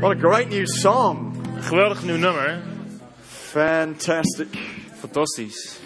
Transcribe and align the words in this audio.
What 0.00 0.12
a 0.12 0.20
great 0.20 0.48
new 0.48 0.66
song. 0.66 1.34
Geweldig 1.60 2.02
nieuw 2.04 2.16
nummer. 2.16 2.58
Fantastic. 3.52 4.48
Fantastisch. 5.00 5.78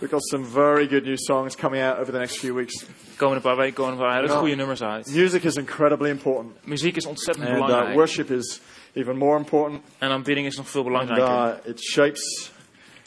We've 0.00 0.10
got 0.10 0.22
some 0.22 0.44
very 0.44 0.88
good 0.88 1.04
new 1.04 1.16
songs 1.16 1.54
coming 1.56 1.80
out 1.80 1.98
over 1.98 2.12
the 2.12 2.18
next 2.18 2.38
few 2.38 2.54
weeks. 2.54 2.74
De 2.78 3.16
komende 3.16 3.42
paar 3.42 3.56
weken 3.56 3.74
komen 3.74 3.92
er 3.92 3.98
een 4.00 4.04
paar 4.06 4.20
hele 4.22 4.28
goede 4.38 4.54
nummers 4.54 4.82
uit. 4.82 5.14
Music 5.14 5.42
is 5.42 5.54
incredibly 5.56 6.10
important, 6.10 6.52
Muziek 6.64 6.96
is 6.96 7.06
ontzettend 7.06 7.46
and 7.46 7.56
uh, 7.58 7.64
belangrijk. 7.66 7.94
worship 7.96 8.30
is 8.30 8.60
even 8.92 9.16
more 9.16 9.38
important. 9.38 9.80
En 9.98 10.10
aanbidding 10.10 10.46
is 10.46 10.56
nog 10.56 10.68
veel 10.68 10.80
And 10.84 10.90
belangrijker. 10.90 11.58
uh, 11.64 11.70
it 11.70 11.80
shapes 11.82 12.50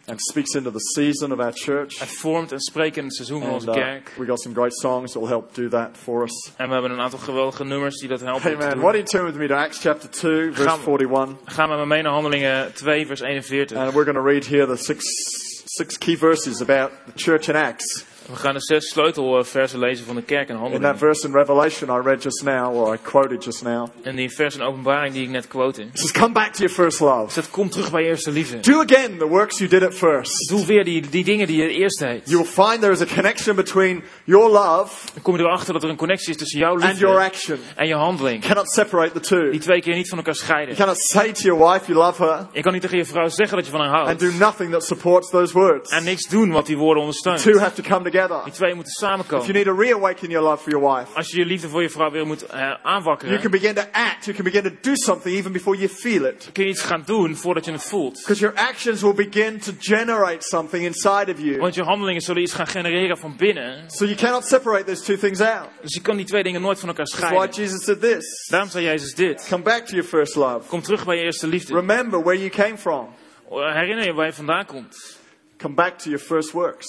and 0.07 0.21
speaks 0.21 0.53
into 0.55 0.71
the 0.71 0.79
season 0.79 1.31
of 1.31 1.39
our 1.39 1.51
church. 1.53 1.99
Het 1.99 2.09
vormt 2.09 2.51
en 2.51 2.59
spreekt 2.59 2.97
in 2.97 3.03
het 3.03 3.15
seizoen 3.15 3.41
van 3.41 3.49
onze 3.49 3.67
uh, 3.67 3.73
kerk. 3.73 4.11
we 4.17 4.25
got 4.25 4.41
some 4.41 4.55
great 4.55 4.73
songs 4.73 5.11
that 5.11 5.21
will 5.21 5.31
help 5.31 5.55
do 5.55 5.67
that 5.67 5.89
for 6.03 6.23
us. 6.23 6.51
En 6.55 6.67
we 6.67 6.73
hebben 6.73 6.91
een 6.91 6.99
aantal 6.99 7.19
geweldige 7.19 7.63
nummers 7.63 7.99
die 7.99 8.09
dat 8.09 8.19
helpen. 8.21 8.59
Doen. 8.59 8.59
why 8.59 8.91
don't 8.91 8.93
you 8.95 9.03
turn 9.03 9.25
with 9.25 9.35
me 9.35 9.47
to 9.47 9.55
Acts 9.55 9.79
chapter 9.79 10.09
2, 10.09 10.51
verse 10.51 10.69
Gaan 10.69 10.79
we- 10.79 10.85
41. 10.85 11.57
Met 11.57 11.69
me 11.69 11.85
mee 11.85 12.01
naar 12.01 12.11
Handelingen 12.11 12.73
2, 12.73 13.05
vers 13.07 13.21
41. 13.21 13.77
And 13.77 13.93
we're 13.93 14.03
going 14.03 14.17
to 14.17 14.23
read 14.23 14.45
here 14.47 14.65
the 14.75 14.83
six, 14.83 15.03
six 15.65 15.97
key 15.97 16.17
verses 16.17 16.61
about 16.61 16.91
the 17.05 17.23
church 17.23 17.47
in 17.47 17.55
Acts. 17.55 18.05
We 18.29 18.35
gaan 18.35 18.53
de 18.53 18.61
zes 18.61 18.89
sleutelversen 18.89 19.79
lezen 19.79 20.05
van 20.05 20.15
de 20.15 20.21
kerk 20.21 20.49
in 20.49 20.55
In 20.55 20.61
that 20.61 20.71
Handelingen. 20.71 20.97
verse 20.97 21.27
in 21.27 21.33
Revelation 21.33 21.89
I 21.89 22.01
read 22.03 22.23
just 22.23 22.43
now, 22.43 22.75
or 22.75 22.93
I 22.93 22.97
quoted 23.03 23.43
just 23.43 23.63
now, 23.63 23.87
En 24.03 24.15
die 24.15 24.29
vers 24.29 24.55
in 24.55 24.61
openbaring 24.61 25.13
die 25.13 25.23
ik 25.23 25.29
net 25.29 25.47
quote. 25.47 25.81
it 25.81 25.87
says, 25.93 26.11
Come 26.11 26.31
back 26.33 26.51
to 26.53 26.57
your 26.59 26.73
first 26.73 26.99
love. 26.99 27.35
Dat 27.35 27.49
komt 27.49 27.71
terug 27.71 27.91
bij 27.91 28.01
je 28.01 28.07
eerste 28.07 28.31
liefde. 28.31 28.59
Do 28.59 28.79
again 28.79 29.17
the 29.17 29.27
works 29.27 29.57
you 29.57 29.69
did 29.69 29.83
at 29.83 29.93
first. 29.93 30.49
Doe 30.49 30.65
weer 30.65 30.83
die, 30.83 31.09
die 31.09 31.23
dingen 31.23 31.47
die 31.47 31.57
je 31.61 31.67
eerst 31.69 31.99
deed. 31.99 32.21
You 32.29 32.37
will 32.43 32.51
find 32.65 32.81
there 32.81 32.91
is 32.93 33.01
a 33.01 33.05
connection 33.15 33.55
between 33.55 34.03
your 34.23 34.49
love 34.49 35.05
Dan 35.13 35.21
kom 35.23 35.37
je 35.37 35.43
erachter 35.43 35.73
dat 35.73 35.83
er 35.83 35.89
een 35.89 35.95
connectie 35.95 36.29
is 36.29 36.37
tussen 36.37 36.59
jouw 36.59 36.79
and 36.79 36.97
your 36.97 37.15
liefde 37.21 37.25
action. 37.37 37.59
en 37.75 37.87
je 37.87 37.95
handeling. 37.95 38.43
You 38.43 38.53
cannot 38.53 38.69
separate 38.71 39.11
the 39.13 39.19
two. 39.19 39.49
Die 39.51 39.59
twee 39.59 39.81
keer 39.81 39.95
niet 39.95 40.09
van 40.09 40.17
elkaar 40.17 40.33
You 40.33 40.45
scheiden. 40.45 40.75
cannot 40.75 40.97
say 40.97 41.31
to 41.31 41.41
your 41.41 41.71
wife 41.71 41.91
you 41.91 41.99
love 42.05 42.23
her 42.23 42.47
Je 42.51 42.61
kan 42.61 42.73
niet 42.73 42.81
tegen 42.81 42.97
je 42.97 43.05
vrouw 43.05 43.27
zeggen 43.29 43.57
dat 43.57 43.65
je 43.65 43.71
van 43.71 43.79
haar 43.81 43.89
and 43.89 44.05
houdt. 44.05 44.19
do 44.19 44.45
nothing 44.45 44.71
that 44.71 44.83
supports 44.85 45.29
those 45.29 45.53
words. 45.53 45.91
En 45.91 46.03
niks 46.03 46.27
doen 46.29 46.51
wat 46.51 46.65
die 46.65 46.77
woorden 46.77 47.01
ondersteunt. 47.03 47.41
Two 47.41 47.57
have 47.59 47.73
to 47.73 47.81
come 47.81 47.93
together. 47.93 48.13
Die 48.43 48.51
twee 48.53 48.73
moeten 48.73 48.93
If 48.93 48.99
you 48.99 49.11
samenkomen. 49.11 49.53
need 49.53 49.65
to 49.65 49.75
reawaken 49.75 50.29
your 50.29 50.47
love 50.49 50.63
for 50.63 50.71
your 50.71 50.95
wife, 50.95 51.15
Als 51.15 51.31
je 51.31 51.37
je 51.39 51.45
liefde 51.45 51.67
voor 51.69 51.81
je 51.81 51.89
vrouw 51.89 52.11
weer 52.11 52.25
moet 52.25 52.45
you 52.49 52.77
aanwakkeren, 52.83 53.39
can 53.41 53.51
begin 53.51 53.73
to 53.73 53.81
act, 53.91 54.25
you 54.25 54.35
can 54.35 54.43
begin 54.45 54.63
to 54.63 54.69
do 54.81 54.91
something 54.93 55.35
even 55.37 55.51
before 55.51 55.77
you 55.77 55.89
feel 55.89 56.25
it. 56.25 56.49
kun 56.53 56.63
je 56.63 56.69
iets 56.69 56.81
gaan 56.81 57.03
doen 57.05 57.35
voordat 57.35 57.65
je 57.65 57.71
het 57.71 57.83
voelt. 57.83 58.13
Because 58.13 58.41
your 58.41 58.55
actions 58.57 59.01
will 59.01 59.13
begin 59.13 59.59
to 59.59 59.71
generate 59.79 60.47
something 60.47 60.83
inside 60.85 61.31
of 61.33 61.39
you. 61.39 61.57
Want 61.57 61.75
je 61.75 61.83
handelingen 61.83 62.21
zullen 62.21 62.41
iets 62.41 62.53
gaan 62.53 62.67
genereren 62.67 63.17
van 63.17 63.35
binnen. 63.37 63.89
So 63.91 64.05
you 64.05 64.17
cannot 64.17 64.45
separate 64.45 64.83
those 64.83 65.03
two 65.03 65.17
things 65.17 65.41
out. 65.41 65.67
Dus 65.81 65.93
je 65.93 66.01
kan 66.01 66.15
die 66.17 66.25
twee 66.25 66.43
dingen 66.43 66.61
nooit 66.61 66.79
van 66.79 66.89
elkaar 66.89 67.05
That's 67.05 67.19
why 67.19 67.29
scheiden. 67.29 67.63
Jesus 67.63 67.83
said 67.83 68.01
this. 68.01 68.47
Daarom 68.49 68.69
zei 68.69 68.85
Jezus 68.85 69.13
dit. 69.15 69.45
Come 69.49 69.63
back 69.63 69.85
to 69.85 69.91
your 69.95 70.07
first 70.09 70.35
love. 70.35 70.67
Kom 70.67 70.81
terug 70.81 71.05
bij 71.05 71.15
je 71.17 71.23
eerste 71.23 71.47
liefde. 71.47 71.73
Remember 71.73 72.23
where 72.23 72.37
you 72.39 72.49
came 72.49 72.77
from. 72.77 73.09
Herinner 73.49 74.05
je 74.05 74.13
waar 74.13 74.25
je 74.25 74.33
vandaan 74.33 74.65
komt. 74.65 75.17
Come 75.57 75.73
back 75.73 75.97
to 75.97 76.09
your 76.09 76.25
first 76.25 76.51
works. 76.51 76.85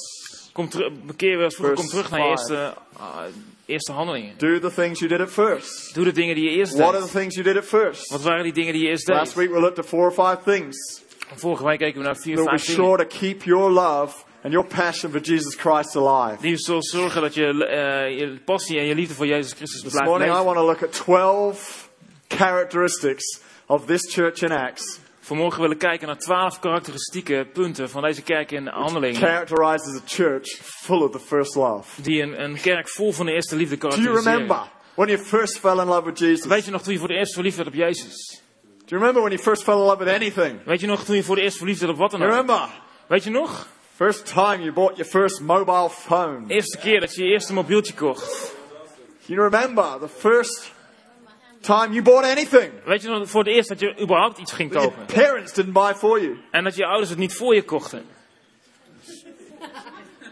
Kom, 0.56 0.68
bekeer 1.06 1.42
eens 1.42 1.54
vroeger, 1.54 1.76
kom 1.76 1.86
terug 1.86 2.10
naar 2.10 2.20
je 2.20 2.26
eerste, 2.28 2.74
ah, 2.96 3.18
eerste 3.66 3.92
handelingen. 3.92 4.34
Do 4.38 4.58
the 4.58 4.72
things 4.74 4.98
you 4.98 5.10
did 5.10 5.20
at 5.20 5.30
first. 5.30 5.94
Doe 5.94 6.04
de 6.04 6.12
dingen 6.12 6.34
die 6.34 6.44
je 6.50 6.56
eerst 6.56 6.72
What 6.76 6.94
are 6.94 6.96
the 6.96 7.02
deed. 7.02 7.12
things 7.12 7.34
you 7.34 7.46
did 7.46 7.56
at 7.56 7.64
first? 7.68 8.10
Wat 8.10 8.22
waren 8.22 8.42
die 8.42 8.52
dingen 8.52 8.72
die 8.72 8.82
je 8.82 8.88
eerst 8.88 9.08
Last 9.08 9.24
deed? 9.34 9.34
week 9.34 9.50
we 9.54 9.60
looked 9.60 9.78
at 9.78 9.86
four 9.86 10.04
or 10.04 10.12
five 10.12 10.38
things. 10.44 11.02
Vorige 11.34 11.64
week 11.64 11.78
keken 11.78 11.98
we 12.00 12.04
naar 12.06 12.16
vier, 12.16 12.36
be 12.36 12.42
vijf 12.42 12.66
dingen. 12.66 12.82
sure 12.84 13.06
to 13.06 13.18
keep 13.18 13.42
your 13.42 13.70
love 13.70 14.14
and 14.42 14.52
your 14.52 14.66
passion 14.68 15.10
for 15.10 15.20
Jesus 15.20 15.54
Christ 15.56 15.96
alive. 15.96 16.36
Die 16.40 16.56
zullen 16.56 16.82
zorgen 16.82 17.20
dat 17.22 17.34
je, 17.34 17.66
eh, 17.66 18.18
je 18.18 18.38
passie 18.44 18.78
en 18.78 18.86
je 18.86 18.94
liefde 18.94 19.14
voor 19.14 19.26
Jezus 19.26 19.52
Christus 19.52 19.80
This 19.82 19.90
blijft 19.90 20.08
morning 20.10 20.30
I 20.30 20.34
leven. 20.34 20.54
want 20.54 20.56
to 20.58 20.64
look 20.66 20.82
at 20.82 20.92
12 20.92 21.88
characteristics 22.28 23.40
of 23.66 23.86
this 23.86 24.14
church 24.14 24.42
in 24.42 24.52
Acts. 24.52 24.98
Vanmorgen 25.26 25.60
willen 25.60 25.78
we 25.78 25.84
kijken 25.84 26.06
naar 26.06 26.18
twaalf 26.18 26.58
karakteristieke 26.58 27.46
punten 27.52 27.90
van 27.90 28.02
deze 28.02 28.22
kerk 28.22 28.50
in 28.52 28.66
handelingen. 28.66 29.20
Characterized 29.20 29.94
as 29.94 29.96
a 29.96 30.04
church 30.06 30.46
full 30.62 31.02
of 31.02 31.10
the 31.10 31.20
first 31.20 31.54
love. 31.54 32.02
Die 32.02 32.22
een, 32.22 32.42
een 32.42 32.60
kerk 32.60 32.88
vol 32.88 33.12
van 33.12 33.26
de 33.26 33.32
eerste 33.32 33.56
liefde 33.56 33.76
Do 33.76 33.88
you 33.88 34.00
remember 34.02 34.24
karakteriseren. 34.24 34.70
when 34.94 35.08
you 35.08 35.20
first 35.20 35.58
fell 35.58 35.78
in 35.78 35.86
love 35.86 36.04
with 36.04 36.18
Jesus? 36.18 36.46
Weet 36.46 36.64
je 36.64 36.70
nog 36.70 36.82
toen 36.82 36.92
je 36.92 36.98
voor 36.98 37.08
de 37.08 37.14
eerst 37.14 37.34
verliefd 37.34 37.56
werd 37.56 37.68
op 37.68 37.74
Jezus? 37.74 38.42
Do 38.62 38.84
you 38.86 39.00
remember 39.00 39.22
when 39.22 39.32
you 39.32 39.42
first 39.42 39.62
fell 39.62 39.74
in 39.74 39.80
love 39.80 40.04
with 40.04 40.14
anything? 40.14 40.64
Weet 40.64 40.80
je 40.80 40.86
nog 40.86 41.04
toen 41.04 41.16
je 41.16 41.22
voor 41.22 41.36
de 41.36 41.42
eerst 41.42 41.56
verliefd 41.56 41.80
werd 41.80 41.92
op 41.92 41.98
wat 41.98 42.10
dan 42.10 42.22
ook? 42.22 42.28
remember? 42.28 42.68
Weet 43.06 43.24
je 43.24 43.30
nog? 43.30 43.66
First 43.94 44.26
time 44.26 44.58
you 44.58 44.72
bought 44.72 44.96
your 44.96 45.10
first 45.10 45.40
mobile 45.40 45.90
phone. 45.90 46.44
Eerste 46.46 46.78
keer 46.78 47.00
dat 47.00 47.14
je 47.14 47.24
je 47.24 47.30
eerste 47.30 47.52
mobieltje 47.52 47.94
kocht. 47.94 48.54
You 49.20 49.40
remember 49.40 49.98
the 50.00 50.08
first 50.08 50.72
time 51.60 51.88
you 51.92 52.02
bought 52.02 52.24
anything. 52.24 52.70
Weet 52.84 53.02
je 53.02 53.08
nog 53.08 53.30
voor 53.30 53.44
het 53.44 53.52
eerst 53.54 53.68
dat 53.68 53.80
je 53.80 54.00
überhaupt 54.00 54.38
iets 54.38 54.52
ging 54.52 54.72
that 54.72 54.82
your 54.82 54.96
kopen? 54.98 55.14
parents 55.14 55.52
didn't 55.52 55.72
buy 55.72 55.92
for 55.94 56.20
you. 56.20 56.36
En 56.50 56.64
dat 56.64 56.76
je 56.76 56.86
ouders 56.86 57.10
het 57.10 57.18
niet 57.18 57.34
voor 57.34 57.54
je 57.54 57.62
kochten? 57.62 58.04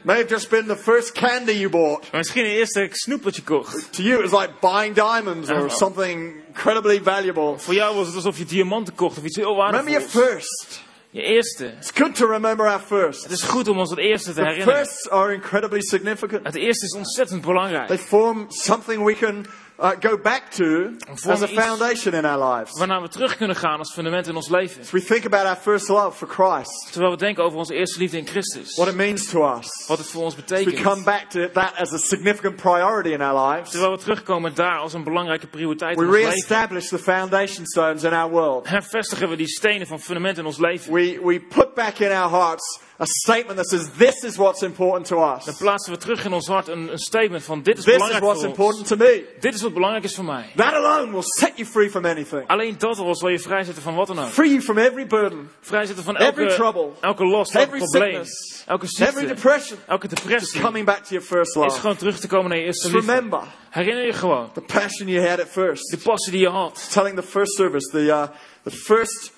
May 0.04 0.16
have 0.16 0.28
just 0.28 0.50
been 0.50 0.66
the 0.66 0.76
first 0.76 1.12
candy 1.14 1.52
you 1.52 1.68
bought. 1.70 2.12
Misschien 2.12 2.42
de 2.44 2.50
eerste 2.50 2.88
snoep 2.92 3.30
je 3.30 3.42
kocht. 3.42 3.92
To 3.92 4.02
you, 4.02 4.22
it 4.24 4.30
was 4.30 4.40
like 4.40 4.52
buying 4.60 4.94
diamonds 4.94 5.50
or 5.50 5.70
something 5.70 6.32
incredibly 6.46 7.00
valuable. 7.02 7.58
Voor 7.58 7.74
jou 7.74 7.94
was 7.96 8.06
het 8.06 8.14
alsof 8.16 8.38
je 8.38 8.44
diamanten 8.44 8.94
kocht 8.94 9.18
of 9.18 9.24
iets 9.24 9.36
heel 9.36 9.54
Remember 9.54 9.90
your 9.90 10.00
waardevols. 10.00 10.26
first. 10.32 10.82
Je 11.10 11.22
eerste. 11.22 11.66
It's 11.78 11.90
good 11.94 12.14
to 12.14 12.26
remember 12.26 12.66
our 12.66 12.80
first. 12.80 13.22
Het 13.22 13.32
is 13.32 13.42
goed 13.42 13.68
om 13.68 13.78
ons 13.78 13.90
het 13.90 13.98
eerste 13.98 14.28
te 14.28 14.34
The 14.34 14.40
herinneren. 14.46 14.76
firsts 14.76 15.10
are 15.10 15.32
incredibly 15.34 15.80
significant. 15.80 16.46
Het 16.46 16.54
eerste 16.54 16.84
is 16.84 16.94
ontzettend 16.94 17.42
belangrijk. 17.42 17.86
They 17.86 17.98
form 17.98 18.44
something 18.48 19.04
we 19.04 19.14
can 19.14 19.46
uh, 19.78 19.90
go 20.00 20.16
back 20.16 20.50
to 20.50 20.90
as 21.28 21.42
a 21.42 21.48
foundation 21.48 22.14
in 22.14 22.24
our 22.24 22.38
lives. 22.56 22.78
Waarna 22.78 23.00
we 23.02 23.08
terug 23.08 23.36
kunnen 23.36 23.56
gaan 23.56 23.78
als 23.78 23.92
fundament 23.92 24.26
in 24.26 24.36
ons 24.36 24.48
leven. 24.48 24.80
As 24.80 24.90
we 24.90 25.00
think 25.00 25.24
about 25.24 25.44
our 25.46 25.56
first 25.56 25.88
love 25.88 26.16
for 26.16 26.28
Christ, 26.28 26.88
Terwijl 26.92 27.12
we 27.12 27.18
denken 27.18 27.44
over 27.44 27.58
onze 27.58 27.74
eerste 27.74 27.98
liefde 27.98 28.18
in 28.18 28.26
Christus. 28.26 28.76
what 28.76 28.88
it 28.88 28.94
means 28.94 29.30
to 29.30 29.56
us. 29.56 29.84
Wat 29.88 29.98
het 29.98 30.06
voor 30.06 30.22
ons 30.22 30.34
We 30.34 30.40
betekent. 30.46 30.80
come 30.82 31.02
back 31.02 31.30
to 31.30 31.48
that 31.52 31.72
as 31.76 31.92
a 31.92 31.98
significant 31.98 32.56
priority 32.56 33.08
in 33.12 33.20
our 33.22 33.50
lives. 33.52 33.70
Terwijl 33.70 33.92
we 33.92 33.98
terugkomen 33.98 34.54
daar 34.54 34.78
als 34.78 34.92
een 34.92 35.04
belangrijke 35.04 35.46
prioriteit 35.46 35.96
We 35.96 36.02
in 36.02 36.08
ons 36.08 36.16
leven. 36.16 36.30
re-establish 36.30 36.88
the 36.88 36.98
foundation 36.98 37.66
stones 37.66 38.02
in 38.04 38.12
our 38.12 38.30
world. 38.30 38.68
Hervestigen 38.68 39.28
we 39.28 39.36
die 39.36 39.48
stenen 39.48 39.86
van 39.86 40.00
fundament 40.00 40.38
in 40.38 40.46
ons 40.46 40.58
leven. 40.58 40.92
We, 40.92 41.20
we 41.24 41.40
put 41.40 41.74
back 41.74 41.98
in 41.98 42.10
our 42.10 42.30
hearts 42.30 42.80
a 43.00 43.04
statement 43.06 43.56
that 43.56 43.66
says, 43.68 43.88
this 43.98 44.22
is 44.22 44.36
what's 44.36 44.62
important 44.62 45.06
to 45.06 45.16
Dan 45.16 45.36
us. 45.48 45.56
plaatsen 45.56 45.92
we 45.92 45.98
terug 45.98 46.24
in 46.24 46.32
ons 46.32 46.46
hart 46.46 46.68
een, 46.68 46.92
een 46.92 46.98
statement 46.98 47.42
van 47.44 47.62
dit 47.62 47.78
is 47.78 47.84
This 47.84 47.92
is 47.94 47.98
belangrijk 48.00 48.24
what's 48.24 48.40
voor 48.40 48.48
ons. 48.50 48.58
important 48.58 48.86
to 48.86 48.96
me. 48.96 49.24
Dit 49.40 49.54
is 49.54 49.63
wat 49.64 49.74
belangrijk 49.74 50.04
is 50.04 50.14
voor 50.14 50.24
mij. 50.24 50.52
That 50.56 50.72
alone 50.72 51.10
will 51.12 51.22
set 51.22 51.52
you 51.56 51.68
free 51.68 51.90
from 51.90 52.04
anything. 52.04 52.46
Alleen 52.46 52.74
dat 52.78 52.98
al 52.98 53.14
zal 53.16 53.28
je 53.28 53.38
vrijzetten 53.38 53.82
van 53.82 53.94
wat 53.94 54.06
dan 54.06 54.18
ook. 54.18 54.28
Free 54.28 54.48
you 54.50 54.60
from 54.62 54.78
every 54.78 55.06
burden, 55.06 55.50
Vrijzetten 55.60 56.04
van 56.04 56.16
every 56.16 56.42
elke, 56.44 56.54
trouble, 56.54 56.90
elke 57.00 57.24
last, 57.24 57.54
elke 57.54 57.66
every 57.66 57.78
probleem, 57.78 58.24
sickness, 58.24 58.64
elke 58.66 58.84
every 58.86 59.06
ziekte, 59.06 59.34
depression. 59.34 59.78
elke 59.86 60.08
depressie. 60.08 60.60
coming 60.60 60.86
back 60.86 60.98
to 61.04 61.08
your 61.08 61.26
first 61.26 61.48
Is 61.56 61.62
love. 61.62 61.80
gewoon 61.80 61.96
terug 61.96 62.18
te 62.20 62.26
komen 62.26 62.48
naar 62.48 62.58
je 62.58 62.64
eerste 62.64 62.90
liefde. 62.90 63.12
remember 63.12 63.40
Herinner 63.70 64.06
je 64.06 64.12
gewoon 64.12 64.52
the 64.52 64.60
passion 64.60 65.08
you 65.08 65.28
had 65.28 65.40
at 65.40 65.48
first. 65.48 65.90
de 65.90 65.96
passie 65.98 66.32
die 66.32 66.40
je 66.40 66.48
had. 66.48 66.88
Telling 66.92 67.16
the 67.16 67.22
first 67.22 67.54
service, 67.56 67.90
the, 67.90 68.02
uh, 68.04 68.26
the 68.62 68.70
first 68.70 69.32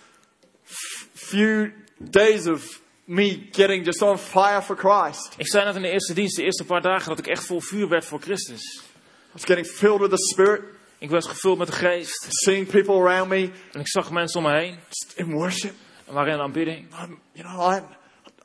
few 1.14 1.70
days 1.98 2.46
of 2.46 2.80
me 3.04 3.48
getting 3.52 3.84
just 3.84 4.02
on 4.02 4.18
fire 4.18 4.62
for 4.62 4.76
Christ. 4.76 5.34
Ik 5.36 5.46
zei 5.48 5.64
net 5.64 5.74
in 5.76 5.82
de 5.82 5.90
eerste 5.90 6.14
dienst, 6.14 6.36
de 6.36 6.42
eerste 6.42 6.64
paar 6.64 6.82
dagen, 6.82 7.08
dat 7.08 7.18
ik 7.18 7.26
echt 7.26 7.44
vol 7.44 7.60
vuur 7.60 7.88
werd 7.88 8.04
voor 8.04 8.20
Christus. 8.20 8.82
Was 9.36 9.44
getting 9.44 9.66
filled 9.66 10.00
with 10.00 10.10
the 10.10 10.18
Spirit, 10.32 10.60
Ik 10.98 11.10
was 11.10 11.26
gevuld 11.26 11.58
met 11.58 11.66
de 11.66 11.72
geest. 11.72 12.26
seeing 12.30 12.66
people 12.66 12.94
around 12.94 13.28
me 13.28 13.50
En 13.72 13.80
ik 13.80 13.88
zag 13.88 14.10
mensen 14.10 14.44
om 14.44 14.46
me 14.50 14.58
heen. 14.58 14.76
in 15.16 15.32
worship. 15.32 15.72
En 16.06 16.14
waren 16.14 16.32
in 16.32 16.40
aanbidding. 16.40 16.78
I'm, 17.02 17.18
you 17.32 17.48
know, 17.48 17.72
I, 17.72 17.80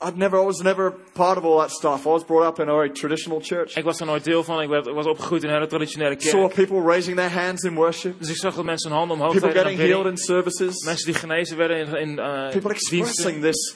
I'd 0.08 0.16
never, 0.16 0.40
I 0.42 0.44
was 0.46 0.62
never 0.62 0.92
part 1.14 1.38
of 1.38 1.44
all 1.44 1.58
that 1.60 1.72
stuff. 1.72 2.06
I 2.06 2.10
was 2.10 2.24
brought 2.26 2.48
up 2.48 2.60
in 2.60 2.70
a 2.70 2.74
very 2.74 2.90
traditional 2.90 3.40
church. 3.42 3.76
Ik 3.76 3.84
was 3.84 4.00
er 4.00 4.06
nooit 4.06 4.24
deel 4.24 4.44
van. 4.44 4.62
Ik, 4.62 4.70
werd, 4.70 4.86
was 4.86 5.06
opgegroeid 5.06 5.44
in 5.44 5.50
een 5.50 5.56
hele 5.56 5.68
traditionele 5.68 6.16
Saw 6.18 6.40
kerk. 6.40 6.54
people 6.54 6.82
raising 6.92 7.16
their 7.18 7.32
hands 7.32 7.64
in 7.64 7.74
worship. 7.76 8.20
Dus 8.20 8.30
ik 8.30 8.36
zag 8.36 8.56
dat 8.56 8.66
mensen 8.66 8.90
hun 8.90 8.98
handen 9.00 9.18
omhoog 9.18 9.32
People 9.40 9.52
getting 9.52 9.80
healed 9.80 10.06
in 10.06 10.18
services. 10.18 10.84
Mensen 10.86 11.06
die 11.06 11.16
genezen 11.16 11.58
werden 11.58 11.78
in, 11.78 11.96
in 11.96 12.20
eh, 12.20 12.50
People 12.50 12.72
expressing 12.72 13.42
this, 13.42 13.76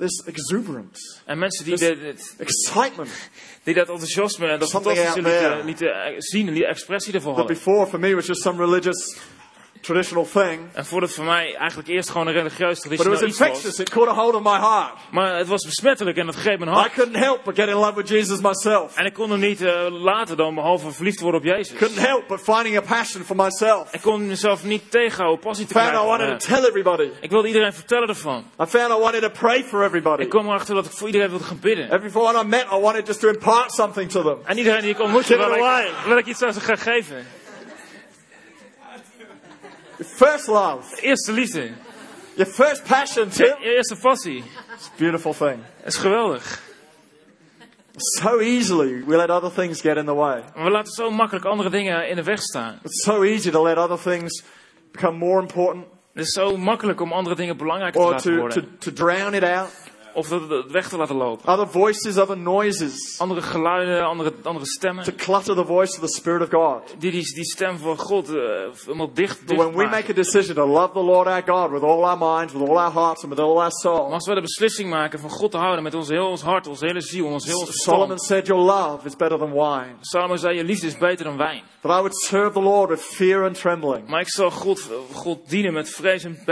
this 0.00 0.22
exuberance, 0.26 1.20
En 1.26 1.38
mensen 1.38 1.64
die, 1.64 1.76
this- 1.76 1.88
dit- 1.88 2.00
dit- 2.00 2.34
excitement. 2.38 3.10
die 3.64 3.74
dat 3.74 3.88
enthousiasme 3.88 4.46
en 4.48 4.58
dat 4.58 4.70
fantastische 4.70 5.22
lieten, 5.22 5.64
lieten 5.64 6.14
zien 6.18 6.48
en 6.48 6.54
die 6.54 6.66
expressie 6.66 7.14
ervoor 7.14 7.34
That 7.34 7.38
hadden. 7.48 7.56
before 7.64 7.86
for 7.86 7.98
me 8.00 8.14
was 8.14 8.26
just 8.26 8.42
some 8.42 8.58
religious, 8.64 9.18
traditional 9.80 10.26
thing. 10.32 10.60
En 10.72 10.86
voordat 10.86 11.08
het 11.08 11.18
voor 11.18 11.26
mij 11.26 11.54
eigenlijk 11.54 11.88
eerst 11.88 12.10
gewoon 12.10 12.26
een 12.26 12.32
religieus 12.32 12.80
But 12.80 12.92
it 12.92 12.96
was 12.96 13.06
traditioneel 13.06 13.48
infectious. 13.48 13.78
It 13.78 13.90
caught 13.90 14.10
a 14.10 14.14
hold 14.14 14.34
of 14.34 14.42
my 14.42 14.58
heart. 14.58 14.92
Maar 15.10 15.36
het 15.36 15.48
was 15.48 15.64
besmettelijk 15.64 16.16
en 16.16 16.26
het 16.26 16.36
greep 16.36 16.58
mijn 16.58 16.70
I 16.70 16.74
hart. 16.74 16.92
couldn't 16.92 17.16
help 17.16 17.44
but 17.44 17.54
get 17.54 17.68
in 17.68 17.74
love 17.74 17.94
with 17.94 18.08
Jesus 18.08 18.40
myself. 18.40 18.96
En 18.96 19.04
ik 19.04 19.12
kon 19.14 19.30
er 19.32 19.38
niet 19.38 19.62
eh, 19.62 19.86
laten 19.90 20.36
dan 20.36 20.54
behalve 20.54 20.90
verliefd 20.92 21.20
worden 21.20 21.40
op 21.40 21.46
Jezus. 21.46 21.76
Couldn't 21.78 22.06
help 22.06 22.28
but 22.28 22.40
finding 22.40 22.76
a 22.76 22.80
passion 22.80 23.24
for 23.24 23.36
myself. 23.36 23.92
Ik 23.92 24.00
kon 24.00 24.26
mezelf 24.26 24.64
niet 24.64 24.90
tegenhouden 24.90 25.40
passie 25.40 25.66
te 25.66 25.72
Found 25.72 25.86
I 25.88 25.90
krijgen. 25.90 26.08
wanted 26.08 26.40
to 26.40 26.46
tell 26.54 26.64
everybody. 26.68 27.08
Ik 27.20 27.30
wilde 27.30 27.46
iedereen 27.48 27.72
vertellen 27.72 28.08
ervan. 28.08 28.44
I 28.60 28.66
found 28.66 28.90
I 28.92 29.00
wanted 29.00 29.22
to 29.22 29.30
pray 29.30 29.64
for 29.64 29.84
everybody. 29.84 30.22
Ik 30.22 30.28
kwam 30.28 30.46
erachter 30.46 30.74
dat 30.74 30.84
ik 30.84 30.90
voor 30.92 31.06
iedereen 31.06 31.28
wilde 31.28 31.44
gaan 31.44 31.58
bidden. 31.60 31.92
Everyone 31.92 32.40
I 32.40 32.44
met, 32.46 32.66
I 32.72 32.76
wanted 32.80 33.06
just 33.06 33.20
to 33.20 33.28
impart 33.28 33.72
something 33.72 34.10
to 34.10 34.22
them. 34.22 34.38
En 34.44 34.58
iedereen 34.58 34.80
die 34.80 34.90
ik 34.90 35.00
ontmoette, 35.00 35.36
wil 35.36 35.52
ik, 35.54 35.90
wil 36.06 36.16
ik 36.18 36.26
iets 36.26 36.42
aan 36.42 36.52
ze 36.52 36.60
gaan 36.60 36.78
geven. 36.78 37.26
First 40.04 40.46
love. 40.46 41.00
Eerste 41.00 41.32
liefde. 41.32 41.70
Your 42.34 42.52
first 42.52 42.84
passion, 42.84 43.28
Tim. 43.28 43.56
Je 43.60 43.74
eerste 43.74 43.96
passie. 43.96 44.44
It's 44.74 44.86
a 44.86 44.96
beautiful 44.96 45.32
thing. 45.32 45.62
Dat 45.78 45.86
is 45.86 45.96
geweldig. 45.96 46.62
So 47.96 48.38
easily 48.38 49.04
we 49.04 49.16
let 49.16 49.30
other 49.30 49.50
things 49.50 49.80
get 49.80 49.96
in 49.96 50.04
the 50.04 50.14
way. 50.14 50.42
We 50.54 50.70
laten 50.70 50.92
zo 50.92 51.10
makkelijk 51.10 51.44
andere 51.44 51.70
dingen 51.70 52.08
in 52.08 52.16
de 52.16 52.22
weg 52.22 52.42
staan. 52.42 52.78
It's 52.82 53.02
so 53.02 53.22
easy 53.22 53.50
to 53.50 53.62
let 53.62 53.76
other 53.76 53.98
things 53.98 54.42
become 54.92 55.16
more 55.18 55.40
important 55.40 55.84
Het 56.12 56.26
is 56.26 56.32
zo 56.32 56.56
makkelijk 56.56 57.00
om 57.00 57.12
andere 57.12 57.36
dingen 57.36 57.56
belangrijker 57.56 58.00
te 58.00 58.06
laten 58.06 58.22
to, 58.22 58.36
to, 58.36 58.40
worden. 58.40 58.78
to 58.78 58.92
drown 58.92 59.34
it 59.34 59.42
out. 59.42 59.70
Of 60.14 60.28
dat 60.28 60.48
het 60.48 60.70
weg 60.70 60.88
te 60.88 60.96
laten 60.96 61.16
lopen. 61.16 61.52
Other 61.52 61.68
voices, 61.68 62.16
other 62.16 62.38
noises. 62.38 63.18
Andere 63.18 63.42
geluiden, 63.42 64.04
andere, 64.04 64.32
andere 64.42 64.66
stemmen. 64.66 65.04
To 65.04 65.12
clutter 65.16 65.54
the 65.54 65.64
voice 65.64 66.00
of 66.00 66.08
the 66.08 66.14
Spirit 66.14 66.42
of 66.42 66.48
God. 66.48 66.94
Die, 66.98 67.10
die, 67.10 67.34
die 67.34 67.44
stem 67.44 67.78
van 67.78 67.98
God 67.98 68.28
eh, 68.28 68.42
helemaal 68.84 69.12
dicht, 69.12 69.38
But 69.38 69.48
dicht 69.48 69.60
when 69.60 69.76
we 69.76 69.88
make 69.88 70.10
a 70.10 70.14
decision 70.14 70.54
to 70.54 70.66
love 70.66 70.92
the 70.92 71.02
Lord 71.02 71.26
our 71.26 71.42
God 71.46 71.70
with 71.70 71.82
all 71.82 72.04
our 72.04 72.18
minds, 72.18 72.52
with 72.52 72.68
all 72.68 72.78
our 72.78 72.92
hearts, 72.92 73.22
and 73.22 73.32
with 73.32 73.40
all 73.40 73.58
our 73.58 73.70
Maar 73.70 73.94
soul, 73.94 74.12
als 74.12 74.26
we 74.26 74.34
de 74.34 74.40
beslissing 74.40 74.90
maken 74.90 75.18
van 75.18 75.30
God 75.30 75.50
te 75.50 75.56
houden 75.56 75.82
met 75.82 75.94
ons 75.94 76.08
heel 76.08 76.26
ons 76.26 76.42
hart, 76.42 76.66
onze 76.66 76.86
hele 76.86 77.00
ziel, 77.00 77.26
ons 77.26 77.46
heel 77.46 77.58
ons 77.58 77.82
Solomon 77.82 78.18
said, 78.18 78.46
Your 78.46 78.62
love 78.62 79.06
is 79.06 79.16
better 79.16 79.38
than 79.38 79.52
wine. 79.52 79.94
Salomo 80.00 80.36
zei, 80.36 80.56
je 80.56 80.64
liefde 80.64 80.86
is 80.86 80.98
beter 80.98 81.24
dan 81.24 81.36
wijn. 81.36 81.62
That 81.80 81.90
I 81.90 82.00
would 82.00 82.16
serve 82.16 82.52
the 82.52 82.60
Lord 82.60 82.88
with 82.90 83.00
fear 83.00 83.44
and 83.44 83.54
trembling. 83.54 84.08
Maar 84.08 84.20
ik 84.20 84.30
zal 84.30 84.50
God, 84.50 84.88
God 85.12 85.48
dienen 85.48 85.72
met 85.72 85.90
vrees 85.90 86.24
en 86.24 86.42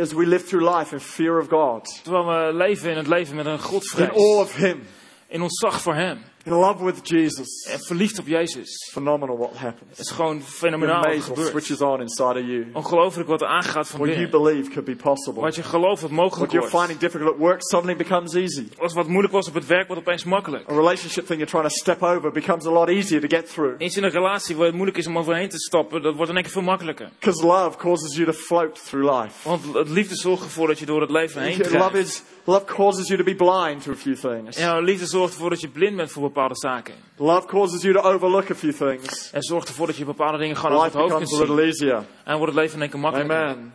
As 0.00 0.12
we 0.14 0.26
live 0.26 0.44
through 0.44 0.76
life 0.78 0.92
in 0.94 1.00
fear 1.00 1.38
of 1.38 1.48
God, 1.48 2.00
Terwijl 2.02 2.26
we 2.26 2.52
leven 2.54 2.90
in 2.90 2.96
het 2.96 3.06
leven 3.06 3.36
met 3.36 3.46
een 3.46 3.52
in 3.52 3.58
godvrees. 3.58 4.08
awe 4.08 4.40
of 4.40 4.54
Him, 4.56 4.82
In 5.28 5.42
ontzag 5.42 5.80
voor 5.80 5.94
Hem. 5.94 6.18
In 6.46 6.52
love 6.52 6.84
with 6.84 7.08
Jesus. 7.08 7.66
En 7.70 7.80
verliefd 7.80 8.18
op 8.18 8.26
Jezus. 8.26 8.88
Phenomenal 8.92 9.36
what 9.38 9.56
happens. 9.56 9.90
Het 9.90 9.98
is 9.98 10.10
gewoon 10.10 10.42
fenomenaal 10.42 11.02
wat 11.02 11.12
what 11.14 11.24
gebeurt. 11.24 11.48
switches 11.48 11.80
on 11.80 12.00
inside 12.00 12.24
of 12.40 12.46
you. 12.46 12.66
Ongelooflijk 12.72 13.28
wat 13.28 13.40
er 13.40 13.46
aangaat 13.48 13.88
van 13.88 14.00
What 14.00 14.14
you 14.14 14.28
binnen. 14.28 14.42
believe 14.42 14.70
could 14.70 14.84
be 14.84 14.96
possible. 14.96 15.40
Wat 15.42 15.54
je 15.54 15.62
gelooft 15.62 16.02
wat 16.02 16.10
What 16.10 16.20
mogelijk 16.22 16.52
you're 16.52 16.70
wordt. 16.70 16.76
finding 16.86 16.98
difficult 17.00 17.32
at 17.34 17.38
work 17.38 17.62
suddenly 17.62 17.96
becomes 17.96 18.34
easy. 18.34 18.68
Als 18.78 18.94
wat 18.94 19.06
moeilijk 19.08 19.32
was 19.32 19.48
op 19.48 19.54
het 19.54 19.66
werk 19.66 19.86
wordt 19.86 20.02
opeens 20.02 20.24
makkelijk. 20.24 20.70
A 20.70 20.74
relationship 20.74 21.26
thing 21.26 21.38
you're 21.40 21.50
trying 21.50 21.68
to 21.68 21.74
step 21.76 22.02
over 22.02 22.30
becomes 22.32 22.66
a 22.66 22.70
lot 22.70 22.88
easier 22.88 23.20
to 23.20 23.36
get 23.36 23.52
through. 23.52 23.74
Iets 23.82 23.96
in 23.96 24.04
een 24.04 24.10
relatie 24.10 24.56
waar 24.56 24.66
het 24.66 24.74
moeilijk 24.74 24.98
is 24.98 25.06
om 25.06 25.18
overheen 25.18 25.48
te 25.48 25.58
stappen, 25.58 26.02
dat 26.02 26.14
wordt 26.14 26.28
in 26.30 26.34
één 26.36 26.44
keer 26.44 26.52
veel 26.52 26.62
makkelijker. 26.62 27.08
Because 27.18 27.46
love 27.46 27.76
causes 27.76 28.14
you 28.16 28.26
to 28.26 28.32
float 28.32 28.84
through 28.86 29.20
life. 29.20 29.48
Want 29.48 29.74
het 29.74 29.88
liefde 29.88 30.16
zorgt 30.16 30.44
ervoor 30.44 30.66
dat 30.66 30.78
je 30.78 30.86
door 30.86 31.00
het 31.00 31.10
leven 31.10 31.42
heen 31.42 31.58
Love, 31.58 31.70
drijft. 31.70 31.94
is, 31.94 32.22
love 32.46 32.64
causes 32.64 33.08
you 33.08 33.18
to 33.18 33.24
be 33.24 33.34
blind 33.34 33.82
to 33.82 33.90
a 33.92 33.94
few 33.94 34.14
things. 34.16 34.56
Ja, 34.56 34.78
liefde 34.78 35.06
zorgt 35.06 35.34
ervoor 35.34 35.50
dat 35.50 35.60
je 35.60 35.68
blind 35.68 35.96
bent 35.96 36.10
voor 36.10 36.22
bepaalde 36.22 36.56
zaken. 36.56 36.94
Love 37.16 37.46
causes 37.46 37.82
you 37.82 37.94
to 37.94 38.00
overlook 38.00 38.50
a 38.50 38.54
few 38.54 38.72
things. 38.72 39.30
En 39.32 39.42
zorgt 39.42 39.68
ervoor 39.68 39.86
dat 39.86 39.96
je 39.96 40.04
bepaalde 40.04 40.38
dingen 40.38 40.56
gewoon 40.56 40.76
over 40.76 40.86
het 40.86 40.94
hoofd 40.94 41.16
kunt 41.16 41.32
a 41.32 41.36
zien. 41.36 41.38
little 41.38 41.64
easier. 41.64 42.04
En 42.24 42.36
wordt 42.36 42.52
het 42.52 42.62
leven 42.62 42.74
in 42.74 42.80
één 42.80 42.90
keer 42.90 43.00
makkelijker. 43.00 43.36
Amen. 43.36 43.74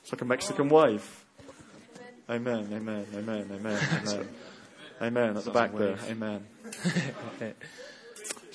It's 0.00 0.10
like 0.10 0.22
a 0.22 0.26
Mexican 0.26 0.68
wave. 0.68 1.06
Amen, 2.26 2.66
amen, 2.72 3.06
amen, 3.14 3.46
amen, 3.52 3.78
amen. 4.00 4.28
Amen, 5.00 5.36
at 5.36 5.44
the 5.44 5.50
back 5.50 5.76
there. 5.76 5.96
Amen. 6.10 6.46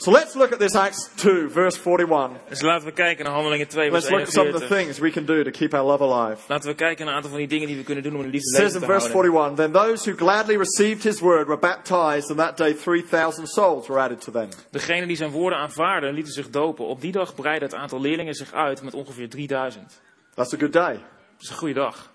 So 0.03 0.11
let's 0.11 0.35
look 0.35 0.51
at 0.51 0.59
this 0.59 0.75
Acts 0.75 1.09
2, 1.15 1.47
verse 1.47 1.77
41. 1.77 2.31
Dus 2.49 2.61
laten 2.61 2.87
we 2.87 2.93
kijken 2.93 3.25
naar 3.25 3.33
Handelingen 3.33 3.67
2, 3.67 3.89
vers 3.89 4.03
Let's 4.03 4.09
look 4.09 4.21
at 4.21 4.33
some 4.33 4.49
of 4.49 4.59
the 4.59 4.65
41. 4.65 4.77
things 4.77 4.99
we 4.99 5.09
can 5.11 5.25
do 5.25 5.43
to 5.43 5.51
keep 5.51 5.73
our 5.73 5.85
love 5.85 6.03
alive. 6.03 6.41
Laten 6.47 6.69
we 6.69 6.75
kijken 6.75 7.05
naar 7.05 7.07
een 7.07 7.15
aantal 7.15 7.29
van 7.29 7.39
die 7.39 7.47
dingen 7.47 7.67
die 7.67 7.77
we 7.77 7.83
kunnen 7.83 8.03
doen 8.03 8.15
om 8.15 8.19
It 8.19 8.31
liefde 8.31 8.49
says 8.49 8.59
leven 8.59 8.73
in 8.73 8.79
te 8.79 8.85
verse 8.85 9.11
houden. 9.11 9.31
41 9.31 9.55
Then 9.55 9.71
those 9.71 10.09
who 10.09 10.17
gladly 10.17 10.57
received 10.57 11.03
his 11.03 11.19
word 11.19 11.47
were 11.47 11.59
baptized, 11.59 12.29
and 12.29 12.37
that 12.37 12.57
day 12.57 12.73
3,000 12.73 13.47
souls 13.47 13.87
were 13.87 14.01
added 14.01 14.21
to 14.21 14.31
them. 14.31 14.49
Degenen 14.69 15.07
die 15.07 15.17
zijn 15.17 15.31
woorden 15.31 15.59
aanvaarden, 15.59 16.13
lieten 16.13 16.33
zich 16.33 16.49
dopen. 16.49 16.85
Op 16.85 17.01
die 17.01 17.11
dag 17.11 17.35
breidde 17.35 17.65
het 17.65 17.75
aantal 17.75 18.01
leerlingen 18.01 18.33
zich 18.33 18.53
uit 18.53 18.81
met 18.81 18.93
ongeveer 18.93 19.29
3000. 19.29 20.01
That's 20.35 20.53
a 20.53 20.57
good 20.57 20.73
day. 20.73 20.93
Dat 20.93 21.41
is 21.41 21.49
een 21.49 21.55
goede 21.55 21.73
dag. 21.73 22.11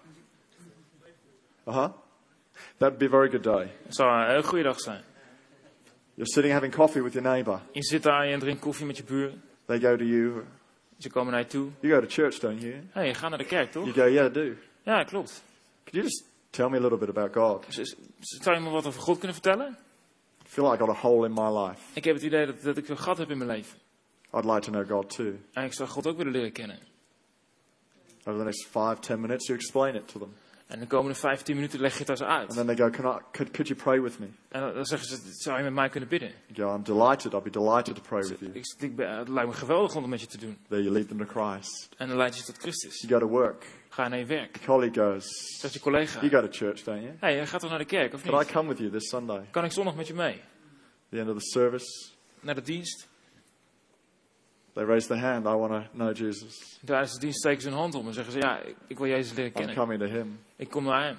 Uh 1.68 1.74
huh. 1.74 1.88
That'd 2.78 2.98
be 2.98 3.04
a 3.04 3.08
very 3.08 3.30
good 3.30 3.42
day. 3.42 3.70
Dat 3.84 3.94
zou 3.94 4.10
een 4.10 4.28
hele 4.28 4.42
goede 4.42 4.64
dag 4.64 4.80
zijn. 4.80 5.02
You're 6.18 6.32
sitting 6.32 6.50
having 6.52 6.72
coffee 6.72 7.00
with 7.00 7.12
your 7.12 7.28
neighbor. 7.28 7.60
Je 7.72 7.82
zit 7.82 8.02
daar 8.02 8.22
en 8.22 8.28
je 8.28 8.38
drinkt 8.38 8.60
koffie 8.60 8.86
met 8.86 8.96
je 8.96 9.04
buren. 9.04 9.42
They 9.66 9.80
go 9.80 9.96
to 9.96 10.04
you. 10.04 10.44
Ze 10.98 11.10
komen 11.10 11.32
naar 11.32 11.40
je 11.40 11.46
toe. 11.46 11.70
You 11.80 11.94
go 11.94 12.00
to 12.00 12.06
church, 12.08 12.38
don't 12.38 12.60
you? 12.60 12.74
Hé, 12.90 13.00
je 13.00 13.14
gaat 13.14 13.28
naar 13.28 13.38
de 13.38 13.44
kerk, 13.44 13.70
toch? 13.70 13.84
You 13.84 13.94
go, 13.94 14.04
yeah, 14.04 14.26
I 14.26 14.32
do. 14.32 14.54
Ja, 14.82 15.04
klopt. 15.04 15.42
Could 15.84 15.94
you 15.94 16.02
just 16.02 16.24
tell 16.50 16.68
me 16.68 16.76
a 16.76 16.80
little 16.80 16.98
bit 16.98 17.08
about 17.08 17.32
God? 17.32 17.66
Zou 18.20 18.56
je 18.56 18.62
me 18.62 18.70
wat 18.70 18.86
over 18.86 19.00
God 19.00 19.18
kunnen 19.18 19.34
vertellen? 19.34 19.78
I 20.44 20.48
feel 20.48 20.70
like 20.70 20.82
I 20.82 20.86
got 20.86 20.96
a 20.96 21.00
hole 21.00 21.26
in 21.26 21.32
my 21.32 21.48
life. 21.48 21.80
Ik 21.92 22.04
heb 22.04 22.14
het 22.14 22.24
idee 22.24 22.46
dat, 22.46 22.62
dat 22.62 22.76
ik 22.76 22.88
een 22.88 22.98
gat 22.98 23.18
heb 23.18 23.30
in 23.30 23.38
mijn 23.38 23.50
leven. 23.50 23.78
I'd 24.34 24.44
like 24.44 24.60
to 24.60 24.70
know 24.70 24.90
God 24.90 25.14
too. 25.16 25.32
En 25.52 25.64
ik 25.64 25.72
zou 25.72 25.88
God 25.88 26.06
ook 26.06 26.16
willen 26.16 26.32
leren 26.32 26.52
kennen. 26.52 26.78
Over 28.24 28.38
the 28.38 28.44
next 28.44 28.66
five, 28.66 28.96
ten 29.00 29.20
minutes, 29.20 29.46
you 29.46 29.58
explain 29.58 29.94
it 29.94 30.08
to 30.08 30.18
them. 30.18 30.34
En 30.68 30.78
de 30.80 30.86
komende 30.86 31.18
15 31.18 31.54
minuten 31.54 31.80
leg 31.80 31.92
je 31.92 31.98
het 31.98 32.10
aan 32.10 32.16
ze 32.16 32.24
And 32.24 32.38
uit. 32.38 32.54
then 32.54 32.66
they 32.66 32.76
go, 32.76 32.90
Can 32.90 33.04
I, 33.04 33.18
could, 33.32 33.50
could 33.50 33.68
you 33.68 33.74
pray 33.80 34.00
with 34.02 34.18
me? 34.18 34.26
En 34.48 34.60
dan- 34.74 34.86
zeggen 34.86 35.08
ze, 35.08 35.18
zou 35.32 35.56
je 35.58 35.62
met 35.64 35.72
mij 35.72 35.88
kunnen 35.88 36.08
bidden? 36.08 36.32
You 36.46 36.68
go, 36.68 36.76
I'm 36.76 36.82
delighted. 36.82 37.32
I'll 37.32 37.42
be 37.42 37.50
delighted 37.50 37.94
to 37.94 38.00
pray 38.02 38.20
with 38.28 38.38
you. 38.40 38.50
Ik, 38.52 38.64
ik 38.78 38.96
ben, 38.96 39.18
het 39.18 39.28
lijkt 39.28 39.50
me 39.50 39.56
geweldig 39.56 39.94
om 39.94 40.02
het 40.02 40.10
met 40.10 40.20
je 40.20 40.26
te 40.26 40.38
doen. 40.38 40.58
There 40.68 40.82
you 40.82 40.94
lead 40.94 41.08
them 41.08 41.18
to 41.18 41.24
Christ. 41.24 41.88
En 41.96 42.08
dan 42.08 42.16
leid 42.16 42.34
je 42.34 42.40
ze 42.40 42.46
tot 42.52 42.58
Christus. 42.62 43.00
You 43.00 43.12
go 43.12 43.18
to 43.18 43.32
work. 43.32 43.66
Ga 43.88 44.08
naar 44.08 44.18
je 44.18 44.26
werk. 44.26 44.56
Your 44.56 44.66
colleague 44.66 45.12
goes, 45.12 45.58
Zegt 45.60 45.74
je 45.74 45.80
collega. 45.80 46.20
You 46.20 46.30
go 46.30 46.40
to 46.48 46.48
church, 46.50 46.82
don't 46.82 47.02
you? 47.02 47.14
Hey, 47.20 47.34
jij 47.34 47.46
gaat 47.46 47.60
toch 47.60 47.70
naar 47.70 47.78
de 47.78 47.84
kerk, 47.84 48.14
of 48.14 48.22
Could 48.22 48.42
I 48.42 48.44
niet? 48.44 48.52
come 48.56 48.68
with 48.68 48.78
you 48.78 48.90
this 48.90 49.08
Sunday? 49.08 49.46
Kan 49.50 49.64
ik 49.64 49.72
zondag 49.72 49.94
met 49.94 50.06
je 50.06 50.14
mee? 50.14 50.40
The 51.10 51.18
end 51.18 51.28
of 51.30 51.38
the 51.42 51.48
service, 51.50 52.10
Naar 52.40 52.54
de 52.54 52.62
dienst? 52.62 53.07
They 54.78 54.86
raise 54.86 55.06
their 55.08 55.18
hand. 55.20 55.46
I 55.46 55.54
want 55.56 55.70
to 55.72 55.88
know 55.92 56.16
Jesus. 56.16 56.78
Tijdens 56.84 57.12
de 57.12 57.20
dienst 57.20 57.38
steken 57.38 57.60
ze 57.62 57.68
hun 57.68 57.76
hand 57.78 57.94
om 57.94 58.06
en 58.06 58.14
zeggen 58.14 58.32
ze, 58.32 58.38
ja, 58.38 58.58
ik, 58.58 58.74
ik 58.86 58.98
wil 58.98 59.06
Jezus 59.06 59.28
leren 59.36 59.46
I'm 59.46 59.52
kennen. 59.52 59.74
coming 59.76 60.00
to 60.00 60.06
Him. 60.06 60.38
Ik 60.56 60.70
kom 60.70 60.84
naar 60.84 61.04
hem. 61.04 61.16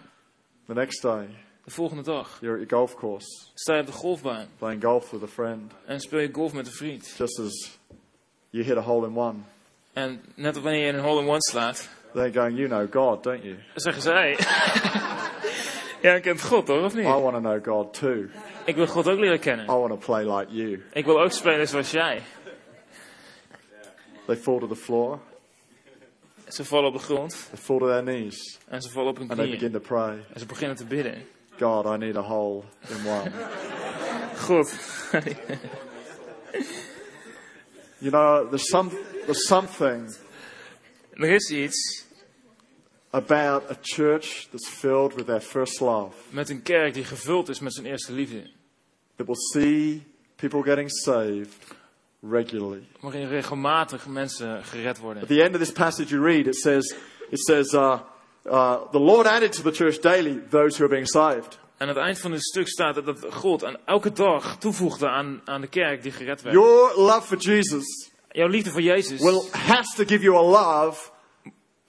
The 0.67 0.73
next 0.73 1.01
day, 1.01 1.27
De 1.63 1.71
volgende 1.71 2.03
dag 2.03 2.37
you're 2.41 2.61
at 2.61 2.69
your 2.69 2.87
golf 2.87 2.95
course 2.99 3.27
sta 3.53 3.73
je 3.73 3.79
op 3.81 3.85
de 3.85 3.91
golfbaan 3.91 4.45
playing 4.57 4.83
golf 4.83 5.11
with 5.11 5.23
a 5.23 5.27
friend. 5.27 5.71
en 5.85 5.99
speel 5.99 6.19
je 6.19 6.29
golf 6.31 6.53
met 6.53 6.67
een 6.67 6.73
vriend. 6.73 7.13
Just 7.17 7.39
as 7.39 7.77
you 8.49 8.63
hit 8.63 8.77
a 8.77 8.81
hole 8.81 9.07
in 9.07 9.17
one, 9.17 9.37
En 9.93 10.21
net 10.35 10.53
als 10.55 10.63
wanneer 10.63 10.85
je 10.85 10.93
een 10.93 10.99
hole-in-one 11.03 11.41
slaat, 11.41 11.89
they're 12.13 12.33
going, 12.33 12.57
You 12.57 12.67
know 12.67 12.91
God, 12.93 13.23
don't 13.23 13.43
you? 13.43 13.55
zeggen 13.75 14.01
ze, 14.01 14.11
hé, 14.11 14.35
ja, 16.09 16.13
ik 16.15 16.21
kent 16.21 16.41
God 16.43 16.65
toch, 16.65 16.83
of 16.83 16.93
I 16.93 16.95
niet? 16.95 17.05
want 17.05 17.33
to 17.33 17.39
know 17.39 17.65
God 17.65 17.93
too. 17.93 18.25
Ik 18.65 18.75
wil 18.75 18.87
God 18.87 19.07
ook 19.07 19.19
leren 19.19 19.39
kennen. 19.39 19.65
I 19.65 19.71
want 19.71 19.89
to 19.89 19.97
play 19.97 20.23
like 20.37 20.53
you. 20.53 20.83
Ik 20.93 21.05
wil 21.05 21.21
ook 21.21 21.31
spelen 21.31 21.67
zoals 21.67 21.91
jij. 21.91 22.21
They 24.29 24.37
fall 24.37 24.59
to 24.59 24.67
the 24.67 24.75
floor, 24.75 25.19
Ze 26.47 26.63
vallen 26.65 26.87
op 26.87 26.93
de 26.93 26.99
grond 26.99 27.31
they 27.49 27.57
fall 27.59 27.79
to 27.79 27.85
their 27.87 28.01
knees, 28.03 28.57
en 28.67 28.81
ze 28.81 28.89
vallen 28.89 29.09
op 29.09 29.17
hun 29.17 29.29
and 29.29 29.37
they 29.37 29.47
knieën. 29.47 29.59
begin 29.59 29.71
to 29.71 29.79
pray. 29.79 30.25
En 30.33 30.39
ze 30.39 30.45
beginnen 30.45 30.77
te 30.77 30.85
bidden. 30.85 31.25
God, 31.59 31.85
I 31.85 31.97
need 31.97 32.15
a 32.15 32.21
hole 32.21 32.63
in 32.89 33.07
one. 33.07 33.31
God, 34.35 34.73
You 38.01 38.11
know, 38.11 38.47
there's 38.49 38.69
some 38.69 38.89
there's 39.25 39.45
something 39.47 40.15
er 41.19 41.29
is 41.33 41.51
iets 41.51 42.05
about 43.11 43.63
a 43.69 43.75
church 43.81 44.47
that's 44.51 44.69
filled 44.69 45.13
with 45.13 45.25
their 45.25 45.41
first 45.41 45.79
love 45.79 46.15
met 46.29 46.49
een 46.49 46.61
kerk 46.61 46.93
die 46.93 47.03
gevuld 47.03 47.49
is 47.49 47.59
met 47.59 47.73
zijn 47.73 47.85
eerste 47.85 48.11
liefde. 48.13 48.49
that 49.15 49.25
will 49.27 49.35
see 49.53 50.03
people 50.35 50.61
getting 50.63 50.89
saved 50.91 51.55
regularly. 52.21 52.87
Waarin 52.99 53.27
regelmatig 53.27 54.07
mensen 54.07 54.63
gered 54.63 54.99
worden. 54.99 55.21
At 55.21 55.29
the 55.29 55.43
end 55.43 55.53
of 55.55 55.59
this 55.61 55.71
passage 55.71 56.09
you 56.09 56.25
read, 56.25 56.47
it 56.47 56.55
says, 56.55 56.95
it 57.29 57.39
says, 57.39 57.73
uh, 57.73 57.99
uh, 58.45 58.75
the 58.91 58.99
Lord 58.99 59.25
added 59.27 59.51
to 59.51 59.61
the 59.61 59.71
church 59.71 59.99
daily 59.99 60.41
those 60.49 60.77
who 60.77 60.83
are 60.85 60.89
being 60.89 61.07
saved. 61.07 61.59
En 61.77 61.87
aan 61.87 61.95
het 61.95 61.97
eind 62.05 62.19
van 62.19 62.31
het 62.31 62.43
stuk 62.43 62.67
staat 62.67 62.95
dat- 62.95 63.05
dat 63.05 63.33
God 63.33 63.63
aan 63.63 63.77
elke 63.85 64.11
dag 64.11 64.57
toevoegde 64.57 65.09
aan, 65.09 65.41
aan 65.45 65.61
de 65.61 65.67
kerk 65.67 66.03
die 66.03 66.11
gered 66.11 66.41
werd. 66.41 66.55
Your 66.55 66.99
love 66.99 67.21
for 67.21 67.37
Jesus 67.37 68.09
Jouw 68.31 68.47
liefde 68.47 68.69
voor 68.71 68.81
Jezus 68.81 69.21
will 69.21 69.43
has 69.51 69.95
to 69.95 70.03
give 70.05 70.21
you 70.23 70.35
a 70.37 70.41
love 70.41 71.09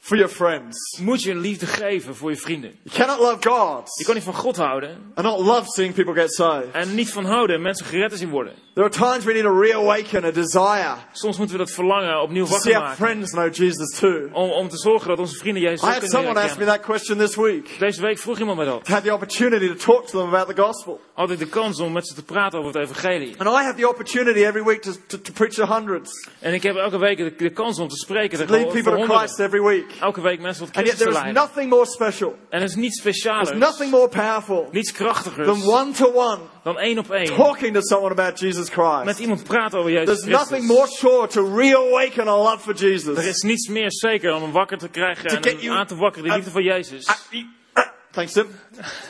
for 0.00 0.16
your 0.16 0.32
friends. 0.32 0.98
moet 1.00 1.22
je 1.22 1.30
een 1.30 1.40
liefde 1.40 1.66
geven 1.66 2.16
voor 2.16 2.30
je 2.30 2.36
vrienden. 2.36 2.70
You 2.82 2.96
cannot 2.96 3.18
love 3.18 3.48
God 3.48 3.98
Je 3.98 4.04
kan 4.04 4.14
niet 4.14 4.24
van 4.24 4.34
God 4.34 4.56
houden 4.56 5.12
and 5.14 5.26
not 5.26 5.38
love 5.38 5.64
seeing 5.66 5.94
people 5.94 6.14
get 6.14 6.34
saved. 6.34 6.70
en 6.72 6.94
niet 6.94 7.10
van 7.12 7.24
houden 7.24 7.62
mensen 7.62 7.86
gered 7.86 8.10
te 8.10 8.16
zien 8.16 8.30
worden. 8.30 8.52
There 8.74 8.86
are 8.86 8.98
times 9.12 9.24
we 9.24 9.32
need 9.32 9.42
to 9.42 9.60
reawaken 9.60 10.24
a 10.24 10.30
desire 10.30 10.94
Soms 11.12 11.38
moeten 11.38 11.56
we 11.56 11.64
dat 11.64 11.72
verlangen 11.74 12.22
opnieuw 12.22 12.44
to 12.44 12.50
see 12.50 12.72
wakker 12.72 12.74
our 12.74 12.82
maken. 12.82 13.04
friends 13.04 13.30
know 13.30 13.54
Jesus 13.54 13.98
too. 13.98 14.28
Om, 14.32 14.50
om 14.50 14.68
te 14.68 14.76
zorgen 14.76 15.08
dat 15.08 15.18
onze 15.18 15.36
vrienden 15.36 15.62
Jezus 15.62 15.82
I 15.82 15.92
had 15.92 16.10
someone 16.10 16.40
ask 16.40 16.58
me 16.58 16.64
that 16.64 16.80
question 16.80 17.18
this 17.18 17.36
week. 17.36 17.76
Deze 17.78 18.00
week 18.00 18.18
vroeg 18.18 18.38
iemand 18.38 18.56
mij 18.56 18.66
dat. 18.66 18.88
had 18.88 19.02
the 19.02 19.12
opportunity 19.12 19.68
to 19.68 19.74
talk 19.74 20.06
to 20.06 20.18
them 20.18 20.34
about 20.34 20.56
the 20.56 20.62
gospel. 20.62 21.00
Had 21.14 21.30
ik 21.30 21.38
de 21.38 21.46
kans 21.46 21.80
om 21.80 21.92
met 21.92 22.08
ze 22.08 22.14
te 22.14 22.24
praten 22.24 22.58
over 22.58 22.72
het 22.72 22.88
evangelie. 22.90 23.34
And 23.38 23.48
I 23.48 23.64
have 23.64 23.74
the 23.74 23.88
opportunity 23.88 24.44
every 24.44 24.64
week 24.64 24.82
to, 24.82 24.90
to, 25.06 25.20
to 25.20 25.32
preach 25.32 25.52
to 25.52 25.66
hundreds, 25.66 26.28
En 26.38 26.54
ik 26.54 26.62
heb 26.62 26.76
elke 26.76 26.98
week 26.98 27.16
de, 27.16 27.34
de 27.36 27.50
kans 27.50 27.78
om 27.78 27.88
te 27.88 27.96
spreken 27.96 28.38
tegen 28.38 28.52
lead 28.52 28.62
voor 28.62 28.72
people 28.72 28.90
to 28.90 28.98
honderden. 28.98 29.28
Christ 29.28 29.40
every 29.40 29.62
week. 29.62 29.92
Elke 30.00 30.20
week 30.20 30.40
mensen 30.40 30.64
tot 30.64 30.74
Christus 30.76 30.98
te 30.98 31.08
is 31.08 31.14
leiden. 31.14 31.34
nothing 31.34 31.68
more 31.70 31.86
special. 31.86 32.34
En 32.50 32.58
er 32.60 32.66
is 32.66 32.74
niets 32.74 32.98
specialers, 33.00 33.48
There's 33.48 33.60
nothing 33.64 33.90
more 33.90 34.08
powerful 34.08 34.68
niets 34.72 34.92
krachtigers 34.92 35.46
than 35.46 35.62
one 35.68 35.92
to 35.92 36.06
one 36.14 36.38
dan 36.64 36.78
één 36.78 36.98
op 36.98 37.10
één. 37.10 37.26
talking 37.36 37.74
to 37.74 37.80
someone 37.82 38.12
about 38.12 38.38
Jesus 38.40 38.68
Met 38.76 39.04
Christ. 39.04 39.18
iemand 39.18 39.44
praten 39.44 39.78
over 39.78 39.90
Jezus 39.90 40.06
There's 40.20 40.38
nothing 40.40 40.64
Christus. 40.66 40.76
more 40.76 40.88
sure 40.88 41.26
to 41.26 41.56
reawaken 41.56 42.28
a 42.28 42.36
love 42.36 42.58
for 42.58 42.74
Er 42.74 42.88
Jesus. 42.90 43.26
is 43.26 43.42
niets 43.42 43.68
meer 43.68 43.92
zeker 43.92 44.30
dan 44.30 44.42
hem 44.42 44.52
wakker 44.52 44.78
te 44.78 44.88
krijgen 44.88 45.28
To 45.28 45.50
en 45.50 45.70
aan 45.70 45.86
te 45.86 45.96
wakkeren, 45.96 46.28
de 46.28 46.34
liefde 46.34 46.50
van 46.50 46.62
Jezus. 46.62 47.06
Thanks, 48.12 48.32
Tim. 48.32 48.48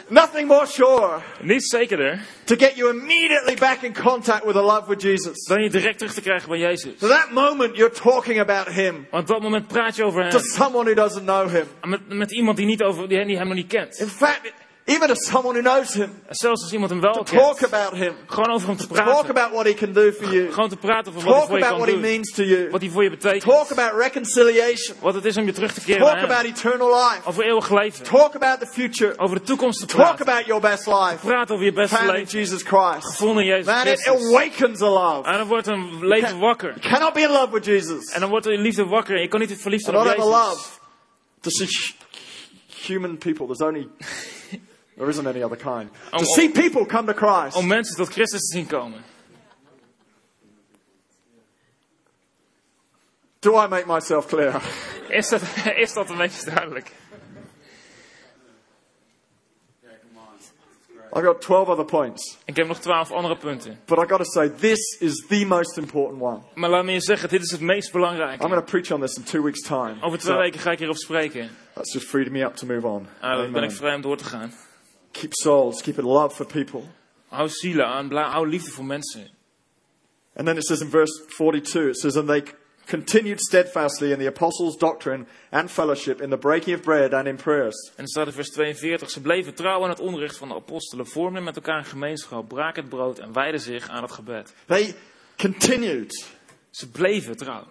Nothing 0.08 0.46
more 0.46 0.66
sure 0.66 1.22
Niets 1.42 1.70
zekerder 1.70 2.20
to 2.44 2.56
get 2.56 2.76
you 2.76 2.90
immediately 2.90 3.54
back 3.54 3.82
in 3.82 3.92
contact 3.94 4.44
with 4.44 4.54
the 4.54 4.62
love 4.62 4.88
with 4.88 5.00
Jesus. 5.00 5.44
dan 5.48 5.62
je 5.62 5.70
direct 5.70 5.98
terug 5.98 6.14
te 6.14 6.20
krijgen 6.20 6.48
bij 6.48 6.58
Jezus. 6.58 6.98
So 6.98 7.08
that 7.08 7.30
moment 7.30 7.76
you're 7.76 7.94
talking 7.94 8.40
about 8.40 8.66
Him 8.66 9.06
Want 9.10 9.22
op 9.22 9.26
dat 9.28 9.42
moment 9.42 9.66
praat 9.66 9.96
je 9.96 10.04
over 10.04 10.30
to 10.30 10.38
hem. 10.38 10.46
someone 10.46 10.84
who 10.84 10.94
doesn't 10.94 11.24
know 11.24 11.50
Him. 11.50 11.66
Met, 11.82 12.08
met 12.08 12.32
iemand 12.32 12.56
die, 12.56 12.66
niet 12.66 12.82
over, 12.82 13.08
die 13.08 13.18
hem 13.18 13.46
nog 13.46 13.54
niet 13.54 13.66
kent. 13.66 13.98
In 13.98 14.08
fact, 14.08 14.52
even 14.90 15.06
to 15.08 15.14
someone 15.14 15.60
who 15.60 15.70
knows 15.70 15.94
Him, 15.94 16.22
zelfs 16.28 16.62
als 16.62 16.72
iemand 16.72 16.90
hem 16.90 17.00
wel 17.00 17.12
talk 17.24 17.56
kent. 17.58 17.72
about 17.74 17.92
Him, 17.94 18.14
Gewoon 18.26 18.50
over 18.50 18.68
hem 18.68 18.76
te 18.76 18.86
talk 18.86 18.96
praten. 19.04 19.30
about 19.30 19.52
what 19.52 19.64
He 19.66 19.74
can 19.74 19.92
do 19.92 20.12
for 20.12 20.34
you, 20.34 20.52
Gewoon 20.52 20.68
te 20.68 20.76
praten 20.76 21.12
over 21.14 21.24
wat 21.24 21.30
hij 21.30 21.32
talk 21.40 21.48
voor 21.48 21.58
je 21.58 21.64
about 21.64 21.78
kan 21.78 21.86
what 21.86 21.86
He 21.88 21.92
doen. 21.92 22.10
means 22.12 22.32
to 22.32 22.42
you, 22.42 22.70
Wat 22.70 22.80
hij 22.80 22.90
voor 22.90 23.02
je 23.02 23.10
betekent. 23.10 23.42
talk 23.42 23.70
about 23.70 24.00
reconciliation, 24.00 24.96
Wat 25.00 25.14
het 25.14 25.24
is 25.24 25.36
om 25.36 25.44
je 25.46 25.52
terug 25.52 25.72
te 25.72 25.80
keren 25.80 26.06
talk 26.06 26.22
about 26.30 26.44
eternal 26.44 26.88
life, 26.88 27.20
Over 27.28 27.44
eeuwig 27.44 27.70
leven. 27.70 28.04
talk 28.04 28.34
about 28.34 28.60
the 28.60 28.66
future, 28.66 29.18
Over 29.18 29.36
de 29.38 29.42
toekomst 29.42 29.80
te 29.80 29.86
talk 29.86 30.00
praten. 30.00 30.28
about 30.28 30.46
your 30.46 30.60
best 30.62 30.86
life 30.86 31.26
Praat 31.26 31.50
over 31.50 31.64
je 31.64 31.72
beste 31.72 31.96
found 31.96 32.08
in 32.10 32.14
leven. 32.16 32.38
Jesus 32.38 32.62
Christ. 32.62 33.06
Gevonden 33.06 33.42
in 33.44 33.48
Jezus 33.50 33.66
Man, 33.66 33.86
it 33.86 34.06
awakens 34.06 34.82
a 34.82 34.88
love. 34.88 35.28
En 35.28 35.38
dan 35.38 35.46
wordt 35.46 35.66
een 35.66 36.06
leven 36.06 36.38
wakker. 36.38 36.68
You 36.80 36.92
cannot 36.94 37.12
be 37.12 37.20
in 37.20 37.30
love 37.30 37.48
with 37.52 37.64
Jesus 37.64 38.10
En 38.12 38.20
dan 38.20 38.28
wordt 38.30 38.46
de 38.46 38.58
liefde 38.58 38.84
wakker. 38.84 39.20
Je 39.20 39.28
kan 39.28 39.40
niet 39.40 39.56
verliefd 39.60 39.84
zijn 39.84 39.96
op 39.96 40.04
Jezus. 40.04 40.24
love 40.24 40.58
to 41.40 41.50
hu- 41.50 41.98
human 42.86 43.18
people. 43.18 43.46
There's 43.46 43.60
only, 43.60 43.88
there 45.00 45.08
isn't 45.10 45.26
any 45.26 45.42
other 45.42 45.56
kind. 45.56 45.88
To 46.10 46.16
Om- 46.18 46.24
see 46.24 46.50
people 46.50 46.84
come 46.86 47.12
to 47.12 47.26
Christ. 47.26 47.56
Om 47.56 47.66
mensen 47.66 47.96
tot 47.96 48.08
Christus 48.12 48.40
te 48.48 48.56
zien 48.56 48.66
komen. 48.66 49.02
Do 53.38 53.56
I 53.64 53.66
make 53.68 53.86
myself 53.86 54.26
clear? 54.26 54.62
Is 55.08 55.28
dat, 55.28 55.42
is 55.76 55.92
dat 55.92 56.10
een 56.10 56.16
beetje 56.16 56.44
duidelijk? 56.50 56.92
I've 61.12 61.24
got 61.24 61.40
12 61.40 61.68
other 61.68 61.84
points. 61.84 62.38
Ik 62.44 62.56
heb 62.56 62.66
nog 62.66 62.78
twaalf 62.78 63.10
andere 63.10 63.36
punten. 63.36 63.78
But 63.86 63.98
i 63.98 64.04
got 64.08 64.18
to 64.18 64.24
say, 64.24 64.48
this 64.48 64.96
is 65.00 65.26
the 65.28 65.44
most 65.44 65.76
important 65.78 66.20
one. 66.22 66.40
Maar 66.54 66.70
laat 66.70 66.84
me 66.84 66.92
je 66.92 67.00
zeggen, 67.00 67.28
dit 67.28 67.42
is 67.42 67.50
het 67.50 67.60
meest 67.60 67.86
I'm 67.86 67.92
belangrijke. 68.00 68.42
going 68.42 68.54
to 68.54 68.70
preach 68.70 68.90
on 68.90 69.00
this 69.00 69.16
in 69.16 69.22
two 69.24 69.42
weeks' 69.42 69.60
time. 69.62 69.94
Over 70.00 70.18
twee 70.18 70.32
So 70.34 70.38
weken 70.38 70.60
ga 70.60 70.70
ik 70.70 70.78
hierop 70.78 70.96
spreken. 70.96 71.50
that's 71.74 71.92
just 71.92 72.06
freed 72.06 72.30
me 72.30 72.44
up 72.44 72.54
to 72.56 72.66
move 72.66 72.86
on. 72.86 73.06
Ah, 73.20 73.36
dan 73.36 73.52
ben 73.52 73.62
ik 73.62 73.70
vrij 73.72 73.94
om 73.94 74.00
door 74.00 74.16
te 74.16 74.24
gaan. 74.24 74.52
Keep 75.12 75.32
souls, 75.34 75.82
keep 75.82 75.98
a 75.98 76.02
love 76.02 76.34
for 76.34 76.46
people. 76.46 76.82
Hou 77.28 77.48
zielen 77.48 77.86
aan, 77.86 78.12
hou 78.12 78.48
liefde 78.48 78.70
voor 78.70 78.84
mensen. 78.84 79.28
And 80.36 80.46
then 80.46 80.56
it 80.56 80.64
says 80.64 80.80
in 80.80 80.90
verse 80.90 81.22
42, 81.28 81.88
it 81.88 81.96
says, 81.96 82.16
And 82.16 82.28
they 82.28 82.42
continued 82.86 83.40
steadfastly 83.40 84.12
in 84.12 84.18
the 84.18 84.26
apostles' 84.26 84.76
doctrine 84.76 85.26
and 85.50 85.70
fellowship, 85.70 86.20
in 86.20 86.30
the 86.30 86.36
breaking 86.36 86.74
of 86.74 86.82
bread 86.82 87.14
and 87.14 87.26
in 87.26 87.36
prayers. 87.36 87.90
En 87.96 88.02
er 88.02 88.08
staat 88.08 88.26
in 88.26 88.32
vers 88.32 88.50
42, 88.50 89.10
ze 89.10 89.20
bleven 89.20 89.54
trouw 89.54 89.82
aan 89.82 89.88
het 89.88 90.00
onderricht 90.00 90.36
van 90.36 90.48
de 90.48 90.54
apostelen, 90.54 91.06
vormden 91.06 91.44
met 91.44 91.56
elkaar 91.56 91.78
een 91.78 91.84
gemeenschap, 91.84 92.48
braken 92.48 92.82
het 92.82 92.90
brood 92.90 93.18
en 93.18 93.32
wijden 93.32 93.60
zich 93.60 93.88
aan 93.88 94.02
het 94.02 94.12
gebed. 94.12 94.54
They 94.66 94.94
continued. 95.36 96.26
Ze 96.70 96.90
bleven 96.90 97.36
trouw. 97.36 97.64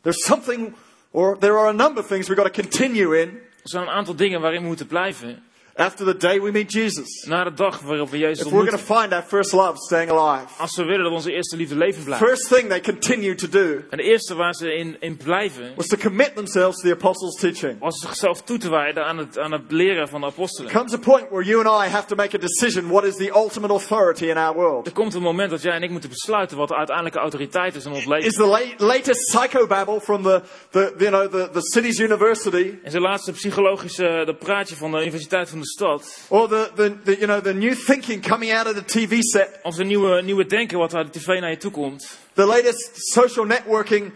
There's 0.00 0.24
something, 0.24 0.74
or 1.10 1.38
there 1.38 1.58
are 1.58 1.68
a 1.68 1.72
number 1.72 2.02
of 2.02 2.08
things 2.08 2.28
we've 2.28 2.42
got 2.42 2.54
to 2.54 2.62
continue 2.62 3.20
in 3.20 3.42
Er 3.64 3.70
zijn 3.70 3.82
een 3.82 3.92
aantal 3.92 4.16
dingen 4.16 4.40
waarin 4.40 4.60
we 4.60 4.66
moeten 4.66 4.86
blijven, 4.86 5.42
after 5.76 6.04
the 6.06 6.16
day 6.16 6.40
we 6.40 6.50
meet 6.50 6.70
Jesus. 6.70 7.24
na 7.26 7.44
de 7.44 7.52
dag 7.54 7.80
waarop 7.80 8.10
we 8.10 8.18
Jezus 8.18 8.46
If 8.46 8.52
we're 8.52 8.66
going 8.70 8.84
to 8.86 8.94
find 9.00 9.12
our 9.12 9.22
first 9.22 9.52
love 9.52 9.76
staying 9.78 10.10
alive. 10.10 10.46
Als 10.58 10.76
we 10.76 10.84
willen 10.84 11.02
dat 11.02 11.12
onze 11.12 11.32
eerste 11.32 11.56
liefde 11.56 11.76
leven 11.76 12.04
blijft. 12.04 12.24
First 12.24 12.48
thing 12.48 12.68
they 12.68 12.80
continued 12.80 13.38
to 13.38 13.48
do 13.48 13.82
En 13.90 13.96
de 13.96 14.02
eerste 14.02 14.34
waar 14.34 14.54
ze 14.54 14.74
in, 14.74 14.96
in 15.00 15.16
blijven, 15.16 15.72
was 15.76 15.86
to 15.86 15.96
commit 15.96 16.34
themselves 16.34 16.76
to 16.80 16.88
the 16.88 16.94
apostles' 16.94 17.40
teaching. 17.40 17.78
was 17.80 17.98
zichzelf 18.00 18.42
toe 18.42 18.58
te 18.58 18.70
wijden 18.70 19.04
aan 19.04 19.18
het, 19.18 19.38
aan 19.38 19.52
het 19.52 19.62
leren 19.72 20.08
van 20.08 20.20
de 20.20 20.26
apostelen. 20.26 20.72
comes 20.72 20.92
a 20.94 20.98
point 20.98 21.28
where 21.30 21.44
you 21.44 21.66
and 21.66 21.86
I 21.86 21.90
have 21.90 22.06
to 22.06 22.14
make 22.16 22.36
a 22.36 22.40
decision 22.40 22.88
what 22.88 23.04
is 23.04 23.16
the 23.16 23.30
ultimate 23.34 23.72
authority 23.72 24.24
in 24.26 24.36
our 24.36 24.54
world. 24.54 24.86
Er 24.86 24.92
komt 24.92 25.14
een 25.14 25.22
moment 25.22 25.50
dat 25.50 25.62
jij 25.62 25.72
en 25.72 25.82
ik 25.82 25.90
moeten 25.90 26.10
besluiten 26.10 26.56
wat 26.56 26.68
de 26.68 26.76
uiteindelijke 26.76 27.18
autoriteit 27.18 27.74
is 27.74 27.84
in 27.84 27.92
ons 27.92 28.04
leven. 28.06 28.26
Is 28.26 28.34
the 28.34 28.46
la- 28.46 28.86
latest 28.86 29.20
psychobabble 29.32 30.00
from 30.00 30.22
the, 30.22 30.42
the, 30.70 30.94
you 30.98 31.10
know, 31.10 31.30
the, 31.30 31.48
the 31.52 31.62
city's 31.72 31.98
university 31.98 32.78
En 32.82 32.90
zijn 32.90 33.02
laatste 33.02 33.32
psychologische 33.32 34.22
dat 34.26 34.38
praatje 34.38 34.76
van 34.76 34.90
de 34.90 35.00
Universiteit 35.00 35.48
van 35.48 35.58
de 35.58 35.63
Stad. 35.64 36.00
or 36.28 36.48
the, 36.48 36.70
the, 36.74 36.96
the, 37.04 37.16
you 37.16 37.26
know, 37.26 37.40
the 37.40 37.52
new 37.54 37.74
thinking 37.74 38.22
coming 38.22 38.52
out 38.52 38.66
of 38.66 38.74
the 38.74 38.98
TV 38.98 39.18
set, 39.20 39.60
Of 39.62 39.74
de 39.76 39.84
nieuwe, 39.84 40.22
nieuwe 40.22 40.46
denken 40.46 40.78
wat 40.78 40.94
uit 40.94 41.12
de 41.12 41.18
tv 41.20 41.26
naar 41.40 41.50
je 41.50 41.56
toe 41.56 41.70
komt. 41.70 42.18
the 42.34 42.44
latest 42.44 42.90
social 43.12 43.46
networking 43.46 44.12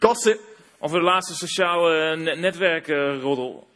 gossip. 0.00 0.40
Of 0.78 0.90
de 0.90 1.00
laatste 1.00 1.34
sociale 1.34 2.16
ne- 2.16 2.34
netwerkroddel. 2.36 3.66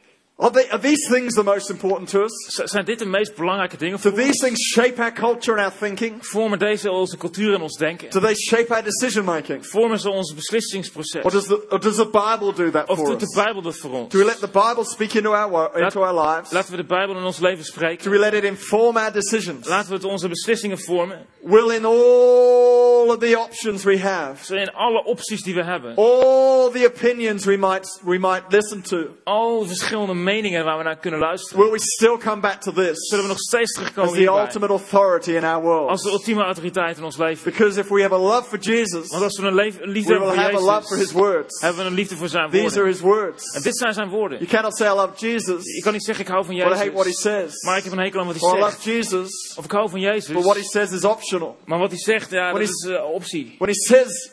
Are, 0.40 0.50
they, 0.50 0.70
are 0.70 0.78
these 0.78 1.06
things 1.06 1.34
the 1.34 1.42
most 1.42 1.70
important 1.70 2.08
to 2.10 2.22
us? 2.22 2.32
Zijn 2.64 2.84
dit 2.84 2.98
de 2.98 3.06
meest 3.06 3.34
belangrijke 3.34 3.76
dingen 3.76 4.00
Do 4.00 4.10
voor 4.10 4.18
these 4.18 4.44
things 4.44 4.72
shape 4.72 5.02
our 5.02 5.12
culture 5.12 5.56
and 5.56 5.72
our 5.72 5.78
thinking? 5.78 6.26
Vormen 6.26 6.58
deze 6.58 6.90
onze 6.90 7.16
cultuur 7.16 7.54
en 7.54 7.60
ons 7.60 7.76
denken? 7.76 8.10
Do 8.10 8.20
they 8.20 8.34
shape 8.34 8.74
our 8.74 8.82
decision 8.82 9.24
making? 9.24 9.66
Vormen 9.66 9.98
ze 9.98 10.10
ons 10.10 10.34
beslissingsproces? 10.34 11.24
Or 11.24 11.30
does 11.30 11.46
the, 11.46 11.66
or 11.68 11.80
does 11.80 11.96
the 11.96 12.06
Bible 12.06 12.52
do 12.54 12.70
that 12.70 12.88
Of 12.88 12.98
for 12.98 13.06
doet 13.06 13.22
us? 13.22 13.28
de 13.28 13.42
Bijbel 13.44 13.62
dat 13.62 13.76
voor 13.76 13.90
ons? 13.90 14.12
Do 14.12 14.18
we 14.18 14.24
let 14.24 14.38
the 14.38 14.48
Bible 14.48 14.84
speak 14.84 15.12
into 15.12 15.34
our, 15.34 15.82
into 15.82 16.02
our 16.02 16.28
lives? 16.28 16.50
Laten 16.50 16.70
we 16.70 16.76
de 16.76 16.84
Bijbel 16.84 17.16
in 17.16 17.24
ons 17.24 17.38
leven 17.38 17.64
spreken? 17.64 18.04
Do 18.04 18.10
we 18.10 18.18
let 18.18 18.32
it 18.34 18.44
inform 18.44 18.96
our 18.96 19.12
decisions? 19.12 19.68
Laten 19.68 19.88
we 19.88 19.94
het 19.94 20.04
onze 20.04 20.28
beslissingen 20.28 20.78
vormen. 20.78 21.26
Will 21.42 21.70
in 21.70 21.84
all 21.84 22.89
of 23.10 23.18
the 23.18 23.38
options 23.38 23.82
we 23.84 23.98
have, 23.98 24.44
Zo 24.44 24.54
in 24.54 24.70
alle 24.72 25.04
opties 25.04 25.42
die 25.42 25.54
we 25.54 25.64
hebben. 25.64 25.94
all 25.96 26.70
the 26.70 26.86
opinions 26.86 27.44
we 27.44 27.56
might, 27.56 28.00
we 28.04 28.18
might 28.18 28.42
listen 28.48 28.82
to, 28.82 29.06
Al 29.24 29.60
de 29.60 29.66
verschillende 29.66 30.14
meningen 30.14 30.64
waar 30.64 30.78
we 30.78 30.84
naar 30.84 30.98
kunnen 30.98 31.20
luisteren. 31.20 31.62
will 31.62 31.72
we 31.72 31.78
still 31.80 32.16
come 32.18 32.40
back 32.40 32.60
to 32.60 32.72
this 32.72 33.08
Zullen 33.08 33.24
we 33.24 33.30
nog 33.30 33.38
steeds 33.40 33.62
as 33.76 33.82
terugkomen 33.82 34.12
the 34.12 34.18
hierbij? 34.18 34.40
ultimate 34.42 34.72
authority 34.72 35.30
in 35.32 35.44
our 35.44 35.62
world? 35.62 35.88
Als 35.88 36.02
de 36.02 36.10
ultieme 36.10 36.42
autoriteit 36.42 36.96
in 36.98 37.04
ons 37.04 37.16
leven. 37.16 37.44
Because 37.52 37.80
if 37.80 37.88
we 37.88 38.02
have 38.02 38.14
a 38.14 38.18
love 38.18 38.44
for 38.48 38.58
Jesus, 38.58 39.08
Want 39.08 39.22
als 39.22 39.38
we 39.38 39.46
een, 39.46 39.54
liefde 39.54 39.80
we 39.80 40.00
hebben 40.00 40.18
will 40.18 40.28
voor 40.28 40.36
have 40.36 40.56
a 40.56 40.60
love 40.60 40.86
for 40.86 40.96
His 40.96 41.06
Jezus, 41.10 41.12
words. 41.12 41.60
hebben 41.60 41.82
we 41.82 41.88
een 41.88 41.94
liefde 41.96 42.16
voor 42.16 42.28
zijn 42.28 42.50
These 42.50 42.64
are 42.64 42.72
woorden. 42.74 42.92
His 42.92 43.00
words. 43.00 43.54
En 43.54 43.62
dit 43.62 43.76
zijn 43.76 43.92
zijn 43.94 44.08
woorden. 44.08 44.38
You 44.38 44.50
cannot 44.50 44.76
say 44.76 44.86
I 44.88 44.94
love 44.94 45.14
Jesus, 45.26 45.64
Je 45.74 45.82
kan 45.82 45.92
niet 45.92 46.04
zeggen 46.04 46.24
ik 46.24 46.30
hou 46.30 46.44
van 46.44 46.54
but 46.56 46.66
I 46.66 46.68
hate 46.76 46.92
what 46.92 47.04
He 47.04 47.10
Jezus, 47.10 47.22
says. 47.22 47.62
maar 47.62 47.76
ik 47.78 47.84
heb 47.84 47.92
een 47.92 47.98
hekel 47.98 48.20
aan 48.20 48.26
wat 48.26 48.42
Or 48.42 48.48
I 48.48 48.52
hij 48.52 48.60
love 48.60 48.72
zegt. 48.72 48.84
Jesus, 48.84 49.54
Of 49.56 49.64
ik 49.64 49.70
hou 49.70 49.90
van 49.90 50.00
Jezus, 50.00 50.32
but 50.34 50.42
what 50.44 50.56
He 50.56 50.62
says 50.62 50.90
is 50.90 51.04
optional. 51.04 51.56
maar 51.64 51.78
wat 51.78 51.90
hij 51.90 51.98
zegt, 51.98 52.30
ja, 52.30 52.52
dat 52.52 52.60
is 52.60 52.86
een 53.00 53.12
optie. 53.12 53.54
When 53.58 53.68
He 53.68 53.74
says 53.74 54.30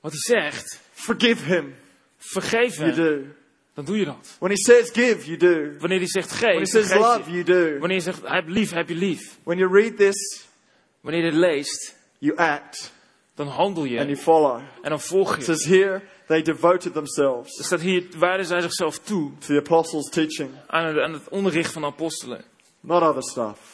Wat 0.00 0.12
hij 0.12 0.20
zegt, 0.20 0.80
forgive 0.92 1.44
Him, 1.44 1.74
vergeef 2.18 2.76
you 2.76 2.90
hem, 2.90 2.96
do. 2.96 3.22
dan 3.74 3.84
doe 3.84 3.98
je 3.98 4.04
dat. 4.04 4.36
When 4.38 4.50
He 4.50 4.56
says 4.56 4.90
give, 4.90 5.24
you 5.26 5.36
do. 5.36 5.78
Wanneer 5.78 5.98
hij 5.98 6.06
zegt 6.08 6.38
When 6.40 6.50
He 6.52 6.58
geef, 6.58 6.68
says 6.68 6.86
geef 6.88 6.98
love, 7.00 7.30
je. 7.30 7.36
you 7.36 7.44
do. 7.44 7.78
Wanneer 7.78 7.96
je 7.96 8.02
zegt 8.02 8.20
heb 8.24 8.48
lief, 8.48 8.70
heb 8.70 8.88
je 8.88 8.94
lief. 8.94 9.38
When 9.42 9.58
you 9.58 9.72
read 9.82 9.96
this, 9.96 10.46
Wanneer 11.00 11.24
je 11.24 11.30
dit 11.30 11.40
leest, 11.40 11.96
you 12.18 12.36
act 12.36 12.92
dan 13.34 13.46
handel 13.46 13.82
and 13.82 13.90
you 13.92 14.08
je 14.08 14.16
follow. 14.16 14.56
en 14.82 14.90
dan 14.90 15.00
volg 15.00 15.32
It 15.36 15.46
je. 15.46 15.54
says 15.54 15.64
here, 15.64 16.02
they 16.26 16.42
devoted 16.42 16.92
themselves 16.92 17.58
Er 17.58 17.64
staat 17.64 17.80
hier, 17.80 18.04
wijden 18.18 18.46
zij 18.46 18.60
zichzelf 18.60 18.98
toe 18.98 19.30
to 19.38 19.46
the 19.46 19.56
apostles' 19.58 20.10
teaching, 20.10 20.50
aan 20.66 20.84
het, 20.86 20.98
aan 20.98 21.12
het 21.12 21.28
onderricht 21.28 21.72
van 21.72 21.82
de 21.82 21.88
apostelen. 21.88 22.44
not 22.80 23.02
other 23.02 23.22
stuff. 23.22 23.73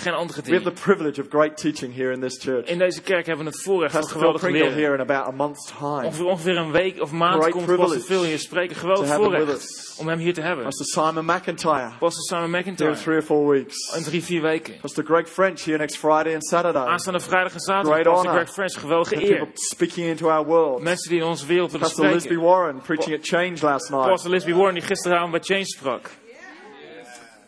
Geen 0.00 0.12
andere 0.12 0.42
We 0.42 0.50
have 0.50 0.62
dingen. 0.62 0.74
the 0.74 0.82
privilege 0.82 1.20
of 1.20 1.28
great 1.28 1.56
teaching 1.56 1.94
here 1.94 2.12
in 2.12 2.20
this 2.20 2.38
church. 2.42 2.66
In 2.66 2.78
deze 2.78 3.02
kerk 3.02 3.26
hebben 3.26 3.44
we 3.44 3.50
het 3.50 3.62
voorrecht 3.62 3.92
van 3.92 4.08
geweldig 4.08 4.42
leren. 4.42 4.72
here 4.74 4.94
in 4.94 5.00
about 5.00 5.26
a 5.26 5.30
month's 5.30 5.72
time. 5.78 6.04
Ongeveer, 6.04 6.26
ongeveer 6.26 6.56
een 6.56 6.70
week 6.70 7.00
of 7.00 7.12
maand 7.12 7.34
Great 7.42 7.50
komt 7.50 7.76
Pastor 7.76 8.00
Phil 8.00 8.22
hier 8.22 8.38
spreken. 8.38 8.76
Geweldig 8.76 9.14
voorrecht 9.14 9.96
om 9.98 10.08
hem 10.08 10.18
hier 10.18 10.34
te 10.34 10.40
hebben. 10.40 10.64
Pastor 10.64 10.86
Simon 10.86 11.24
McIntyre 11.24 11.90
Pastor 11.98 12.22
Simon 12.22 12.52
here 12.52 12.64
in 12.64 12.74
McIntyre. 12.74 13.02
three 13.02 13.16
or 13.16 13.22
four 13.22 13.50
weeks. 13.52 13.96
In 13.96 14.02
drie, 14.02 14.24
vier 14.24 14.42
weken. 14.42 14.74
Pastor 14.80 15.04
Greg 15.04 15.28
French 15.28 15.64
here 15.64 15.78
next 15.78 15.96
Friday 15.96 16.34
and 16.34 16.44
Saturday. 16.46 16.86
Aanstaande 16.86 17.20
vrijdag 17.20 17.52
en 17.52 17.60
zaterdag. 17.60 17.92
Great 17.92 18.06
Pastor 18.06 18.30
honor. 18.30 18.44
Greg 18.44 18.52
French. 18.54 18.80
Geweldige 18.80 19.14
People 19.14 19.36
eer. 19.36 19.48
speaking 19.54 20.06
into 20.06 20.28
our 20.28 20.46
world. 20.46 20.82
Mensen 20.82 21.10
die 21.10 21.20
in 21.20 21.26
onze 21.26 21.46
wereld 21.46 21.72
willen 21.72 21.86
Pastor 21.86 22.04
Lisby 22.04 22.20
spreken. 22.20 22.44
Warren 22.44 22.80
preaching 22.80 23.16
at 23.18 23.26
Change 23.26 23.56
last 23.60 23.90
night. 23.90 24.08
Pastor 24.08 24.30
Lisby 24.30 24.52
Warren 24.52 24.74
die 24.74 24.82
gisteravond 24.82 25.30
bij 25.30 25.40
Change 25.40 25.64
sprak. 25.64 26.10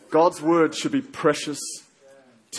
God's 0.09 0.39
word 0.39 0.75
should 0.75 0.91
be 0.91 1.09
precious 1.09 1.83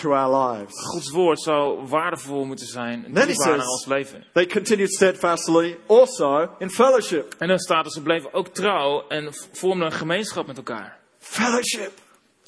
to 0.01 0.13
our 0.15 0.29
lives. 0.53 0.73
Gods 0.87 1.11
woord 1.11 1.41
zou 1.41 1.87
waardevol 1.87 2.45
moeten 2.45 2.67
zijn. 2.67 3.05
En 3.05 3.13
Then 3.13 3.23
he 3.23 3.27
dierbaar 3.27 3.47
naar 3.49 3.59
says- 3.67 3.73
ons 3.73 3.87
leven. 3.87 4.25
They 4.33 4.47
continued 4.47 4.95
steadfastly 4.95 5.79
also 5.87 6.49
in 6.59 6.71
fellowship. 6.71 7.35
En 7.39 7.49
dan 7.49 7.59
staat 7.59 7.85
er, 7.85 7.91
ze 7.93 8.03
bleven 8.03 8.35
ook 8.35 8.49
trouw 8.49 9.07
en 9.09 9.29
vormden 9.53 9.87
een 9.87 9.93
gemeenschap 9.93 10.47
met 10.47 10.57
elkaar. 10.57 10.99
Fellowship. 11.19 11.93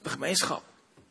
De 0.02 0.08
gemeenschap. 0.08 0.62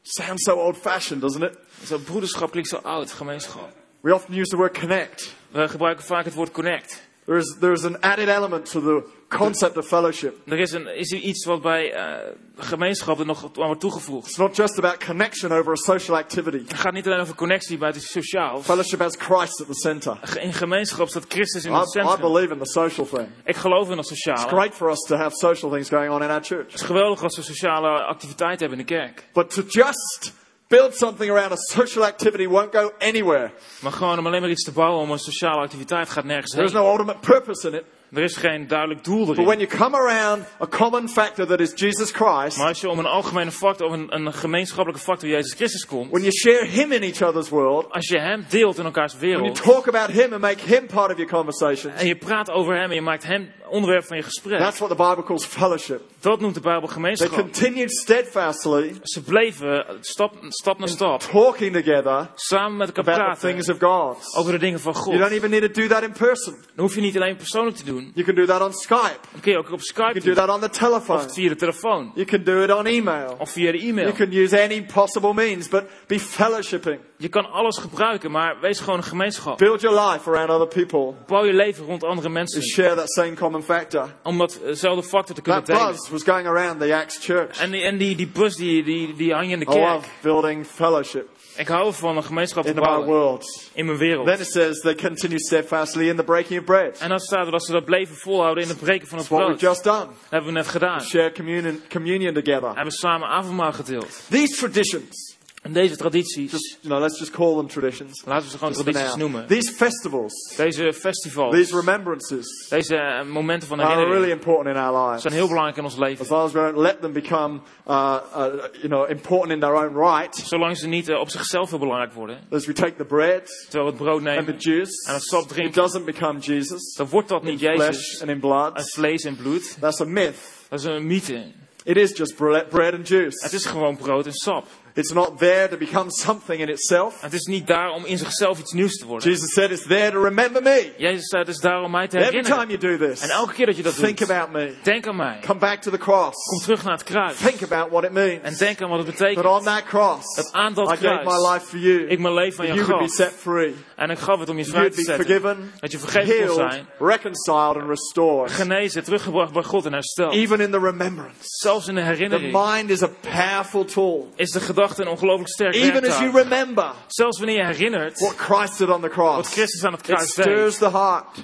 Sounds 0.01 0.43
so 0.43 0.55
old 0.55 0.77
fashioned, 0.77 1.21
doesn't 1.21 1.43
it? 1.43 1.57
Zo 1.85 1.97
broederschap 1.97 2.51
klinkt 2.51 2.69
zo 2.69 2.77
oud, 2.77 3.11
gemeenschap. 3.11 3.69
We 4.01 4.13
often 4.13 4.33
use 4.33 4.49
the 4.49 4.57
word 4.57 4.79
connect. 4.79 5.33
We 5.51 5.67
gebruiken 5.69 6.05
vaak 6.05 6.25
het 6.25 6.33
woord 6.33 6.51
connect. 6.51 7.01
There 7.25 7.37
is, 7.37 7.55
there 7.59 7.71
is 7.71 7.83
an 7.85 7.97
added 8.01 8.27
element 8.27 8.71
to 8.71 8.81
the 8.81 9.03
concept 9.27 9.77
of 9.77 9.87
fellowship. 9.87 10.35
Er 10.47 10.59
is, 10.59 10.71
een, 10.71 10.87
is 10.95 11.11
iets 11.11 11.45
wat 11.45 11.61
bij 11.61 11.93
eh 11.93 12.31
gemeenschappen 12.57 13.25
nog 13.25 13.43
aan 13.43 13.65
wordt 13.65 13.79
toegevoegd. 13.81 14.27
It's 14.27 14.37
not 14.37 14.55
just 14.55 14.77
about 14.77 15.03
connection 15.05 15.51
over 15.51 15.71
a 15.71 15.75
social 15.75 16.17
activity. 16.17 16.57
Het 16.67 16.73
gaat 16.79 16.93
niet 16.93 17.05
alleen 17.05 17.19
over 17.19 17.35
connectie 17.35 17.77
buiten 17.77 18.01
sociaal. 18.01 18.61
Fellowship 18.61 18.99
has 18.99 19.15
Christ 19.17 19.61
at 19.61 19.67
the 19.67 19.73
center. 19.73 20.17
In 20.39 20.53
gemeenschap 20.53 21.07
staat 21.07 21.25
Christus 21.27 21.65
in 21.65 21.71
I, 21.71 21.75
het 21.75 21.87
I 21.87 21.89
centrum. 21.89 22.19
believe 22.31 22.53
in 22.53 22.59
the 22.59 22.69
social 22.69 23.05
thing. 23.07 23.27
Ik 23.45 23.55
geloof 23.55 23.89
in 23.89 23.97
het 23.97 24.09
It's 24.11 24.23
sociale. 24.23 24.47
great 24.47 24.75
for 24.75 24.89
us 24.89 24.99
to 24.99 25.15
have 25.15 25.35
social 25.35 25.71
things 25.71 25.89
going 25.89 26.11
on 26.11 26.21
in 26.23 26.29
our 26.29 26.43
church. 26.43 26.65
Het 26.71 26.73
is 26.81 26.81
geweldig 26.81 27.23
als 27.23 27.35
we 27.35 27.41
sociale 27.41 28.03
activiteiten 28.03 28.59
hebben 28.67 28.79
in 28.79 28.85
de 28.85 28.93
kerk. 28.93 29.23
But 29.33 29.49
to 29.49 29.61
just 29.67 30.33
build 30.73 30.95
something 30.95 31.29
around 31.29 31.51
a 31.51 31.57
social 31.57 32.05
activity 32.05 32.47
won't 32.47 32.71
go 32.71 32.91
anywhere. 32.99 33.51
Maar 33.81 33.91
gewoon 33.91 34.19
om 34.19 34.27
alleen 34.27 34.41
maar 34.41 34.49
iets 34.49 34.63
te 34.63 34.71
bouwen 34.71 35.01
om 35.01 35.11
een 35.11 35.19
sociale 35.19 35.61
activiteit 35.61 36.09
gaat 36.09 36.23
nergens 36.23 36.51
There 36.51 36.65
is 36.65 36.71
no 36.71 36.91
ultimate 36.91 37.19
purpose 37.19 37.67
in 37.67 37.73
it. 37.73 37.83
Er 38.13 38.23
is 38.23 38.35
geen 38.35 38.67
duidelijk 38.67 39.03
doel 39.03 39.25
But 39.25 39.35
erin. 39.35 39.45
when 39.47 39.59
you 39.59 39.69
come 39.77 39.97
around 39.97 40.43
a 40.61 40.65
common 40.67 41.09
factor 41.09 41.47
that 41.47 41.59
is 41.59 41.71
Jesus 41.75 42.11
Christ, 42.11 42.57
Maar 42.57 42.67
als 42.67 42.81
je 42.81 42.89
om 42.89 42.99
een 42.99 43.05
algemene 43.05 43.51
factor, 43.51 43.87
of 43.87 43.93
een, 43.93 44.15
een 44.15 44.33
gemeenschappelijke 44.33 45.03
factor 45.03 45.29
Jezus 45.29 45.53
Christus 45.53 45.85
komt, 45.85 46.09
when 46.11 46.21
you 46.23 46.31
share 46.33 46.65
Him 46.65 46.91
in 46.91 47.01
each 47.01 47.21
other's 47.21 47.49
world, 47.49 47.89
als 47.91 48.07
je 48.07 48.19
hem 48.19 48.45
deelt 48.49 48.77
in 48.77 48.85
elkaars 48.85 49.13
when 49.13 49.29
you 49.29 49.41
wereld, 49.41 49.63
talk 49.63 49.87
about 49.87 50.09
Him 50.09 50.31
and 50.33 50.41
make 50.41 50.63
Him 50.65 50.87
part 50.87 51.11
of 51.11 51.17
your 51.17 51.31
conversations, 51.31 51.99
en 52.01 52.07
je 52.07 52.15
praat 52.15 52.49
over 52.49 52.75
hem 52.75 52.89
en 52.89 52.95
je 52.95 53.01
maakt 53.01 53.23
hem 53.23 53.51
onderwerp 53.69 54.03
van 54.05 54.17
je 54.17 54.23
gesprek, 54.23 54.59
that's 54.59 54.79
what 54.79 54.89
the 54.97 55.03
Bible 55.09 55.23
calls 55.23 55.45
fellowship. 55.45 56.01
dat 56.19 56.39
noemt 56.39 56.53
de 56.53 56.59
Bijbel 56.61 56.85
They 56.87 56.93
gemeenschap. 56.93 57.29
continued 57.29 57.91
steadfastly 57.91 58.93
Ze 59.03 59.21
bleven 59.23 59.85
stap, 60.01 60.33
stap 60.49 60.79
na 60.79 60.87
stap 60.87 61.21
talking 61.21 61.73
together 61.73 62.29
samen 62.35 62.77
met 62.77 62.91
elkaar 62.91 63.13
about 63.19 63.39
the 63.39 63.47
things 63.47 63.69
of 63.69 63.77
God. 63.79 64.35
over 64.37 64.51
de 64.51 64.59
dingen 64.59 64.79
van 64.79 64.95
God. 64.95 65.05
You 65.13 65.17
don't 65.19 65.31
even 65.31 65.49
need 65.49 65.61
to 65.73 65.81
do 65.81 65.87
that 65.87 66.03
in 66.03 66.11
person. 66.11 66.53
Dan 66.75 66.85
hoef 66.85 66.95
je 66.95 67.01
niet 67.01 67.15
alleen 67.15 67.35
persoonlijk 67.35 67.75
te 67.77 67.83
doen. 67.83 68.02
You 68.13 68.25
can 68.25 68.35
do 68.35 68.45
that 68.45 68.61
on 68.61 68.73
Skype. 68.73 69.19
Dan 69.31 69.41
kun 69.41 69.51
je 69.51 69.57
ook 69.57 69.71
op 69.71 69.81
Skype 69.81 70.13
You 70.13 70.19
can 70.19 70.33
do 70.33 70.33
that 70.33 70.49
on 70.49 70.59
the 70.59 70.69
telephone. 70.69 71.19
Of 71.19 71.33
via 71.33 71.49
de 71.49 71.55
telefoon. 71.55 72.11
You 72.15 72.25
can 72.25 72.43
do 72.43 72.63
it 72.63 72.71
on 72.71 72.85
email. 72.85 73.35
Of 73.39 73.51
via 73.51 73.71
de 73.71 73.77
You 73.77 73.89
e-mail. 73.89 74.11
can 74.11 74.31
use 74.31 74.63
any 74.63 74.81
possible 74.81 75.33
means, 75.33 75.69
but 75.69 75.83
be 76.07 76.19
fellowshipping. 76.19 76.99
Je 77.17 77.29
kan 77.29 77.51
alles 77.51 77.77
gebruiken, 77.77 78.31
maar 78.31 78.59
wees 78.61 78.79
gewoon 78.79 78.97
een 78.97 79.03
gemeenschap. 79.03 79.57
Build 79.57 79.81
your 79.81 80.09
life 80.09 80.29
around 80.29 80.49
other 80.49 80.67
people 80.67 81.13
Bouw 81.27 81.45
je 81.45 81.53
leven 81.53 81.85
rond 81.85 82.03
andere 82.03 82.29
mensen. 82.29 82.61
share 82.63 82.95
that 82.95 83.11
same 83.11 83.33
common 83.33 83.63
factor. 83.63 84.15
Om 84.23 84.37
datzelfde 84.37 85.01
eh, 85.01 85.07
factor 85.07 85.35
te 85.35 85.41
kunnen 85.41 85.63
That 85.63 85.75
delen. 85.75 85.91
buzz 85.91 86.09
was 86.09 86.23
going 86.23 86.47
around 86.47 86.79
the 86.79 86.95
Acts 86.95 87.17
church. 87.25 87.59
En 87.59 87.71
die, 87.71 87.81
en 87.81 87.97
die, 87.97 88.15
die 88.15 88.27
bus 88.27 88.55
die, 88.55 88.83
die, 88.83 89.15
die 89.15 89.33
hang 89.33 89.51
in 89.51 89.59
de 89.59 89.65
I 89.65 89.79
love 89.79 90.07
building 90.21 90.65
fellowship 90.65 91.29
Ik 91.55 91.67
hou 91.67 91.93
van 91.93 92.17
een 92.17 92.23
gemeenschap 92.23 92.65
in 92.65 92.75
my 92.75 92.81
bouwen 92.81 93.07
world. 93.07 93.69
in 93.73 93.85
mijn 93.85 93.97
Then 93.97 94.07
wereld. 94.07 94.39
it 94.39 94.47
says 94.51 94.79
they 94.81 94.95
continue 94.95 95.39
steadfastly 95.39 96.09
in 96.09 96.15
the 96.15 96.23
breaking 96.23 96.59
of 96.59 96.65
bread. 96.65 96.97
En 96.99 97.09
dan 97.09 97.19
staat 97.19 97.45
er 97.45 97.51
dat 97.51 97.65
ze 97.65 97.71
dat 97.71 97.85
bleven 97.85 98.15
volhouden 98.15 98.63
in 98.63 98.69
het 98.69 98.79
breken 98.79 99.07
van 99.07 99.17
het 99.17 99.27
what 99.27 99.39
brood. 99.39 99.51
we've 99.61 99.65
Dat 99.65 99.75
just 99.85 99.97
done. 99.99 100.11
hebben 100.29 100.49
we 100.53 100.57
net 100.57 100.67
gedaan. 100.67 100.97
We 100.97 101.03
Share 101.05 101.31
communion, 101.31 101.81
communion 101.89 102.33
together. 102.33 102.75
hebben 102.75 102.93
samen 102.93 103.27
avondmaal 103.27 103.73
gedeeld. 103.73 104.21
These 104.29 104.55
traditions, 104.55 105.32
En 105.63 105.73
deze 105.73 105.95
tradities, 105.97 106.51
just, 106.51 106.77
you 106.81 106.87
know, 106.93 106.99
let's 107.01 107.19
just 107.19 107.31
call 107.31 107.55
them 107.55 107.67
traditions. 107.67 108.23
laten 108.25 108.43
we 108.43 108.49
ze 108.51 108.57
gewoon 108.57 108.73
just 108.73 108.83
tradities 108.85 109.15
noemen. 109.15 109.47
These 109.47 109.71
festivals, 109.71 110.53
Deze 110.55 110.93
festivals, 110.93 111.55
these 111.55 111.75
remembrances 111.75 112.67
deze 112.69 112.95
eh, 112.95 113.25
momenten 113.25 113.67
van 113.67 113.79
are 113.79 113.87
really 113.87 114.03
herinnering 114.05 114.39
important 114.39 114.75
in 114.75 114.81
our 114.81 115.05
lives. 115.05 115.21
zijn 115.21 115.33
heel 115.33 115.47
belangrijk 115.47 115.77
in 115.77 115.83
ons 115.83 115.95
leven. 115.97 116.21
As 116.21 116.29
long 116.29 116.43
as 116.43 116.51
we 116.51 116.59
don't 116.59 116.77
let 116.77 117.01
them 117.01 117.13
become, 117.13 117.59
uh, 117.87 118.17
uh, 118.35 118.45
you 118.73 118.87
know, 118.87 119.09
important 119.09 119.51
in 119.53 119.59
their 119.59 119.73
own 119.73 119.95
right, 119.97 120.35
Zolang 120.35 120.77
ze 120.77 120.87
niet 120.87 121.09
eh, 121.09 121.19
op 121.19 121.29
zichzelf 121.29 121.69
heel 121.69 121.79
belangrijk 121.79 122.13
worden. 122.13 122.37
as 122.51 122.65
we 122.65 122.73
take 122.73 122.95
the 122.95 123.05
bread 123.05 123.65
Terwijl 123.69 123.83
we 123.91 123.95
het 123.97 124.03
brood 124.03 124.15
and 124.17 124.25
the 124.25 124.29
nemen 124.29 124.55
juice, 124.57 125.07
en 125.07 125.13
het 125.13 125.23
sap 125.23 125.41
it 125.41 125.47
drinken, 125.47 125.73
doesn't 125.81 126.05
become 126.05 126.39
Jesus 126.39 126.93
dan 126.95 127.07
wordt 127.07 127.29
dat 127.29 127.41
in 127.43 127.49
niet 127.49 127.59
flesh 127.59 127.77
Jezus 127.79 128.21
and 128.21 128.29
in 128.29 128.39
blood. 128.39 128.73
uit 128.75 128.91
vlees 128.91 129.23
en 129.23 129.35
bloed. 129.35 129.77
That's 129.79 130.01
a 130.01 130.05
myth. 130.05 130.35
Dat 130.69 130.79
is 130.79 130.85
een 130.85 131.07
mythe. 131.07 131.51
It 131.83 131.97
is 131.97 132.17
just 132.17 132.35
bre- 132.35 132.65
bread 132.69 132.93
and 132.93 133.07
juice. 133.07 133.43
Het 133.43 133.53
is 133.53 133.65
gewoon 133.65 133.97
brood 133.97 134.25
en 134.25 134.33
sap. 134.33 134.65
It's 134.95 135.11
not 135.11 135.37
there 135.37 135.67
to 135.69 135.77
become 135.77 136.11
something 136.11 136.59
in 136.61 136.69
itself. 136.69 137.21
Het 137.21 137.33
is 137.33 137.45
niet 137.45 137.67
daar 137.67 137.89
om 137.91 138.05
in 138.05 138.17
zichzelf 138.17 138.59
iets 138.59 138.71
nieuws 138.71 138.97
te 138.97 139.05
worden. 139.05 139.29
Jesus 139.31 139.53
said 139.53 139.71
it's 139.71 139.87
there 139.87 140.11
to 140.11 140.23
remember 140.23 140.61
me. 140.61 140.93
Jezus 140.97 141.27
zei, 141.27 141.41
het 141.43 141.51
is 141.51 141.59
daar 141.59 141.81
om 141.81 141.91
mij 141.91 142.07
te 142.07 142.17
Every 142.17 142.31
herinneren. 142.31 142.67
time 142.67 142.79
you 142.79 142.97
do 142.97 143.07
this, 143.07 143.21
En 143.21 143.29
elke 143.29 143.53
keer 143.53 143.65
dat 143.65 143.75
je 143.77 143.83
dat 143.83 143.95
think 143.99 144.17
doet, 144.17 144.29
about 144.31 144.51
me. 144.51 144.73
denk 144.83 145.07
aan 145.07 145.15
mij. 145.15 145.39
Come 145.45 145.59
back 145.59 145.81
to 145.81 145.91
the 145.91 145.97
cross. 145.97 146.47
Kom 146.49 146.59
terug 146.59 146.83
naar 146.83 146.93
het 146.93 147.03
kruis. 147.03 147.37
Think 147.37 147.61
about 147.63 147.89
what 147.91 148.03
it 148.03 148.09
En 148.09 148.13
means. 148.41 148.57
denk 148.57 148.81
aan 148.81 148.89
wat 148.89 148.97
het 148.97 149.07
That 149.07 149.17
betekent. 149.17 149.45
on 149.45 149.63
that 149.63 149.83
cross, 149.83 150.35
Dat 150.35 150.49
aan 150.51 150.73
dat 150.73 150.85
I 150.85 150.89
gave 150.89 151.01
kruis 151.01 151.25
my 151.41 151.49
life 151.51 151.65
for 151.65 151.77
you. 151.79 152.07
ik 152.07 152.19
mijn 152.19 152.33
leven 152.33 152.59
aan 152.59 152.65
That 152.65 152.75
je 152.75 152.81
you 152.81 152.85
would 152.85 152.99
be 153.17 153.23
gaf. 153.23 153.27
set 153.27 153.39
free. 153.39 153.75
En 153.95 154.09
ik 154.09 154.17
gaf 154.19 154.39
het 154.39 154.49
om 154.49 154.57
je 154.57 154.65
vrij 154.65 154.89
te 154.89 154.95
be 154.95 155.01
zetten. 155.01 155.25
forgiven, 155.25 155.71
Dat 155.79 155.91
je 155.91 155.97
vergeven 155.97 156.47
kon 156.47 156.57
healed, 156.57 156.71
zijn. 156.71 156.85
reconciled 156.99 157.75
and 157.75 157.89
restored. 157.89 158.51
Genezen, 158.51 159.03
teruggebracht 159.03 159.53
bij 159.53 159.63
God 159.63 159.85
en 159.85 159.93
hersteld. 159.93 160.33
Even 160.33 160.59
in 160.59 160.71
the 160.71 160.79
remembrance. 160.79 161.35
Zelfs 161.41 161.87
in 161.87 161.95
de 161.95 162.01
The 162.01 162.07
herinnering 162.07 162.51
mind 162.75 162.89
is 162.89 163.01
a 163.03 163.09
powerful 163.21 163.85
tool. 163.85 164.31
is 164.35 164.49
de 164.51 164.59
gedachte 164.59 164.81
een 164.91 165.07
ongelooflijk 165.07 165.49
sterk 165.49 165.75
Even 165.75 166.05
as 166.09 166.19
you 166.19 166.31
remember 166.31 166.91
Zelfs 167.07 167.37
wanneer 167.37 167.57
je 167.57 167.65
herinnert 167.65 168.19
what 168.19 168.35
Christ 168.35 168.77
did 168.77 168.89
on 168.89 169.01
the 169.01 169.07
wat 169.07 169.11
cross, 169.11 169.51
Christus 169.51 169.83
aan 169.83 169.91
het 169.91 170.01
it 170.01 170.07
kruis 170.07 170.33
deed. 170.33 170.45
stirs 170.45 170.77
the 170.77 170.89
heart, 170.89 171.43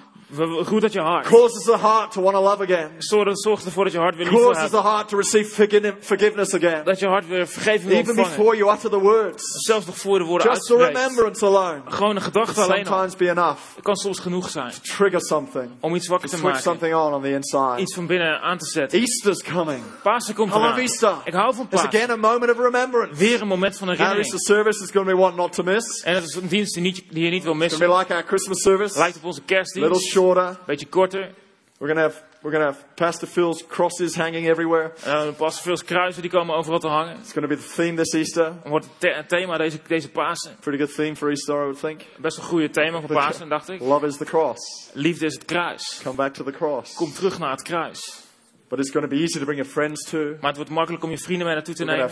Goed 0.65 0.82
dat 0.82 0.94
je 0.94 1.00
hart. 1.00 1.26
causes 1.28 1.63
the 1.63 1.78
heart 1.78 2.12
to 2.12 2.22
want 2.22 2.36
to 2.36 2.42
love 2.44 2.63
again, 2.63 2.89
Zorg 2.98 3.30
zorg 3.38 3.65
ervoor 3.65 3.84
dat 3.84 3.94
je 3.94 4.00
hart 4.00 4.15
weer 4.15 4.30
lief 4.30 4.42
causes 4.42 4.70
the 4.70 4.82
heart 4.82 5.08
to 5.10 5.18
receive 5.18 5.50
forgi- 5.50 5.94
forgiveness 6.00 6.54
again. 6.54 6.84
Dat 6.84 7.00
je 7.00 7.08
hart 7.08 7.28
weer 7.28 7.48
vergeving 7.48 7.84
wil 7.89 7.98
Even 7.98 8.15
before 8.15 8.58
you 8.58 8.74
utter 8.74 8.89
the 8.89 9.00
words, 9.00 9.44
Zelfs 9.65 9.86
nog 9.86 9.98
voor 9.98 10.20
de 10.20 10.26
woorden 10.26 10.48
just 10.48 10.65
the 10.68 10.76
remembrance 10.78 11.46
alone 11.46 11.82
Gewoon 11.86 12.15
een 12.15 12.22
gedachte 12.22 12.62
alleen 12.62 12.78
al. 12.78 12.86
sometimes 12.86 13.15
be 13.15 13.30
enough 13.30 13.60
Het 13.76 13.84
kan 13.84 13.96
soms 13.96 14.20
genoeg 14.20 14.50
zijn 14.50 14.72
to 14.72 14.78
trigger 14.98 15.22
something, 15.22 15.70
om 15.80 15.96
iets 15.96 16.08
wakker 16.08 16.30
te 16.30 16.36
switch 16.36 16.48
maken. 16.54 16.63
something 16.63 16.96
on 16.96 17.13
on 17.13 17.22
the 17.22 17.32
inside. 17.32 17.76
Iets 17.78 17.96
van 17.96 18.06
binnen 18.08 18.42
aan 18.42 18.58
te 18.58 18.65
zetten. 18.65 19.00
Easter's 19.00 19.44
coming. 19.54 19.80
Pasen 20.04 20.34
komt 20.36 20.50
I 20.52 20.54
love 20.54 20.65
eraan. 20.65 20.80
Easter. 20.80 21.13
Ik 21.24 21.34
hou 21.34 21.56
van 21.56 21.68
It's 21.72 21.82
Pasen. 21.82 21.88
again 22.02 22.10
a 22.12 22.15
moment 22.32 22.52
of 22.52 22.58
remembrance. 22.58 23.15
Weer 23.15 23.42
een 23.42 23.48
moment 23.48 23.78
van 23.78 23.88
herinnering. 23.89 24.24
Easter 24.32 24.56
service 24.56 24.84
is 24.84 24.92
going 24.92 25.10
to 25.10 25.15
be 25.15 25.22
one 25.22 25.36
not 25.36 25.54
to 25.54 25.63
miss. 25.63 25.88
It's 25.88 26.02
En 26.04 26.13
het 26.15 26.24
is 26.24 26.36
een 26.36 26.48
dienst 26.48 26.74
die, 26.74 26.84
niet, 26.84 27.04
die 27.10 27.24
je 27.24 27.30
niet 27.30 27.44
wil 27.44 27.54
going 27.54 27.60
missen. 27.70 27.80
to 27.80 27.94
be 27.94 28.00
like 28.00 28.13
our 28.13 28.24
Christmas 28.28 28.62
service, 28.62 28.98
Lijkt 28.98 29.18
op 29.18 29.24
onze 29.24 29.39
a 29.39 29.44
little 29.44 29.56
kerstdienst. 29.56 30.18
Shorter. 30.19 30.58
Beetje 30.65 30.88
korter. 30.88 31.29
We're 31.79 31.88
going 31.88 31.97
to 31.97 32.13
have 32.13 32.23
we're 32.41 32.51
to 32.51 32.60
have 32.60 32.95
Pastor 32.95 33.27
Phil's 33.27 33.62
crosses 33.67 34.15
hanging 34.15 34.47
everywhere. 34.47 34.91
En 35.03 35.25
dan 35.25 35.36
pas 35.36 35.62
veel 35.62 35.77
kruisen 35.77 36.21
die 36.21 36.32
komen 36.32 36.55
overal 36.55 36.79
te 36.79 36.88
hangen. 36.88 37.17
It's 37.19 37.34
going 37.34 37.47
to 37.49 37.55
be 37.55 37.62
the 37.62 37.73
theme 37.75 37.95
this 37.95 38.13
Easter. 38.13 38.53
Wordt 38.63 38.86
het 38.86 38.99
the- 38.99 39.23
thema 39.27 39.58
deze, 39.58 39.79
deze 39.88 40.10
Pasen. 40.10 40.55
Pretty 40.60 40.84
good 40.84 40.95
theme 40.95 41.15
for 41.15 41.29
Easter, 41.29 41.55
I 41.55 41.58
would 41.58 41.79
think. 41.79 42.01
Best 42.17 42.38
een 42.38 42.43
goede 42.43 42.69
thema 42.69 42.99
voor 42.99 43.10
Pasen, 43.10 43.49
dacht 43.49 43.69
ik. 43.69 43.82
Love 43.82 44.05
is 44.05 44.17
the 44.17 44.25
cross. 44.25 44.89
Liefde 44.93 45.25
is 45.25 45.34
het 45.34 45.45
kruis. 45.45 45.99
Come 46.03 46.15
back 46.15 46.34
to 46.34 46.43
the 46.43 46.51
cross. 46.51 46.95
Kom 46.95 47.13
terug 47.13 47.39
naar 47.39 47.51
het 47.51 47.62
kruis. 47.62 48.23
But 48.67 48.79
it's 48.79 48.91
going 48.91 49.10
to 49.10 49.15
be 49.15 49.21
easy 49.21 49.39
to 49.39 49.45
bring 49.45 49.58
your 49.60 49.71
friends 49.71 50.10
to. 50.10 50.17
Maar 50.17 50.49
het 50.49 50.55
wordt 50.55 50.71
makkelijk 50.71 51.03
om 51.03 51.10
je 51.10 51.17
vrienden 51.17 51.45
mee 51.45 51.55
naartoe 51.55 51.75
te 51.75 51.86
nemen. 51.86 52.10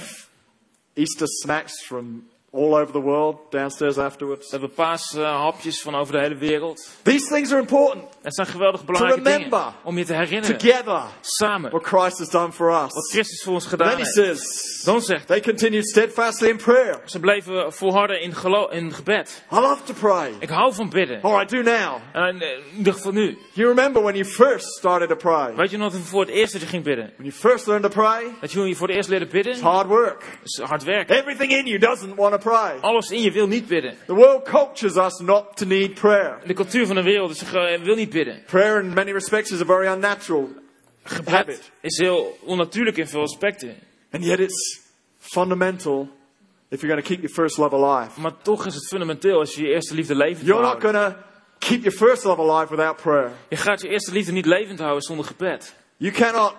Easter 0.93 1.27
snacks 1.27 1.85
from 1.85 2.27
all 2.51 2.73
over 2.73 2.91
the 2.91 3.01
world 3.01 3.37
downstairs 3.51 3.97
afterwards. 3.97 4.45
We 4.51 4.57
hebben 4.57 4.71
paashapjes 4.75 5.81
van 5.81 5.95
over 5.95 6.13
de 6.13 6.19
hele 6.19 6.35
wereld. 6.35 6.89
These 7.03 7.27
things 7.27 7.51
are 7.51 7.61
important. 7.61 8.03
Het 8.21 8.35
zijn 8.35 8.47
geweldig 8.47 8.85
belangrijke 8.85 9.21
remember. 9.23 9.59
dingen 9.59 9.73
om 9.83 9.97
je 9.97 10.05
te 10.05 10.13
herinneren. 10.13 10.57
Together, 10.57 11.01
Samen. 11.21 11.71
what 11.71 11.83
Christ 11.85 12.17
has 12.17 12.29
done 12.29 12.51
for 12.51 12.69
us. 12.69 12.93
Wat 12.93 13.09
Christus 13.11 13.43
voor 13.43 13.53
ons 13.53 13.67
Then 13.67 13.71
gedaan 13.71 13.89
he 13.89 13.95
heeft. 13.95 14.13
says, 14.13 14.81
Dan 14.85 15.01
zegt 15.01 15.27
they 15.27 15.41
continued 15.41 15.87
steadfastly 15.89 16.49
in 16.49 16.57
prayer. 16.57 17.01
ze 17.05 17.19
bleven 17.19 17.73
volharden 17.73 18.21
in, 18.21 18.33
in 18.69 18.93
gebed. 18.93 19.43
I 19.51 19.55
love 19.59 19.83
to 19.83 19.93
pray. 19.93 20.33
Ik 20.39 20.49
hou 20.49 20.73
van 20.73 20.89
bidden. 20.89 21.21
All 21.21 21.31
right, 21.37 21.49
do 21.49 21.61
now. 21.61 22.01
En 22.13 22.41
eh, 22.41 22.49
in 22.71 22.77
ieder 22.77 22.93
geval 22.93 23.11
nu. 23.11 23.37
You 23.53 23.67
remember 23.67 24.01
when 24.01 24.15
you 24.15 24.25
first 24.25 24.65
started 24.67 25.09
to 25.09 25.15
pray? 25.15 25.55
Weet 25.55 25.69
je 25.71 25.77
nog 25.77 25.93
voor 26.03 26.21
het 26.21 26.29
eerst 26.29 26.51
dat 26.53 26.61
je 26.61 26.67
ging 26.67 26.83
bidden? 26.83 27.13
When 27.17 27.27
you 27.27 27.31
first 27.31 27.67
learned 27.67 27.91
to 27.91 28.01
pray, 28.01 28.23
Dat 28.41 28.51
je 28.51 28.75
voor 28.75 28.87
het 28.87 28.95
eerst 28.95 29.09
leerde 29.09 29.25
bidden? 29.27 29.51
it's 29.53 29.61
hard 29.61 29.87
work. 29.87 30.23
is 30.43 30.59
hard 30.63 30.83
werken. 30.83 31.15
Everything 31.15 31.51
in 31.51 31.65
you 31.65 31.79
doesn't 31.79 32.15
want 32.15 32.31
to 32.31 32.36
pray. 32.37 32.77
Alles 32.81 33.11
in 33.11 33.21
je 33.21 33.31
wil 33.31 33.47
niet 33.47 33.67
bidden. 33.67 33.97
The 34.05 34.13
world 34.13 34.43
cultures 34.43 34.95
us 34.95 35.19
not 35.19 35.57
to 35.57 35.65
need 35.65 35.93
prayer. 35.93 36.39
De 36.45 36.53
cultuur 36.53 36.85
van 36.85 36.95
de 36.95 37.03
wereld 37.03 37.31
is 37.31 37.41
gewoon, 37.41 37.83
wil 37.83 37.95
niet 37.95 38.09
bidden. 38.09 38.43
Prayer, 38.45 38.79
in 38.83 38.93
many 38.93 39.11
respects, 39.11 39.51
is 39.51 39.61
a 39.61 39.65
very 39.65 39.87
unnatural 39.87 40.49
Gebed 41.03 41.29
habit. 41.33 41.71
is 41.81 41.97
heel 41.97 42.37
onnatuurlijk 42.43 42.97
in 42.97 43.07
veel 43.07 43.21
aspecten. 43.21 43.75
And 44.11 44.25
yet 44.25 44.39
it's 44.39 44.81
fundamental 45.19 46.09
if 46.69 46.81
you're 46.81 46.93
going 46.93 47.01
to 47.07 47.13
keep 47.13 47.21
your 47.21 47.33
first 47.33 47.57
love 47.57 47.75
alive. 47.75 48.19
Maar 48.21 48.31
toch 48.41 48.65
is 48.65 48.75
het 48.75 48.87
fundamenteel 48.87 49.39
als 49.39 49.55
je 49.55 49.61
je 49.61 49.67
eerste 49.73 49.95
liefde 49.95 50.15
levend 50.15 50.45
You're 50.47 50.61
not 50.61 50.81
houdt. 50.81 50.97
going 50.97 51.13
to 51.13 51.21
keep 51.59 51.83
your 51.83 51.97
first 51.97 52.23
love 52.23 52.41
alive 52.41 52.75
without 52.75 52.95
prayer. 53.01 53.31
Je 53.49 53.55
gaat 53.55 53.81
je 53.81 53.87
eerste 53.89 54.11
liefde 54.11 54.31
niet 54.31 54.45
levend 54.45 54.79
houden 54.79 55.01
zonder 55.01 55.25
gebed. 55.25 55.75
You 55.97 56.13
cannot 56.13 56.53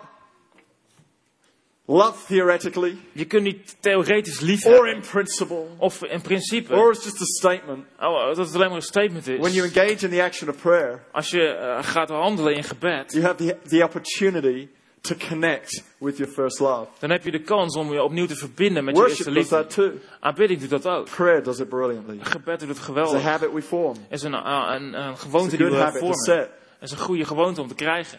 love 1.90 2.27
theoretically 2.27 2.96
Je 3.12 3.24
kunt 3.24 3.42
niet 3.42 3.77
theoretisch 3.81 4.40
lief 4.40 4.64
or 4.64 4.72
hebben. 4.72 4.94
in 4.94 5.01
principle 5.11 5.64
Of 5.79 6.03
in 6.05 6.20
principe. 6.20 6.74
or 6.74 6.92
it's 6.92 7.05
just 7.05 7.20
a 7.20 7.24
statement. 7.24 7.85
Oh, 8.01 8.27
dat 8.27 8.37
het 8.37 8.55
alleen 8.55 8.66
maar 8.68 8.77
een 8.77 8.83
statement 8.83 9.24
When 9.24 9.53
you 9.53 9.66
is. 9.66 9.72
engage 9.77 10.05
in 10.07 10.11
the 10.11 10.22
action 10.22 10.48
of 10.51 10.57
prayer, 10.61 11.03
Als 11.12 11.31
je 11.31 11.42
eh, 11.48 11.79
gaat 11.85 12.09
handelen 12.09 12.55
in 12.55 12.64
gebed. 12.64 13.12
you 13.12 13.24
have 13.24 13.37
the, 13.37 13.57
the 13.68 13.83
opportunity 13.85 14.68
to 15.01 15.14
connect 15.29 15.85
with 15.98 16.16
your 16.16 16.33
first 16.33 16.59
love. 16.61 16.87
Dan 16.98 17.11
heb 17.11 17.24
je 17.24 17.31
de 17.31 17.42
kans 17.42 17.77
om 17.77 17.92
je 17.92 18.03
opnieuw 18.03 18.27
te 18.27 18.37
verbinden 18.37 18.85
met 18.85 18.96
je 18.96 19.03
Worship 19.03 19.27
eerste 19.27 19.40
does 19.40 19.48
that 19.48 19.77
liefde. 19.77 19.98
Aanbidding 20.20 20.61
doet 20.61 20.70
dat 20.70 20.87
ook. 20.87 21.09
Prayer 21.11 21.42
does 21.42 21.59
it 21.59 21.68
brilliantly. 21.68 22.18
Gebed 22.20 22.59
doet 22.61 22.68
het 22.68 22.79
It's 22.79 22.81
a 22.81 22.85
geweldig. 22.85 23.22
habit 23.22 23.53
we 23.53 23.62
form. 23.62 23.96
Is 24.11 24.22
een, 24.22 24.33
een, 24.33 24.72
een, 24.74 24.94
een 25.01 25.11
It's 25.11 25.20
gewoonte 25.22 25.55
a 25.55 25.59
die 25.59 25.66
good 25.66 25.77
we 25.79 25.83
habit 25.83 26.01
to 26.01 26.07
vormen. 26.07 26.24
set. 26.24 26.51
Is 26.81 26.90
een 26.90 26.98
goede 26.98 27.24
gewoonte 27.24 27.61
om 27.61 27.68
te 27.68 27.74
krijgen. 27.74 28.18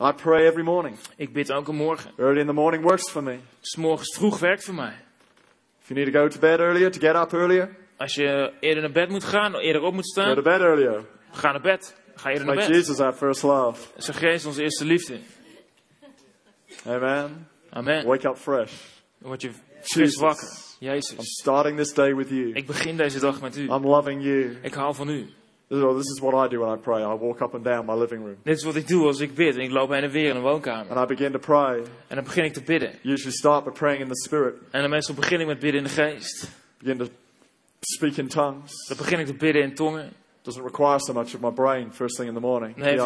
I 0.00 0.12
pray 0.12 0.46
every 0.46 0.64
morning. 0.64 0.96
Ik 1.16 1.32
bid 1.32 1.50
elke 1.50 1.72
morgen. 1.72 2.10
Early 2.16 2.40
in 2.40 2.46
the 2.46 2.52
morning 2.52 2.82
works 2.84 3.10
for 3.10 3.22
me. 3.22 3.38
S 3.60 3.76
morgens 3.76 4.14
vroeg 4.16 4.38
werkt 4.38 4.64
voor 4.64 4.74
mij. 4.74 4.94
If 5.82 5.88
you 5.88 6.00
need 6.00 6.12
to 6.12 6.20
go 6.20 6.28
to 6.28 6.38
bed 6.38 6.58
earlier, 6.58 6.90
to 6.90 7.00
get 7.00 7.14
up 7.14 7.32
earlier, 7.32 7.76
Als 7.96 8.14
je 8.14 8.52
eerder 8.60 8.82
naar 8.82 8.92
bed 8.92 9.08
moet 9.08 9.24
gaan, 9.24 9.54
eerder 9.56 9.82
op 9.82 9.92
moet 9.94 10.12
go 10.14 10.22
to 10.22 10.30
staan, 10.30 10.42
bed 10.42 10.60
earlier. 10.60 11.04
ga 11.32 11.52
naar 11.52 11.60
bed. 11.60 11.94
Ga 12.14 12.30
eerder 12.30 12.46
naar 12.46 12.56
bed. 12.56 12.66
Jesus 12.66 13.00
our 13.00 13.12
first 13.12 13.42
love. 13.42 13.80
Zeg 13.96 14.20
Jezus 14.20 14.44
onze 14.44 14.62
eerste 14.62 14.84
liefde. 14.84 15.18
Amen. 16.86 17.48
Amen. 17.70 18.06
Wake 18.06 18.28
up 18.28 18.36
fresh. 18.36 18.72
Word 19.18 19.42
je 19.42 19.50
fris 19.80 20.16
wakker. 20.16 20.48
I'm 20.80 20.90
Jezus. 20.90 21.14
starting 21.18 21.76
this 21.76 21.92
day 21.92 22.14
with 22.14 22.28
you. 22.28 22.52
Ik 22.52 22.66
begin 22.66 22.96
deze 22.96 23.18
dag 23.20 23.40
met 23.40 23.56
u. 23.56 23.62
I'm 23.62 23.86
loving 23.86 24.22
you. 24.22 24.56
Ik 24.62 24.74
hou 24.74 24.94
van 24.94 25.08
u. 25.08 25.34
This 25.68 25.78
is- 25.78 25.84
This 25.96 26.10
is 26.10 26.20
what 26.20 26.46
I 26.46 26.48
do 26.54 26.60
when 26.64 26.74
I 26.74 26.80
pray. 26.80 27.02
I 27.02 27.16
walk 27.18 27.40
up 27.40 27.54
and 27.54 27.64
down 27.64 27.86
my 27.86 27.94
living 27.94 28.22
room 28.24 28.36
Dit 28.42 28.56
is 28.56 28.64
wat 28.64 28.74
ik 28.74 28.88
doe 28.88 29.06
als 29.06 29.20
ik 29.20 29.34
bid. 29.34 29.54
En 29.54 29.60
ik 29.60 29.70
loop 29.70 29.90
heen 29.90 30.02
en 30.02 30.10
weer 30.10 30.28
in 30.28 30.36
een 30.36 30.42
woonkamer. 30.42 30.96
and 30.96 31.10
I 31.10 31.14
begin 31.14 31.32
to 31.32 31.38
pray. 31.38 31.76
En 32.06 32.14
dan 32.14 32.24
begin 32.24 32.44
ik 32.44 32.52
te 32.52 32.62
bidden. 32.62 32.90
Usually 33.02 33.32
start 33.36 33.64
by 33.64 33.70
praying 33.70 34.00
in 34.02 34.08
the 34.08 34.16
Spirit. 34.24 34.54
En 34.70 34.80
dan 34.80 34.90
meestal 34.90 35.14
begin 35.14 35.40
ik 35.40 35.46
met 35.46 35.58
bidden 35.58 35.80
in 35.80 35.86
de 35.86 35.92
geest. 35.92 36.48
Begin 36.78 36.98
to 36.98 37.06
speak 37.80 38.16
in 38.16 38.28
tongues. 38.28 38.86
Dan 38.88 38.96
begin 38.96 39.18
ik 39.18 39.26
te 39.26 39.34
bidden 39.34 39.62
in 39.62 39.74
tongen. 39.74 40.12
Doesn't 40.42 40.64
require 40.64 40.98
so 41.00 41.12
much 41.12 41.34
of 41.34 41.40
my 41.40 41.50
brain 41.50 41.92
first 41.92 42.16
thing 42.16 42.28
in 42.28 42.34
the 42.34 42.40
morning. 42.40 42.74
Heeft 42.84 42.96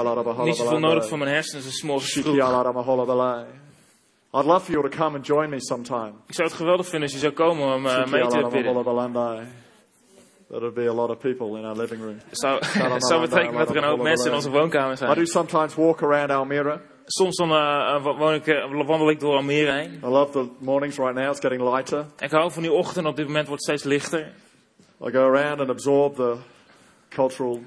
niet 0.47 0.57
zoveel 0.57 0.79
nodig 0.89 1.09
van 1.09 1.19
mijn 1.19 1.31
hersenen. 1.31 1.65
Dus 1.65 1.79
's 1.79 1.83
morgens 1.83 2.13
vroeg. 2.23 2.37
I'd 4.35 4.45
love 4.45 4.65
for 4.65 4.73
you 4.73 4.91
to 4.91 4.97
come 4.97 5.17
and 5.17 5.27
join 5.27 5.49
me 5.51 5.61
sometime. 5.61 6.13
Ik 6.27 6.35
zou 6.35 6.49
het 6.49 6.57
geweldig 6.57 6.87
vinden 6.87 7.03
als 7.03 7.13
je 7.13 7.19
zou 7.19 7.33
komen 7.33 7.75
om 7.75 7.87
eh, 7.87 7.93
mee 8.11 8.21
te 8.31 8.37
bidden. 8.51 8.73
There'll 10.51 10.73
be 10.73 10.87
a 10.87 10.93
lot 10.93 11.11
of 11.11 11.19
people 11.19 11.59
in 11.59 11.65
our 11.65 11.77
living 11.77 12.01
room. 12.01 12.21
Zou, 12.31 12.65
zou 13.09 13.21
betekenen 13.21 13.59
dat 13.59 13.71
er 13.71 13.77
een 13.77 13.85
hoop 13.85 14.03
mensen 14.03 14.31
in 14.31 14.35
onze 14.35 14.51
woonkamer 14.51 14.93
I 14.93 14.97
zijn. 14.97 15.15
do 15.15 15.25
sometimes 15.25 15.75
walk 15.75 16.03
around 16.03 16.31
Almere. 16.31 16.81
Soms 17.05 17.37
dan 17.37 17.49
woon 18.03 18.35
ik, 18.35 18.47
eh, 18.47 18.87
wandel 18.87 19.11
ik 19.11 19.21
door 19.21 19.35
Almere 19.35 19.73
heen. 19.73 20.01
I 20.05 20.07
love 20.07 20.33
the 20.33 20.49
mornings 20.59 20.97
right 20.97 21.15
now. 21.15 21.31
It's 21.31 21.41
getting 21.41 21.63
lighter. 21.75 22.07
Ik 22.19 22.31
hou 22.31 22.53
van 22.53 22.63
die 22.63 22.73
ochtend. 22.73 23.07
Op 23.07 23.17
dit 23.17 23.27
moment 23.27 23.49
wordt 23.49 23.67
het 23.67 23.79
steeds 23.79 23.95
lichter. 23.95 24.33
I 25.05 25.11
go 25.11 25.35
around 25.35 25.61
and 25.61 25.71
absorb 25.71 26.15
the 26.15 26.37
cultural 27.09 27.61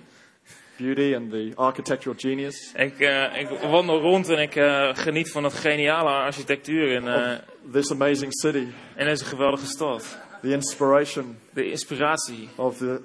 beauty 0.82 1.16
and 1.16 1.32
the 1.32 1.52
architectural 1.56 2.16
genius. 2.20 2.72
Ik, 2.76 3.00
eh, 3.00 3.40
ik 3.40 3.48
wandel 3.70 4.00
rond 4.02 4.30
en 4.30 4.38
ik 4.40 4.56
eh, 4.56 4.90
geniet 4.94 5.32
van 5.32 5.44
het 5.44 5.54
geniale 5.54 6.10
architectuur 6.10 6.92
in, 6.92 7.08
eh, 7.08 7.32
This 7.72 7.92
amazing 7.92 8.34
city. 8.40 8.68
in 8.98 9.06
deze 9.06 9.26
geweldige 9.26 9.66
stad. 9.66 10.18
The 10.42 10.52
inspiration 10.52 11.38
De 11.54 11.70
inspiratie 11.72 12.50
of 12.56 12.78
the 12.78 13.02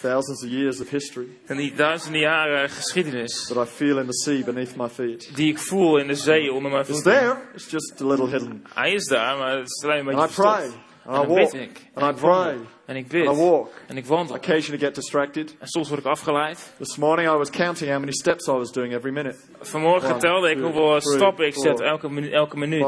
thousands 0.00 0.44
of 0.44 0.50
years 0.50 0.80
of 0.80 0.88
history 0.90 1.26
en 1.46 1.56
die 1.56 1.74
duizenden 1.74 2.20
jaren 2.20 2.70
geschiedenis 2.70 3.46
that 3.46 3.66
I 3.66 3.70
feel 3.70 3.98
in 3.98 4.06
the 4.06 4.12
sea 4.14 4.44
beneath 4.44 4.76
my 4.76 4.88
feet. 4.88 5.30
die 5.36 5.50
ik 5.50 5.58
voel 5.58 5.96
in 5.98 6.06
de 6.06 6.14
zee 6.14 6.52
onder 6.52 6.70
mijn 6.70 6.82
It's 6.82 6.90
voeten. 6.92 7.12
there. 7.12 7.36
It's 7.54 7.70
just 7.70 8.00
a 8.02 8.06
little 8.06 8.28
hidden. 8.28 8.64
Hij 8.74 8.92
is 8.92 9.06
daar, 9.06 9.36
maar 9.38 9.58
het 9.58 9.68
is 9.70 9.84
alleen 9.84 10.04
beetje 10.04 10.24
I 10.24 10.28
pray. 10.34 10.70
And 11.06 11.16
En 11.16 11.22
I 11.22 11.26
dan 11.26 11.36
walk. 11.36 11.50
bid 11.52 11.60
ik. 11.60 11.86
And 11.94 12.06
I 12.06 12.08
ik 12.08 12.16
pray. 12.16 12.56
En 12.86 12.96
ik 12.96 13.02
And 13.02 13.12
bid. 13.12 13.24
I 13.24 13.28
walk. 13.36 13.70
En 13.86 13.96
ik 13.96 14.06
wandel. 14.06 14.36
Occasionally 14.36 14.78
get 14.84 14.94
distracted. 14.94 15.56
En 15.58 15.66
soms 15.66 15.88
word 15.88 16.00
ik 16.00 16.06
afgeleid. 16.06 16.72
This 16.78 16.96
morning 16.96 17.28
I 17.28 17.36
was 17.36 17.50
counting 17.50 17.90
how 17.90 17.98
many 18.00 18.12
steps 18.12 18.46
I 18.48 18.52
was 18.52 18.72
doing 18.72 18.94
every 18.94 19.12
minute. 19.12 19.36
Vanmorgen 19.60 20.18
telde 20.18 20.50
ik 20.50 20.58
hoeveel 20.60 21.00
stappen 21.00 21.46
ik 21.46 21.54
zet 21.54 21.80
elke, 21.80 22.10
minu- 22.10 22.30
elke 22.32 22.56
minuut. 22.56 22.86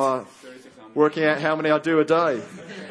Working 0.99 1.25
out 1.27 1.41
how 1.41 1.55
many 1.57 1.71
I 1.71 1.79
do 1.81 2.01
a 2.01 2.05
day. 2.05 2.41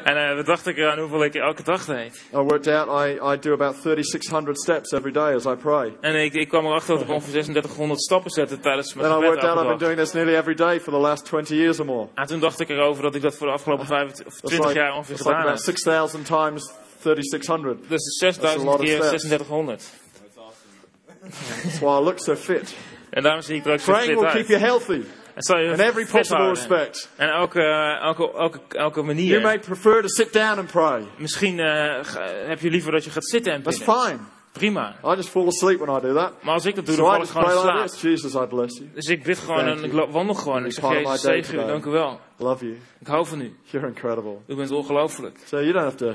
En 0.04 0.16
eh 0.16 0.34
dan 0.36 0.44
dacht 0.44 0.66
ik 0.66 0.80
aan 0.80 0.98
hoeveel 0.98 1.24
ik 1.24 1.34
elke 1.34 1.62
dag 1.62 1.84
deed. 1.84 2.22
I 2.32 2.36
worked 2.36 2.66
out 2.66 2.88
I, 3.06 3.18
I 3.32 3.38
do 3.40 3.52
about 3.52 3.80
3,600 3.82 4.58
steps 4.58 4.92
every 4.92 5.12
day 5.12 5.34
as 5.34 5.44
I 5.44 5.54
pray. 5.54 5.92
En 6.00 6.14
ik, 6.14 6.34
ik 6.34 6.48
kwam 6.48 6.66
erachter 6.66 6.94
dat 6.94 7.02
ik 7.04 7.10
ongeveer 7.10 7.30
3600 7.32 8.00
stappen 8.02 8.30
zette 8.30 8.60
tijdens 8.60 8.94
mijn 8.94 9.08
Then 9.08 9.16
I 9.18 9.20
gebed 9.22 9.28
worked 9.30 9.48
out 9.48 9.56
elke 9.56 9.68
I've 9.68 9.78
been 9.78 9.78
dag. 9.78 9.88
doing 9.88 9.98
this 10.00 10.12
nearly 10.12 10.34
every 10.36 10.54
day 10.54 10.80
for 10.80 10.92
the 10.92 10.98
last 10.98 11.24
20 11.26 11.54
years 11.56 11.78
or 11.80 11.86
more. 11.86 12.06
En 12.14 12.26
toen 12.26 12.40
dacht 12.40 12.60
ik 12.60 12.68
erover 12.68 13.02
dat 13.02 13.14
ik 13.14 13.22
dat 13.22 13.34
voor 13.36 13.46
de 13.46 13.52
afgelopen 13.52 13.86
25 13.86 14.26
of 14.26 14.32
That's 14.32 14.54
20 14.54 14.66
like, 14.68 14.78
jaar 14.80 14.92
ongeveer 14.94 15.14
it's 15.16 15.24
like 15.24 15.36
gedaan 15.36 15.50
about 15.50 15.66
heb. 15.66 15.76
6,000 15.76 16.26
times 16.26 16.70
3,600. 17.00 17.78
Dus 17.88 17.88
That's 17.88 18.22
a 18.22 18.26
6000 18.26 18.64
lot 18.64 18.74
of 18.74 18.80
keer 18.84 19.02
steps. 19.02 19.22
3600. 19.22 19.82
That's 21.62 21.78
why 21.80 21.98
I 21.98 22.02
look 22.04 22.18
so 22.20 22.34
fit. 22.34 22.74
En 23.10 23.22
daarom 23.22 23.42
zie 23.42 23.56
ik 23.56 23.66
er 23.66 23.72
ook 23.72 23.78
zo 23.80 23.92
Praying 23.92 24.10
fit 24.10 24.20
will 24.20 24.30
keep 24.30 24.36
uit. 24.36 24.48
you 24.48 24.60
healthy 24.60 25.02
En 25.46 25.58
in 25.64 25.80
every 25.80 26.06
possible 26.06 26.48
respect. 26.48 27.08
En 27.16 27.28
elke, 27.28 27.62
elke, 28.02 28.32
elke, 28.32 28.58
elke 28.68 28.94
You 29.00 29.06
manier. 29.06 29.40
may 29.40 29.58
prefer 29.58 30.00
to 30.02 30.08
sit 30.08 30.32
down 30.32 30.58
and 30.58 30.70
pray. 30.70 31.02
Misschien 31.16 31.58
eh, 31.60 31.98
ga- 32.04 32.28
heb 32.46 32.60
je 32.60 32.70
liever 32.70 32.92
dat 32.92 33.04
je 33.04 33.10
gaat 33.10 33.24
zitten 33.26 33.52
en 33.52 33.62
That's 33.62 33.78
bidden. 33.78 34.00
fine. 34.00 34.18
Prima. 34.52 34.94
I 35.04 35.14
just 35.14 35.28
fall 35.28 35.46
asleep 35.46 35.78
when 35.78 35.96
I 35.96 36.00
do 36.00 36.14
that. 36.14 36.32
Maar 36.42 36.54
als 36.54 36.64
ik 36.64 36.74
dat 36.74 36.86
doe, 36.86 36.94
So 36.94 37.02
dan 37.02 37.10
val 37.12 37.22
ik 37.22 37.28
gewoon 37.28 37.44
in 37.50 37.54
like 37.54 37.68
slaap. 37.68 37.86
this. 37.88 38.00
Jesus, 38.00 38.34
I 38.34 38.46
bless 38.46 38.76
you. 38.78 38.90
Dus 38.94 39.06
ik 39.06 39.22
bid 39.22 39.38
gewoon 39.38 39.64
Thank 39.64 39.78
en 39.78 39.84
ik 39.84 39.92
you. 39.92 40.10
wandel 40.10 40.34
gewoon. 40.34 40.64
Ik 40.64 40.72
zeg, 40.72 40.90
Jezus, 40.92 41.20
zegen 41.20 41.54
u, 41.54 41.66
dank 41.66 41.84
u 41.84 41.90
wel. 41.90 42.20
Love 42.36 42.64
you. 42.64 42.78
Ik 43.00 43.06
hou 43.06 43.26
van 43.26 43.40
u. 43.40 43.56
You're 43.62 43.86
incredible. 43.88 44.36
U 44.46 44.54
bent 44.54 44.70
ongelooflijk. 44.70 45.38
So 45.46 45.56
you 45.60 45.72
don't 45.72 45.84
have 45.84 45.96
to 45.96 46.12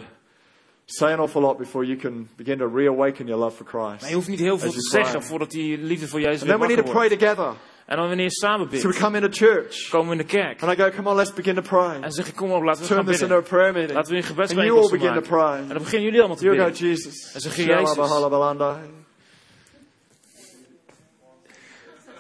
say 0.86 1.12
an 1.14 1.20
awful 1.20 1.42
lot 1.42 1.58
before 1.58 1.86
you 1.86 1.98
can 1.98 2.30
begin 2.36 2.58
to 2.58 2.68
reawaken 2.76 3.26
your 3.26 3.42
love 3.44 3.56
for 3.56 3.66
Christ. 3.66 4.02
Maar 4.02 4.10
je 4.10 4.16
hoeft 4.16 4.28
niet 4.28 4.40
heel 4.40 4.58
veel 4.60 4.70
te 4.72 4.76
you 4.76 4.88
zeggen 4.90 5.24
voordat 5.24 5.52
die 5.52 5.78
liefde 5.78 6.08
voor 6.08 6.20
Jezus 6.20 6.42
And 6.42 6.50
weer 6.50 6.58
then 6.60 6.68
we 6.68 6.74
need 6.76 6.86
wakker 6.86 6.94
to 6.94 7.18
pray 7.18 7.18
wordt. 7.20 7.38
together. 7.38 7.54
En 7.86 7.98
dan 7.98 8.08
wanneer 8.08 8.26
je 8.26 8.32
samen 8.32 8.80
So 8.80 8.88
we 8.90 8.96
come 8.96 9.18
into 9.20 9.46
church. 9.46 9.90
komen 9.90 10.06
we 10.08 10.12
in 10.12 10.28
de 10.28 10.38
kerk. 10.38 10.62
And 10.62 10.72
I 10.72 10.76
go, 10.76 10.90
come 10.90 11.10
on, 11.10 11.16
let's 11.16 11.34
begin 11.34 11.56
to 11.56 11.62
pray. 11.62 12.02
En 12.02 12.12
zeg 12.12 12.28
ik, 12.28 12.36
kom 12.36 12.52
op, 12.52 12.64
laten 12.64 12.82
we 12.82 12.88
gaan 12.88 12.96
Turn 12.98 13.12
this 13.12 13.22
into 13.22 13.36
bidden. 13.36 13.54
a 13.54 13.58
prayer 13.58 13.74
meeting. 13.74 13.94
Laten 13.98 14.12
we 14.12 14.18
een 14.18 14.24
gebedsbijeenkomst 14.24 14.92
begin 14.92 15.08
to 15.08 15.14
maken. 15.14 15.30
pray. 15.30 15.58
En 15.60 15.68
dan 15.68 15.78
beginnen 15.78 16.02
jullie 16.04 16.20
allemaal 16.20 16.38
te 16.38 16.44
You 16.44 16.58
go, 16.58 16.66
bidden. 16.66 16.88
Jesus. 16.88 17.34
En 17.34 17.42
zeg 17.42 17.56
je, 17.56 17.66
Jezus. 17.66 17.98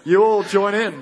You 0.06 0.24
all 0.24 0.44
join 0.44 0.74
in. 0.74 0.94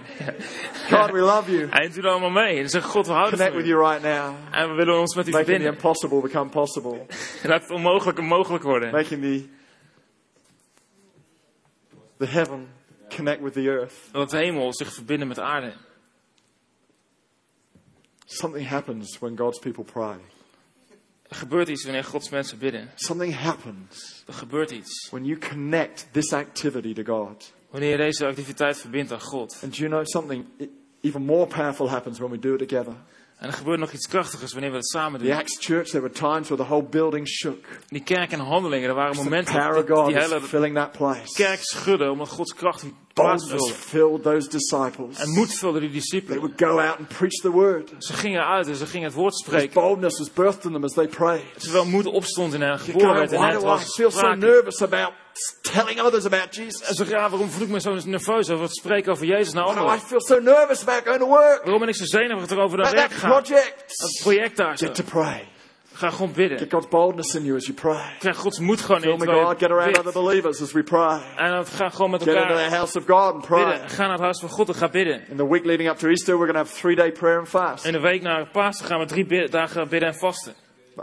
God, 0.90 1.12
we 1.12 1.22
love 1.22 1.52
you. 1.52 1.70
En 1.70 1.92
doe 1.92 2.08
allemaal 2.08 2.30
mee. 2.30 2.60
En 2.60 2.70
zeg 2.70 2.84
God, 2.84 3.08
we 3.08 3.12
houden 3.14 3.32
Connect 3.40 3.54
van 3.54 3.62
with 3.62 3.72
you 3.72 3.90
right 3.90 4.04
now. 4.04 4.36
En 4.52 4.70
we 4.70 4.76
willen 4.76 5.00
ons 5.00 5.16
met 5.16 5.28
u 5.28 5.32
Making 5.32 5.48
the 5.48 5.52
verbinden. 5.52 5.74
impossible 5.74 6.22
become 6.22 6.50
possible. 6.50 7.06
En 7.44 7.50
laat 7.50 7.62
het 7.62 7.72
onmogelijke 7.72 8.22
mogelijk 8.22 8.64
worden. 8.64 8.92
Making 8.92 9.22
the, 9.22 9.46
the 12.18 12.26
heaven 12.26 12.68
connect 13.16 13.42
with 13.42 13.54
the 13.54 13.68
earth. 13.68 13.94
Dat 14.12 14.30
de 14.30 14.38
hemel 14.38 14.74
zich 14.74 14.94
verbindt 14.94 15.26
met 15.28 15.40
aarde. 15.40 15.74
Something 18.26 18.68
happens 18.68 19.20
when 19.20 19.38
God's 19.38 19.60
people 19.60 19.84
pray. 19.84 20.18
Er 21.28 21.36
gebeurt 21.36 21.70
iets 21.70 21.84
wanneer 21.84 22.04
Gods 22.04 22.30
mensen 22.30 22.58
bidden. 22.58 22.90
Something 22.96 23.36
happens 23.36 24.24
Er 24.28 24.34
gebeurt 24.34 24.72
iets. 24.72 25.10
when 25.10 25.26
you 25.26 25.38
connect 25.40 26.08
this 26.12 26.34
activity 26.34 26.94
to 26.94 27.04
God. 27.04 27.54
Wanneer 27.70 27.90
je 27.92 27.98
deze 27.98 28.26
activiteit 28.26 28.78
verbindt 28.78 29.12
aan 29.12 29.22
God. 29.22 29.60
And 29.64 29.72
do 29.78 29.78
you 29.84 29.90
know 29.90 30.06
something 30.06 30.46
e- 30.58 30.68
even 31.02 31.22
more 31.22 31.48
powerful 31.48 31.90
happens 31.90 32.20
when 32.20 32.32
we 32.32 32.40
do 32.40 32.54
it 32.54 32.60
together? 32.70 32.96
En 33.42 33.48
er 33.48 33.54
gebeurt 33.54 33.80
nog 33.80 33.92
iets 33.92 34.08
krachtigers 34.08 34.52
wanneer 34.52 34.70
we 34.72 34.76
het 34.78 34.88
samen 34.88 35.20
The 35.20 35.26
doen. 35.26 35.36
Acts 35.36 35.58
church, 35.66 35.88
there 35.88 36.02
were 36.02 36.14
times 36.14 36.50
where 36.50 36.64
the 36.64 36.70
whole 36.70 36.84
building 36.84 37.28
shook. 37.28 37.66
Die 37.88 38.04
kerk 38.04 38.32
en 38.32 38.40
handelingen, 38.40 38.90
er 38.90 38.96
waren 38.96 39.16
The 39.16 39.24
momenten 39.24 39.86
dat 39.86 40.06
die, 40.08 40.18
hele 40.18 40.42
filling 40.42 40.76
that 40.76 40.92
place. 40.92 41.34
kerk 41.34 41.60
schudde 41.62 42.12
omdat 42.12 42.30
Gods 42.30 42.54
kracht 42.54 42.82
die 42.82 42.94
plaats 43.14 43.50
vulde. 43.50 43.74
filled 43.74 44.24
those 44.24 44.50
disciples. 44.50 45.18
En 45.18 45.30
moed 45.30 45.54
vulde 45.54 45.80
die 45.80 45.90
They 45.90 46.00
discipelen. 46.00 46.40
would 46.40 46.62
go 46.62 46.80
out 46.80 46.98
and 46.98 47.08
preach 47.08 47.42
the 47.42 47.52
word. 47.52 47.94
Ze 47.98 48.14
gingen 48.14 48.46
uit 48.46 48.68
en 48.68 48.76
ze 48.76 48.86
gingen 48.86 49.08
het 49.08 49.16
woord 49.16 49.36
spreken. 49.36 49.74
boldness 49.74 50.18
was 50.18 50.34
birthed 50.34 50.66
in 50.66 50.72
them 50.72 50.84
as 50.84 50.94
they 50.94 51.08
prayed. 51.08 51.44
Terwijl 51.58 51.86
moed 51.86 52.06
opstond 52.06 52.54
in 52.54 52.62
hen, 52.62 52.80
geboren 52.80 53.14
werd 53.14 53.32
in 53.32 53.38
why 53.38 53.46
hen. 53.46 53.54
Het 53.54 53.62
do 53.64 53.68
I 53.68 53.72
was 53.72 53.96
feel 53.96 54.12
so 54.12 54.34
nervous 54.34 54.82
about 54.82 55.12
telling 55.62 56.02
others 56.02 56.26
about 56.26 56.58
En 56.58 56.64
Jesus? 56.64 56.88
ze 56.88 57.06
ja, 57.08 57.30
waarom 57.30 57.50
voel 57.50 57.64
ik 57.64 57.70
me 57.70 57.80
zo 57.80 57.98
nerveus 58.06 58.50
over 58.50 58.64
het 58.64 58.76
spreken 58.76 59.12
over 59.12 59.26
Jezus 59.26 59.54
naar 59.54 59.64
Why 59.64 59.74
do 59.74 59.80
I 59.80 59.84
anderen? 59.84 60.08
feel 60.08 60.22
so 60.22 60.40
nervous 60.40 60.82
about 60.82 61.02
going 61.06 61.20
to 61.20 61.28
work? 61.28 61.62
Waarom 61.64 61.80
ben 61.80 61.88
ik 61.90 61.96
zo 61.96 62.04
erover 62.52 62.78
naar 62.78 62.88
About 62.88 62.94
werk 62.94 63.12
gaan? 63.12 63.30
project? 63.30 63.84
Dat 64.00 64.20
project 64.22 64.58
daar. 64.58 64.78
Get 64.78 64.96
to 64.96 65.04
pray. 65.04 65.48
Ga 65.94 66.10
gewoon 66.10 66.32
bidden. 66.32 66.58
Get 66.58 66.72
God's 66.72 66.88
boldness 66.88 67.36
in 67.36 67.44
you 67.44 67.56
as 67.58 67.66
you 67.66 67.78
pray. 67.78 68.16
Krijg 68.20 68.38
Gods 68.38 68.60
moed 68.60 68.82
gewoon 68.82 69.04
in 69.04 69.18
terwijl 69.18 69.46
God, 69.46 69.58
get 69.60 69.70
around 69.72 69.98
other 69.98 70.14
believers 70.14 70.62
as 70.62 70.72
we 70.72 70.84
pray. 70.84 71.22
En 71.36 71.52
dan 71.52 71.66
ga 71.66 71.90
gewoon 71.90 72.12
met 72.12 72.24
Get 72.24 72.34
into 72.36 72.48
the 72.48 72.54
elkaar 72.54 72.70
house 72.78 72.98
of 72.98 73.04
God 73.06 73.34
and 73.34 73.46
pray. 73.46 73.66
bidden. 73.66 73.90
Ga 73.90 74.02
naar 74.02 74.12
het 74.12 74.22
huis 74.22 74.40
van 74.40 74.50
God 74.50 74.68
en 74.68 74.76
ga 74.76 74.90
bidden. 74.90 75.28
In 75.30 75.38
the 75.38 75.48
week 75.50 75.66
leading 75.66 75.90
up 75.90 75.98
to 75.98 76.08
Easter, 76.08 76.38
we're 76.38 76.52
going 76.52 76.66
to 76.66 76.70
have 76.72 76.80
three 76.82 76.96
day 76.96 77.12
prayer 77.12 77.38
and 77.38 77.48
fast. 77.48 77.86
In 77.86 77.92
de 77.92 78.00
week 78.00 78.22
na 78.22 78.46
Pasen 78.52 78.86
gaan 78.86 79.00
we 79.00 79.06
drie 79.06 79.50
dagen 79.50 79.88
bidden 79.90 80.10
en 80.10 80.16
vasten. 80.16 80.54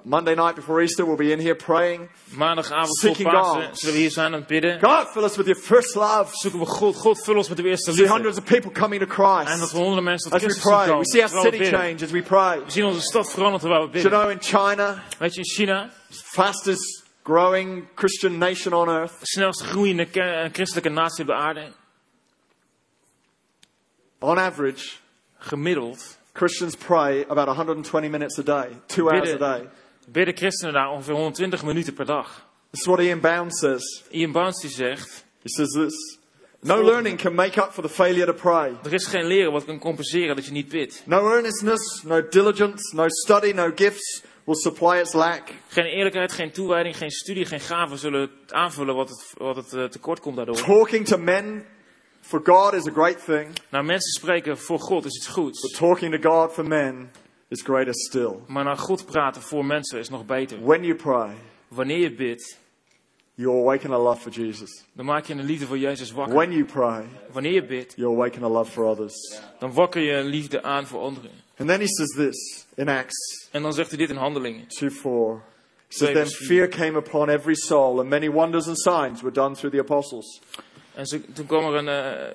Monday 0.05 0.35
night 0.35 0.55
before 0.55 0.83
Easter, 0.83 1.07
we'll 1.07 1.17
be 1.17 1.33
in 1.33 1.41
here 1.41 1.55
praying. 1.55 2.09
Maandagavond 2.25 3.01
voor 3.01 3.23
Pasen 3.23 3.63
God. 3.63 3.79
zullen 3.79 3.95
we 3.95 4.01
hier 4.01 4.11
zijn 4.11 4.27
aan 4.27 4.33
het 4.33 4.47
bidden. 4.47 4.81
God, 4.81 5.11
fill 5.11 5.25
us 5.25 5.37
with 5.37 5.47
your 5.47 5.61
first 5.61 5.95
love. 5.95 6.31
Zoeken 6.33 6.61
we 6.61 6.67
God. 6.67 6.97
God, 6.97 7.25
vul 7.25 7.37
ons 7.37 7.49
met 7.49 7.59
uw 7.59 7.65
eerste 7.65 7.93
See 7.93 8.09
hundreds 8.09 8.39
of 8.39 8.45
people 8.45 8.71
coming 8.71 9.01
to 9.01 9.07
En 9.07 9.25
dat 9.25 9.47
Christ 9.47 9.73
we 9.73 9.79
honderden 9.79 10.05
mensen 10.05 10.31
tot 10.31 10.41
as 10.41 10.47
we 10.47 10.53
Christus 10.53 10.73
zien 10.73 10.87
komen. 10.87 10.99
We 10.99 11.11
see 11.11 11.23
our 11.23 11.45
city 11.45 11.59
bidden. 11.59 11.81
change 11.81 12.05
as 12.05 12.11
we 12.11 12.23
pray. 12.23 12.65
We 12.65 12.71
zien 12.71 12.85
onze 12.85 13.01
stad 13.01 13.31
veranderen 13.31 13.61
terwijl 13.61 13.91
we 13.91 13.93
Do 13.93 14.09
you 14.09 14.23
know 14.23 14.31
in 14.31 14.43
China, 14.43 15.03
Weet 15.19 15.35
je, 15.35 15.41
in 15.41 15.47
China, 15.47 15.91
fastest 16.11 17.05
growing 17.23 17.89
Christian 17.95 18.39
nation 18.39 18.73
on 18.75 18.89
earth, 18.89 19.21
de 19.21 19.27
snelst 19.27 19.63
groeiende 19.63 20.07
eh, 20.11 20.53
christelijke 20.53 20.89
natie 20.91 21.21
op 21.21 21.27
de 21.27 21.35
aarde. 21.35 21.73
on 24.21 24.39
average, 24.39 24.97
Gemiddeld 25.39 26.18
Christians 26.39 26.77
pray 26.77 27.25
about 27.29 27.47
120 27.49 28.09
minutes 28.09 28.39
a 28.39 28.43
day, 28.43 28.69
two 28.87 29.11
hours 29.11 29.33
a 29.33 29.39
day. 29.39 29.69
bidden 30.13 30.37
christenen 30.37 30.73
daar 30.73 30.91
ongeveer 30.91 31.15
120 31.15 31.65
minuten 31.65 31.95
per 31.95 32.07
dag. 32.07 32.47
This 32.71 32.81
is 32.81 32.87
what 32.87 33.01
Ian 33.01 33.21
Bound 33.21 33.57
says. 33.57 34.05
Ian 34.11 34.33
Bounce 34.33 34.61
die 34.61 34.71
zegt, 34.71 35.25
He 35.43 35.49
says 35.49 35.73
this 35.73 36.19
No 36.61 36.83
learning 36.83 37.19
can 37.19 37.35
make 37.35 37.61
up 37.63 37.73
for 37.73 37.83
the 37.83 37.89
failure 37.89 38.27
to 38.27 38.33
pray. 38.33 38.73
Er 38.83 38.93
is 38.93 39.07
geen 39.07 39.27
leren 39.27 39.53
wat 39.53 39.65
kan 39.65 39.79
compenseren 39.79 40.37
dat 40.37 40.47
je 40.47 40.53
niet 40.53 40.69
bidt. 40.69 41.03
No 41.07 41.33
earnestness, 41.33 42.03
no 42.03 42.29
diligence, 42.29 42.97
no 42.97 43.09
study, 43.09 43.53
no 43.53 43.71
gifts 43.75 44.23
will 44.45 44.55
supply 44.55 44.99
its 45.01 45.13
lack. 45.13 45.43
Geen 45.69 45.85
eerlijkheid, 45.85 46.33
geen 46.33 46.51
toewijding, 46.53 46.97
geen 46.97 47.11
studie, 47.11 47.45
geen 47.45 47.61
gaven 47.61 47.99
zullen 47.99 48.31
aanvullen 48.49 48.95
wat 48.95 49.09
het, 49.09 49.35
wat 49.37 49.57
het 49.57 49.73
eh, 49.73 49.85
tekort 49.85 50.21
komt 50.21 50.37
daardoor. 50.37 50.57
Talking 50.57 51.07
to 51.07 51.19
men 51.19 51.65
for 52.29 52.41
God 52.45 52.75
is 52.75 52.87
a 52.87 52.91
great 52.91 53.25
thing, 53.25 53.49
Naar 53.71 53.85
mensen 53.85 54.13
spreken 54.13 54.59
voor 54.59 54.79
God 54.81 55.05
is 55.05 55.17
iets 55.17 55.27
but 55.27 55.35
goeds. 55.35 55.79
talking 55.79 56.21
to 56.21 56.31
God 56.31 56.53
for 56.53 56.67
men 56.67 57.11
is 57.49 57.63
greater 57.63 57.95
still. 57.95 58.35
Maar 58.47 58.65
naar 58.65 58.77
God 58.79 59.07
praten 59.07 59.43
voor 59.43 59.65
mensen 59.65 59.99
is 59.99 60.09
nog 60.09 60.27
beter. 60.27 60.65
When 60.65 60.83
you 60.85 60.95
pray, 60.95 61.35
Wanneer 61.69 61.99
je 61.99 62.15
bidt, 62.15 62.59
you 63.35 63.61
awaken 63.61 63.91
a 63.93 63.99
love 63.99 64.21
for 64.21 64.31
Jesus. 64.31 64.85
dan 64.93 65.05
maak 65.05 65.25
je 65.25 65.33
een 65.35 65.45
liefde 65.45 65.67
voor 65.67 65.79
Jezus 65.79 66.11
wakker. 66.13 66.35
When 66.35 66.53
you 66.53 66.65
pray, 66.65 67.05
Wanneer 67.33 67.53
je 67.53 67.65
bidt, 67.65 67.95
you 67.97 68.13
awaken 68.15 68.43
a 68.43 68.49
love 68.49 68.71
for 68.71 68.85
others. 68.85 69.41
dan 69.59 69.73
wakker 69.73 70.03
je 70.03 70.13
een 70.13 70.27
liefde 70.27 70.63
aan 70.63 70.87
voor 70.87 71.01
anderen. 71.01 71.31
And 71.57 71.69
then 71.69 71.81
he 71.81 71.87
says 71.87 72.09
this 72.09 72.67
in 72.75 72.89
Acts 72.89 73.49
En 73.51 73.63
dan 73.63 73.73
zegt 73.73 73.89
hij 73.89 73.99
dit 73.99 74.11
in 74.11 74.17
handelingen. 74.17 74.67
2 74.69 74.91
4. 74.91 75.11
He 75.11 75.95
says, 75.95 76.11
Twee 76.11 76.13
Then 76.25 76.27
fear 76.47 76.69
came 76.69 76.97
upon 76.99 77.29
every 77.29 77.55
soul, 77.55 78.01
and 78.01 78.09
many 78.09 78.31
wonders 78.31 78.67
and 78.67 78.79
signs 78.79 79.21
were 79.21 79.33
done 79.35 79.55
through 79.55 79.75
the 79.75 79.81
apostles. 79.81 80.41
En 80.99 81.07
ze, 81.07 81.33
toen 81.33 81.47
kwam 81.47 81.65
er 81.65 81.75
een... 81.75 81.89
eh 81.89 82.35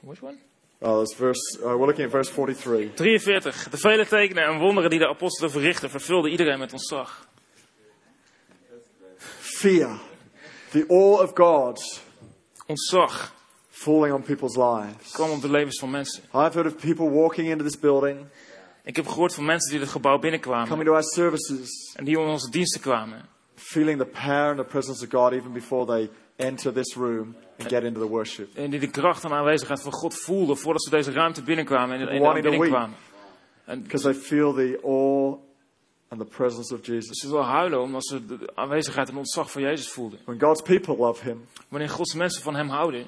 which 0.00 0.22
one? 0.22 0.36
Oh, 0.78 0.98
that's 0.98 1.14
verse, 1.14 1.58
uh, 1.58 1.64
we're 1.64 1.86
looking 1.86 2.04
at 2.04 2.10
verse 2.10 2.32
43. 2.32 2.94
43. 2.94 3.68
De 3.70 3.76
vele 3.76 4.06
tekenen 4.06 4.44
en 4.44 4.58
wonderen 4.58 4.90
die 4.90 4.98
de 4.98 5.08
apostelen 5.08 5.50
verrichten, 5.50 5.90
vervulden 5.90 6.30
iedereen 6.30 6.58
met 6.58 6.72
ontzag. 6.72 7.26
Fear, 9.38 10.00
the 10.70 10.84
awe 10.88 11.22
of 11.22 11.32
God 11.34 12.00
Ontzag 12.66 13.32
falling 13.70 14.14
on 14.14 14.22
people's 14.22 14.56
lives. 14.56 15.10
kwam 15.12 15.30
op 15.30 15.40
de 15.40 15.50
levens 15.50 15.78
van 15.78 15.90
mensen. 15.90 16.22
I've 16.22 16.52
heard 16.58 16.66
of 16.66 16.76
people 16.76 17.10
walking 17.10 17.48
into 17.48 17.64
this 17.64 17.78
building, 17.78 18.26
Ik 18.84 18.96
heb 18.96 19.06
gehoord 19.06 19.34
van 19.34 19.44
mensen 19.44 19.70
die 19.70 19.80
het 19.80 19.88
gebouw 19.88 20.18
binnenkwamen. 20.18 20.68
coming 20.68 20.86
to 20.88 20.92
our 20.94 21.04
services, 21.04 21.92
En 21.96 22.04
die 22.04 22.18
in 22.18 22.26
onze 22.26 22.50
diensten 22.50 22.80
kwamen. 22.80 23.28
feeling 23.56 23.98
the 23.98 24.06
power 24.06 24.48
and 24.48 24.56
the 24.58 24.64
presence 24.64 25.04
of 25.04 25.10
God 25.10 25.32
even 25.32 25.52
before 25.52 25.86
they 25.86 26.10
enter 26.36 26.72
this 26.72 26.96
room 26.96 27.36
and 27.58 27.68
get 27.68 27.82
into 27.82 28.00
the 28.00 28.08
worship. 28.08 28.56
En 28.56 28.70
die 28.70 28.80
de 28.80 28.90
kracht 28.90 29.24
en 29.24 29.32
aanwezigheid 29.32 29.82
van 29.82 29.92
God 29.92 30.14
voelden 30.14 30.56
voordat 30.56 30.82
ze 30.82 30.90
deze 30.90 31.12
ruimte 31.12 31.42
binnenkwamen. 31.42 32.00
En, 32.00 32.08
en, 32.08 32.42
binnenkwamen. 32.42 32.96
En 33.64 33.82
Because 33.82 34.04
they 34.04 34.14
feel 34.14 34.52
the 34.52 34.80
awe 34.84 35.38
and 36.08 36.20
the 36.20 36.36
presence 36.36 36.74
of 36.74 36.86
Jesus. 36.86 37.18
ze 37.20 37.28
wilden 37.28 37.46
huilen 37.46 37.80
omdat 37.80 38.06
ze 38.06 38.26
de 38.26 38.52
aanwezigheid 38.54 39.08
en 39.08 39.16
ontzag 39.16 39.50
van 39.50 39.62
Jezus 39.62 39.88
voelden. 39.88 40.18
When 40.24 40.40
God's 40.40 40.62
people 40.62 40.96
love 40.96 41.24
Him, 41.24 41.46
Wanneer 41.68 41.88
Gods 41.88 42.14
mensen 42.14 42.42
van 42.42 42.54
hem 42.54 42.68
houden. 42.68 43.06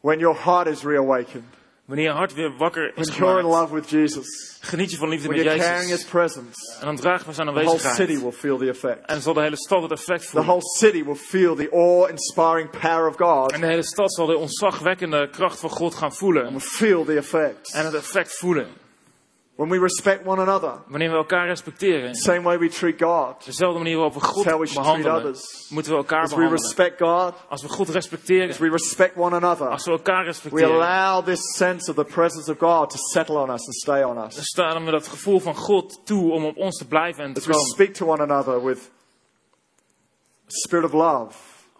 when 0.00 0.18
your 0.18 0.44
heart 0.44 0.66
is 0.66 0.82
reawakened, 0.82 1.44
Wanneer 1.92 2.10
je 2.10 2.16
hart 2.16 2.34
weer 2.34 2.52
wakker 2.56 2.92
when 2.94 3.06
is 3.06 3.16
you're 3.16 3.38
in 3.38 3.44
gemaakt. 3.44 3.60
love 3.60 3.74
with 3.74 3.88
Jesus, 3.90 4.56
Geniet 4.60 4.90
je 4.90 4.96
van 4.96 5.08
liefde 5.08 5.28
when 5.28 5.36
met 5.36 5.46
you're 5.46 5.62
carrying 5.62 5.90
His 5.90 5.98
Jezus. 6.00 6.10
presence, 6.10 6.76
En 6.80 6.86
dan 6.86 6.96
dragen 6.96 7.26
we 7.26 7.32
zijn 7.32 7.46
the 7.46 7.52
whole 7.52 7.78
city 7.78 7.82
aanwezigheid. 7.90 8.20
will 8.22 8.32
feel 8.32 8.58
the 8.58 8.68
effect. 8.68 9.06
En 9.10 9.20
zal 9.22 9.34
de 9.34 9.40
hele 9.42 9.56
stad 9.56 9.82
het 9.82 9.90
effect 9.92 10.20
The 10.20 10.26
voelen. 10.26 10.48
whole 10.48 10.62
city 10.78 11.04
will 11.04 11.14
feel 11.14 11.54
the 11.54 11.68
awe-inspiring 11.70 12.70
power 12.70 13.08
of 13.08 13.16
God 13.16 13.52
En 13.52 13.60
de 13.60 13.66
hele 13.66 13.82
stad 13.82 14.14
zal 14.14 14.26
de 14.26 14.36
ontzagwekkende 14.36 15.28
kracht 15.30 15.60
van 15.60 15.70
God 15.70 15.94
gaan 15.94 16.08
and 16.08 16.16
voelen. 16.16 16.50
will 16.50 16.60
feel 16.60 17.04
the 17.04 17.16
effect. 17.16 17.72
En 17.74 17.84
het 17.84 17.94
effect 17.94 18.38
voelen. 18.38 18.66
When 19.62 19.70
we 19.70 19.78
respect 19.78 20.24
one 20.26 20.40
another, 20.40 20.82
Wanneer 20.88 21.10
we 21.10 21.16
elkaar 21.16 21.46
respecteren. 21.46 22.14
same 22.16 22.42
way 22.42 22.58
we 22.58 22.68
treat 22.68 22.98
God, 22.98 23.36
Dezelfde 23.44 23.78
manier 23.78 23.96
waarop 23.96 24.14
we 24.14 24.20
God 24.20 24.44
how 24.46 24.58
we 24.58 24.66
behandelen. 24.74 25.12
others. 25.14 25.68
Moeten 25.70 25.92
we 25.92 25.98
elkaar 25.98 26.22
As 26.22 26.30
we 26.30 26.36
behandelen. 26.36 26.50
respect 26.62 26.98
God, 26.98 27.34
Als 27.48 27.62
we 27.62 27.68
God 27.68 27.88
respecteren. 27.88 28.48
as 28.48 28.58
we 28.58 28.68
respect 28.68 29.16
one 29.16 29.36
another, 29.36 29.68
Als 29.68 29.84
we 29.84 29.90
elkaar 29.92 30.20
we 30.24 30.30
respecteren. 30.30 30.74
allow 30.74 31.24
this 31.24 31.40
sense 31.56 31.88
of 31.90 31.96
the 31.96 32.04
presence 32.04 32.50
of 32.50 32.58
God 32.58 32.90
to 32.90 32.98
settle 33.12 33.36
on 33.36 33.50
us 33.50 33.64
and 33.66 33.74
stay 33.74 34.02
on 34.02 34.16
Dan 34.16 34.26
us. 34.26 34.38
staan 34.40 34.84
we 34.84 34.90
dat 34.90 35.06
gevoel 35.08 35.40
van 35.40 35.54
God 35.54 36.00
toe 36.06 36.32
om 36.32 36.44
op 36.44 36.56
ons 36.56 36.78
te 36.78 36.86
blijven 36.86 37.24
en 37.24 37.32
te 37.32 37.40
As 37.40 37.46
we 37.46 37.52
komen. 37.52 37.68
speak 37.68 37.94
to 37.94 38.06
one 38.06 38.22
another 38.22 38.64
with 38.64 38.90
spirit 40.46 40.84
of 40.84 40.92
love, 40.92 41.34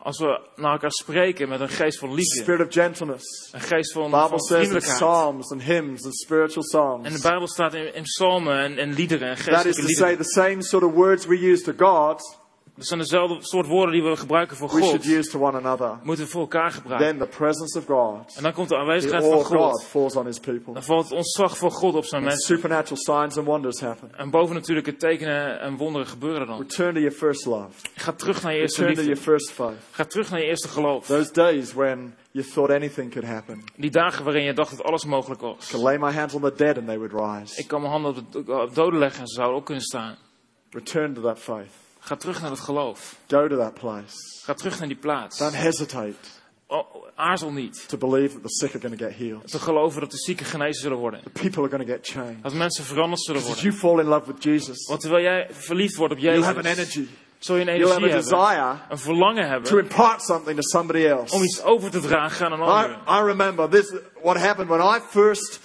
Als 0.05 0.19
we 0.19 0.41
naar 0.57 0.73
elkaar 0.73 0.91
spreken 0.91 1.49
met 1.49 1.61
een 1.61 1.69
geest 1.69 1.99
van 1.99 2.11
a 2.11 2.12
liefde. 2.15 2.43
spirit 2.43 2.67
of 2.67 2.73
gentleness. 2.73 3.49
Een 3.53 3.61
geest 3.61 3.93
van, 3.93 4.05
Bible 4.05 4.29
van 4.29 4.47
vriendelijkheid. 4.47 4.97
psalms 4.97 5.51
and 5.53 5.62
hymns 5.62 6.05
and 6.05 6.15
spiritual 6.17 6.65
En 6.97 7.03
de 7.03 7.09
songs. 7.09 7.21
Bijbel 7.23 7.49
staat 7.49 7.75
in, 7.75 7.95
in 7.95 8.03
psalmen 8.03 8.59
en, 8.59 8.79
en 8.79 8.93
liederen 8.93 9.29
en 9.29 9.37
That 9.37 9.47
is 9.47 9.55
geestelijke 9.55 9.81
to 9.81 9.87
say, 9.88 10.09
liederen. 10.09 10.33
the 10.33 10.41
same 10.41 10.62
sort 10.62 10.83
of 10.85 10.93
words 10.93 11.27
we 11.27 11.51
use 11.51 11.62
to 11.62 11.73
God, 11.87 12.38
Dat 12.76 12.87
zijn 12.87 12.98
dezelfde 13.00 13.37
soort 13.40 13.66
woorden 13.66 13.92
die 13.94 14.02
we 14.02 14.16
gebruiken 14.16 14.56
voor 14.56 14.68
we 14.68 14.82
should 14.82 15.04
God. 15.06 15.14
use 15.14 15.30
to 15.30 15.40
one 15.40 15.58
another. 15.58 15.98
Moeten 16.02 16.24
we 16.24 16.30
voor 16.30 16.40
elkaar 16.40 16.70
gebruiken. 16.70 17.08
Then 17.08 17.18
the 17.28 17.37
presence 17.37 17.78
of 17.78 17.85
God, 17.87 18.35
En 18.37 18.42
dan 18.42 18.52
komt 18.52 18.68
de 18.68 18.76
aanwezigheid 18.76 19.24
van 19.24 19.44
God 19.44 19.46
God. 19.56 19.85
falls 19.85 20.16
on 20.16 20.26
His 20.26 20.38
people. 20.38 20.72
Dan 20.72 20.82
valt 20.82 21.04
het 21.04 21.12
ontzag 21.12 21.58
van 21.58 21.70
God 21.70 21.94
op 21.94 22.04
zijn 22.04 22.22
And 22.22 22.30
mensen. 22.30 22.54
supernatural 22.56 22.96
signs 22.96 23.37
and 23.37 23.46
wonders 23.46 23.80
happen. 23.80 24.11
En 24.16 24.30
bovennatuurlijke 24.30 24.96
tekenen 24.96 25.61
en 25.61 25.76
wonderen 25.76 26.06
gebeuren 26.06 26.46
dan. 26.46 26.58
Return 26.58 26.94
to 26.94 27.00
your 27.00 27.16
first 27.16 27.46
love. 27.46 27.68
Ga 27.94 28.12
terug 28.12 28.42
naar 28.42 28.52
je 28.54 28.58
eerste 28.61 28.80
Return 28.85 28.96
to 28.96 29.02
your 29.02 29.16
liefde. 29.16 29.30
first 29.30 29.50
faith. 29.50 29.76
Ga 29.90 30.04
terug 30.04 30.30
naar 30.30 30.40
je 30.40 30.46
eerste 30.46 30.68
geloof. 30.68 31.06
Those 31.06 31.32
days 31.32 31.72
when 31.72 32.14
you 32.30 32.46
thought 32.46 32.70
anything 32.74 33.11
could 33.12 33.28
happen. 33.28 33.64
Die 33.76 33.90
dagen 33.90 34.24
waarin 34.24 34.42
je 34.44 34.52
dacht 34.52 34.76
dat 34.76 34.87
alles 34.87 35.04
mogelijk 35.04 35.40
I 35.40 35.44
was. 35.44 35.68
could 35.70 35.85
lay 35.85 35.98
my 35.98 36.12
hands 36.12 36.35
on 36.35 36.40
the 36.42 36.52
dead 36.56 36.76
and 36.76 36.87
they 36.87 36.98
would 36.98 37.12
rise. 37.40 37.61
Ik 37.61 37.66
kan 37.68 37.80
mijn 37.80 37.92
handen 37.92 38.16
op 38.16 38.32
de 38.46 38.52
op 38.62 38.74
doden 38.74 38.98
leggen 38.98 39.20
en 39.20 39.26
ze 39.26 39.35
zouden 39.35 39.58
ook 39.58 39.64
kunnen 39.64 39.85
staan. 39.85 40.16
Return 40.70 41.14
to 41.14 41.20
that 41.20 41.38
faith. 41.38 41.80
Ga 42.05 42.17
terug 42.17 42.41
naar 42.41 42.51
het 42.51 42.61
geloof. 42.61 43.17
Go 43.29 43.49
to 43.49 43.57
that 43.57 43.75
place. 43.75 44.17
Ga 44.45 44.55
terug 44.55 44.79
naar 44.79 44.88
die 44.88 44.97
plaats. 44.97 45.38
Don't 45.38 45.55
hesitate 45.57 46.15
Oh, 46.67 46.85
aarzel 47.15 47.53
niet. 47.53 47.88
to 47.88 47.97
believe 47.99 48.33
that 48.33 48.43
the 48.43 48.49
sick 48.49 48.71
are 48.75 48.81
going 48.81 48.99
to 49.01 49.07
get 49.07 49.17
healed. 49.19 49.51
Te 49.51 49.59
geloven 49.59 50.01
dat 50.01 50.11
de 50.11 50.17
zieken 50.17 50.47
genezen 50.47 50.83
zullen 50.83 50.99
worden. 50.99 51.21
The 51.23 51.31
people 51.31 51.62
are 51.62 51.71
going 51.71 51.87
to 51.88 51.93
get 51.95 52.07
changed. 52.07 52.43
Dat 52.43 52.53
mensen 52.53 52.85
veranderd 52.85 53.21
zullen 53.23 53.43
worden. 53.43 53.62
you 53.65 53.75
fall 53.75 53.99
in 53.99 54.07
love 54.07 54.27
with 54.33 54.43
Jesus, 54.45 54.87
Want 54.88 55.01
terwijl 55.01 55.23
jij 55.23 55.47
verliefd 55.51 55.97
wordt 55.97 56.12
op 56.12 56.19
you'll 56.19 56.43
have 56.43 56.57
an 56.59 56.62
Jezus, 56.62 56.79
energy. 56.79 57.09
zul 57.38 57.57
je 57.57 57.61
een 57.71 57.77
You'll 57.77 57.88
have 57.91 58.01
energie 58.01 58.19
a 58.35 58.38
hebben. 58.38 58.38
desire 58.38 58.79
Een 58.91 58.99
verlangen 58.99 59.43
to 59.45 59.49
hebben 59.51 59.79
impart 59.79 60.23
something 60.23 60.57
to 60.61 60.62
somebody 60.62 61.05
om 61.05 61.19
else. 61.19 61.43
iets 61.45 61.62
over 61.62 61.91
te 61.91 62.01
dragen 62.01 62.47
aan 62.47 62.53
een 62.53 62.59
I, 62.59 62.62
ander. 62.62 62.99
I 63.09 63.25
remember 63.27 63.69
this, 63.69 63.93
what 64.23 64.37
happened 64.37 64.69
when 64.69 64.81
I 64.97 65.01
first, 65.11 65.61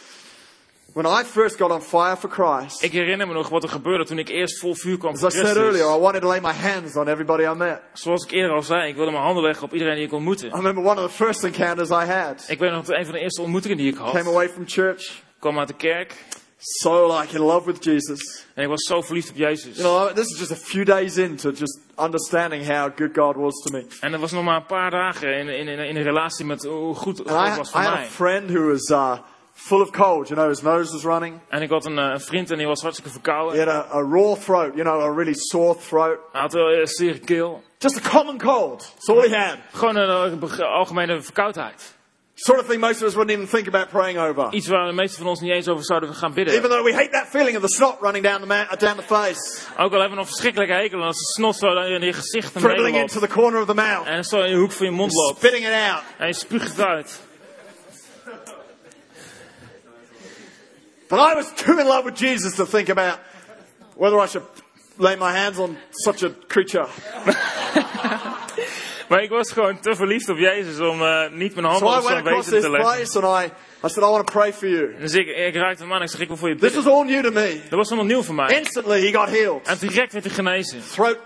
when 0.97 1.05
I 1.19 1.23
first 1.23 1.57
got 1.57 1.71
on 1.71 1.81
fire 1.81 2.15
for 2.15 2.29
Christ. 2.29 2.83
Ik 2.83 2.91
herinner 2.91 3.27
me 3.27 3.33
nog 3.33 3.49
wat 3.49 3.63
er 3.63 3.69
gebeurde 3.69 4.05
toen 4.05 4.17
ik 4.17 4.29
eerst 4.29 4.60
vol 4.60 4.75
vuur 4.75 4.97
kwam 4.97 5.13
As 5.13 5.19
voor 5.19 5.29
I 5.29 5.33
said 5.33 5.45
earlier, 5.45 5.71
Christus. 5.71 5.95
I 5.95 5.99
wanted 5.99 6.21
to 6.21 6.27
lay 6.27 6.39
my 6.39 6.53
hands 6.53 6.95
on 6.95 7.07
everybody 7.07 7.43
I 7.43 7.53
met. 7.53 7.81
Zoals 7.93 8.23
ik 8.23 8.31
eerder 8.31 8.55
al 8.55 8.63
zei, 8.63 8.89
ik 8.89 8.95
wilde 8.95 9.12
mijn 9.12 9.23
handen 9.23 9.43
leggen 9.43 9.63
op 9.63 9.73
iedereen 9.73 9.95
die 9.95 10.05
ik 10.05 10.13
ontmoette. 10.13 10.45
I 10.47 10.49
remember 10.49 10.83
one 10.83 11.01
of 11.01 11.07
the 11.12 11.23
first 11.23 11.43
encounters 11.43 11.89
I 11.89 12.05
had. 12.12 12.45
Ik 12.47 12.60
weet 12.60 12.71
nog 12.71 12.88
een 12.88 13.05
van 13.05 13.13
de 13.13 13.19
eerste 13.19 13.41
ontmoetingen 13.41 13.77
die 13.77 13.88
ik 13.88 13.95
Came 13.95 14.12
had, 14.12 14.27
away 14.27 14.49
from 14.49 14.63
church, 14.67 15.21
kwam 15.39 15.60
uit 15.60 15.67
de 15.67 15.73
kerk. 15.73 16.13
so 16.60 17.07
like 17.19 17.36
in 17.36 17.41
love 17.41 17.65
with 17.65 17.83
Jesus. 17.83 18.45
En 18.53 18.63
ik 18.63 18.69
was 18.69 18.83
zo 18.83 19.01
verliefd 19.01 19.29
op 19.29 19.36
Jezus. 19.36 19.77
You 19.77 19.88
know, 19.88 20.15
this 20.15 20.27
is 20.27 20.39
just 20.39 20.51
a 20.51 20.55
few 20.55 20.86
days 20.86 21.17
into 21.17 21.51
just 21.51 21.79
understanding 21.97 22.65
how 22.65 22.89
good 22.95 23.13
God 23.13 23.36
was 23.36 23.62
to 23.62 23.71
me. 23.71 23.86
En 23.99 24.12
dat 24.12 24.19
was 24.19 24.31
nog 24.31 24.43
maar 24.43 24.55
een 24.55 24.65
paar 24.65 24.91
dagen 24.91 25.38
in, 25.38 25.47
in, 25.49 25.67
in, 25.67 25.79
in 25.79 25.95
een 25.95 26.03
relatie 26.03 26.45
met 26.45 26.63
hoe 26.63 26.95
goed 26.95 27.17
God 27.17 27.47
I, 27.47 27.55
was 27.57 27.67
I 27.67 27.71
voor 27.71 27.81
had 27.81 27.93
a 27.93 27.95
mij. 27.95 28.07
friend 28.07 28.49
who 28.49 28.67
was 28.67 28.89
uh, 28.89 29.17
full 29.59 29.81
of 29.81 29.89
cold. 29.91 30.27
You 30.27 30.39
know, 30.39 30.47
his 30.49 30.61
nose 30.61 30.91
was 30.91 31.03
running. 31.03 31.39
En 31.49 31.61
ik 31.61 31.69
had 31.69 31.85
een, 31.85 31.97
eh, 31.97 32.09
een 32.13 32.21
vriend 32.21 32.51
en 32.51 32.57
die 32.57 32.67
was 32.67 32.81
hartstikke 32.81 33.09
He 33.11 33.15
verkouden. 33.21 33.59
had 33.59 33.67
a, 33.67 33.97
a 33.97 34.01
raw 34.01 34.35
throat, 34.35 34.71
you 34.75 34.83
know, 34.83 35.01
a 35.01 35.13
really 35.15 35.33
sore 35.35 35.75
throat. 35.87 36.17
Hij 36.31 36.41
had 36.41 36.53
wel 36.53 36.71
een 36.73 36.87
zere 36.87 37.19
keel. 37.19 37.63
Just 37.77 38.05
a 38.05 38.09
common 38.09 38.37
cold. 38.37 38.79
That's 38.93 39.09
all 39.09 39.29
he 39.29 39.35
had. 39.37 39.57
Gewoon 39.73 39.95
een 39.95 40.31
eh, 40.31 40.37
beg- 40.39 40.59
algemene 40.61 41.21
verkoudheid. 41.21 41.95
Sort 42.39 42.59
of 42.59 42.67
thing 42.67 42.81
most 42.81 43.01
of 43.01 43.07
us 43.07 43.13
wouldn't 43.15 43.37
even 43.37 43.49
think 43.55 43.67
about 43.67 43.89
praying 43.89 44.19
over. 44.19 44.53
Iets 44.53 44.67
waar 44.67 44.87
de 44.87 44.93
meeste 44.93 45.17
van 45.17 45.27
ons 45.27 45.39
niet 45.39 45.51
eens 45.51 45.67
over 45.67 45.83
zouden 45.85 46.13
gaan 46.13 46.33
bidden. 46.33 46.53
Even 46.55 46.69
though 46.69 46.83
we 46.83 46.93
hate 46.93 47.09
that 47.09 47.27
feeling 47.27 47.55
of 47.57 47.61
the 47.61 47.67
snot 47.75 47.97
running 48.01 48.23
down 48.25 48.39
the, 48.41 48.45
ma- 48.47 48.75
down 48.75 48.95
the 48.97 49.03
face, 49.15 49.61
Ook 49.71 49.77
al 49.93 49.99
hebben 49.99 50.09
we 50.09 50.15
nog 50.15 50.25
verschrikkelijke 50.27 50.73
hekel 50.73 51.01
als 51.03 51.17
de 51.17 51.25
snot 51.25 51.55
zo 51.55 51.67
in 51.67 52.01
je 52.01 52.13
gezicht 52.13 52.53
dribbling 52.53 52.97
into 52.97 53.19
the 53.19 53.27
corner 53.27 53.59
of 53.61 53.67
the 53.67 53.73
mouth, 53.73 54.05
En 54.07 54.23
zo 54.23 54.41
in 54.41 54.51
de 54.51 54.57
hoek 54.57 54.71
van 54.71 54.85
je 54.85 54.91
mond 54.91 55.13
loopt. 55.13 55.37
spitting 55.37 55.65
it 55.65 55.73
out. 55.91 56.01
En 56.17 56.27
je 56.27 56.33
spuugt 56.33 56.67
het 56.77 56.85
uit. 56.85 57.21
But 61.09 61.19
I 61.19 61.35
was 61.35 61.51
too 61.55 61.79
in 61.79 61.87
love 61.87 62.03
with 62.03 62.19
Jesus 62.19 62.55
to 62.55 62.65
think 62.65 62.89
about 62.89 63.19
whether 63.95 64.23
I 64.23 64.27
should 64.27 64.45
lay 64.97 65.15
my 65.15 65.31
hands 65.31 65.57
on 65.57 65.77
such 65.91 66.23
a 66.23 66.29
creature. 66.47 66.87
Maar 69.07 69.23
ik 69.23 69.29
was 69.29 69.51
gewoon 69.51 69.79
te 69.79 69.95
verliefd 69.95 70.29
op 70.29 70.37
Jezus 70.37 70.79
om 70.79 71.01
eh, 71.01 71.29
niet 71.31 71.55
mijn 71.55 71.77
So 71.77 71.85
handen 71.85 71.89
I 71.93 71.97
op 71.97 72.03
zijn 72.11 72.23
wezen 72.23 72.51
this 72.51 72.61
te 72.61 72.69
leggen. 72.69 72.95
place 72.95 73.21
and 73.21 73.43
I, 73.43 73.51
I 73.85 73.89
said, 73.89 73.97
I 74.03 74.11
want 74.11 74.27
to 74.27 74.33
pray 74.33 74.53
for 74.53 74.67
you. 74.67 74.95
Dus 74.99 75.13
ik, 75.13 75.27
ik 75.27 75.55
raakte 75.55 75.83
hem 75.83 75.91
aan 75.91 75.97
en 75.97 76.03
ik 76.03 76.09
zeg, 76.09 76.19
ik 76.19 76.27
wil 76.27 76.37
voor 76.37 76.49
je 76.49 76.55
This 76.55 76.63
bidden. 76.63 76.83
was 76.83 76.93
all 76.93 77.05
new 77.05 77.23
to 77.23 77.31
me. 77.31 77.59
Dat 77.69 77.77
was 77.79 77.87
allemaal 77.87 78.05
nieuw 78.05 78.21
voor 78.23 78.35
mij. 78.35 78.57
Instantly, 78.57 78.99
he 79.05 79.13
got 79.13 79.29
healed. 79.29 79.67
En 79.67 79.77
direct 79.77 80.13
werd 80.13 80.25
hij 80.25 80.33
genezen. 80.33 80.81
Throat 80.93 81.17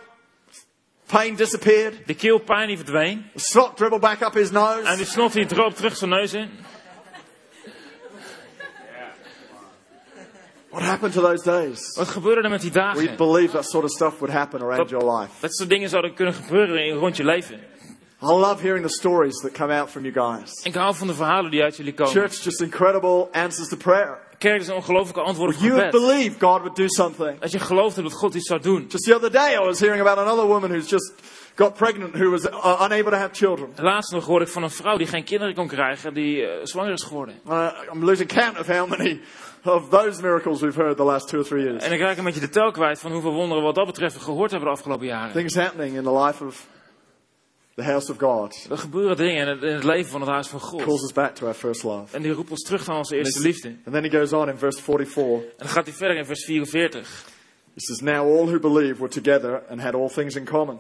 pain 1.05 1.35
disappeared. 1.35 1.93
De 2.05 2.13
keelpijn 2.15 2.67
die 2.67 2.77
verdween. 2.77 3.29
The 3.35 3.39
snot 3.41 3.77
dribbled 3.77 4.01
back 4.01 4.21
up 4.21 4.33
his 4.33 4.47
En 4.47 4.53
nose. 4.53 4.95
die 4.95 5.05
snot 5.05 5.33
die 5.33 5.45
droop 5.45 5.75
terug 5.75 5.97
zijn 5.97 6.09
neus 6.09 6.33
in. 6.33 6.49
What 10.71 10.84
happened 10.84 11.13
to 11.13 11.21
those 11.21 11.43
days? 11.43 11.95
Wat 11.97 12.07
gebeurde 12.07 12.41
er 12.41 12.49
met 12.49 12.62
die 12.62 12.71
We 12.71 12.79
dagen? 12.79 13.15
believe 13.17 13.51
that 13.51 13.65
sort 13.69 13.84
of 13.84 13.89
stuff 13.91 14.17
would 14.19 14.34
happen 14.34 14.62
around 14.62 14.77
Dat- 14.77 14.89
your 14.89 15.19
life. 15.19 15.31
Dat 15.39 15.53
soort 15.55 15.69
dingen 15.69 15.89
zouden 15.89 16.13
kunnen 16.13 16.34
gebeuren 16.34 16.86
in, 16.86 16.93
rond 16.95 17.17
je 17.17 17.23
leven. 17.23 17.60
I 18.23 18.25
love 18.25 18.62
hearing 18.62 18.86
the 18.86 18.93
stories 18.93 19.39
that 19.41 19.51
come 19.51 19.73
out 19.79 19.89
from 19.89 20.05
you 20.05 20.13
guys. 20.13 20.51
Ik 20.63 20.73
hou 20.73 20.95
van 20.95 21.07
de 21.07 21.13
verhalen 21.13 21.51
die 21.51 21.63
uit 21.63 21.77
jullie 21.77 21.93
komen. 21.93 22.13
Church, 22.13 22.43
just 22.43 22.62
incredible 22.62 23.27
answers 23.31 23.67
to 23.69 23.77
prayer. 23.77 24.17
Kerk 24.38 24.62
is 24.62 24.67
een 24.67 24.73
ongelofelijke 24.75 25.21
antwoord 25.21 25.55
op 25.55 25.62
You 25.62 25.73
gebed. 25.73 25.91
believed 25.91 26.36
God 26.41 26.60
would 26.62 26.75
do 26.75 26.88
something. 26.88 27.39
Dat 27.39 27.51
je 27.51 27.60
gelooft 27.60 27.95
hebt 27.95 28.10
dat 28.10 28.17
God 28.17 28.34
iets 28.34 28.47
zou 28.47 28.62
doen. 28.62 28.86
Just 28.89 29.03
the 29.05 29.15
other 29.15 29.31
day, 29.31 29.53
I 29.53 29.60
was 29.65 29.79
hearing 29.79 30.01
about 30.07 30.17
another 30.17 30.45
woman 30.45 30.69
who's 30.69 30.89
just 30.89 31.13
got 31.55 31.73
pregnant 31.73 32.13
who 32.13 32.29
was 32.29 32.45
uh, 32.45 32.81
unable 32.86 33.12
to 33.12 33.17
have 33.17 33.29
children. 33.34 33.69
Laatst 33.75 34.12
nog 34.12 34.25
hoorde 34.25 34.45
ik 34.45 34.51
van 34.51 34.63
een 34.63 34.69
vrouw 34.71 34.97
die 34.97 35.07
geen 35.07 35.23
kinderen 35.23 35.53
kon 35.55 35.67
krijgen, 35.67 36.13
die 36.13 36.45
eh, 36.45 36.65
zwanger 36.65 36.91
is 36.91 37.03
geworden. 37.03 37.36
Uh, 37.49 37.67
I'm 37.93 38.03
losing 38.05 38.29
count 38.34 38.60
of 38.60 38.67
how 38.67 38.89
many 38.89 39.19
of 39.63 39.89
those 39.89 40.21
miracles 40.21 40.62
we've 40.62 40.76
heard 40.82 40.97
the 40.97 41.04
last 41.04 41.28
two 41.28 41.39
or 41.39 41.45
three 41.45 41.63
years. 41.63 41.84
En 41.84 41.91
ik 41.91 42.00
raak 42.00 42.17
een 42.17 42.24
beetje 42.24 42.39
de 42.39 42.50
tel 42.50 42.71
kwijt 42.71 43.00
van 43.00 43.12
hoeveel 43.12 43.34
wonderen 43.34 43.63
wat 43.63 43.76
dat 43.76 43.86
betreft 43.86 44.13
we 44.15 44.21
gehoord 44.21 44.52
hebben 44.52 44.69
de 44.69 44.76
afgelopen 44.76 45.06
jaren. 45.08 45.34
Things 45.34 45.56
happening 45.56 45.95
in 45.95 46.04
the 46.04 46.13
life 46.13 46.45
of 46.45 46.67
the 47.76 47.84
house 47.84 48.12
of 48.12 48.17
God 48.17 48.67
Er 48.69 48.78
gebeuren 48.78 49.17
dingen 49.17 49.41
in 49.41 49.47
het, 49.47 49.63
in 49.63 49.74
het 49.74 49.84
leven 49.84 50.12
van 50.12 50.21
het 50.21 50.30
huis 50.30 50.47
van 50.47 50.60
calls 50.60 50.84
God. 50.84 51.04
us 51.04 51.13
back 51.13 51.36
to 51.36 51.45
our 51.45 51.56
first 51.56 51.84
love. 51.84 52.15
En 52.15 52.21
die 52.21 52.32
roept 52.32 52.52
ons 52.52 52.62
terug 52.63 52.88
naar 52.88 52.97
onze 52.97 53.15
eerste 53.15 53.41
liefde. 53.41 53.67
En 53.67 53.82
And 53.86 53.93
then 53.93 54.04
he 54.04 54.10
goes 54.10 54.34
on 54.34 54.50
in 54.50 54.58
verse 54.58 54.82
44. 54.82 55.56
dan 55.58 55.67
gaat 55.67 55.86
hij 55.86 55.93
verder 55.95 56.17
in 56.17 56.26
vers 56.26 56.45
44. 56.45 57.26
He 57.74 57.80
says, 57.80 58.00
Now 58.00 58.38
all 58.38 58.47
who 58.47 58.60
believe 58.60 58.95
were 59.00 59.10
together 59.10 59.63
and 59.69 59.82
had 59.82 59.93
all 59.93 60.10
things 60.10 60.36
in 60.36 60.45
common. 60.45 60.80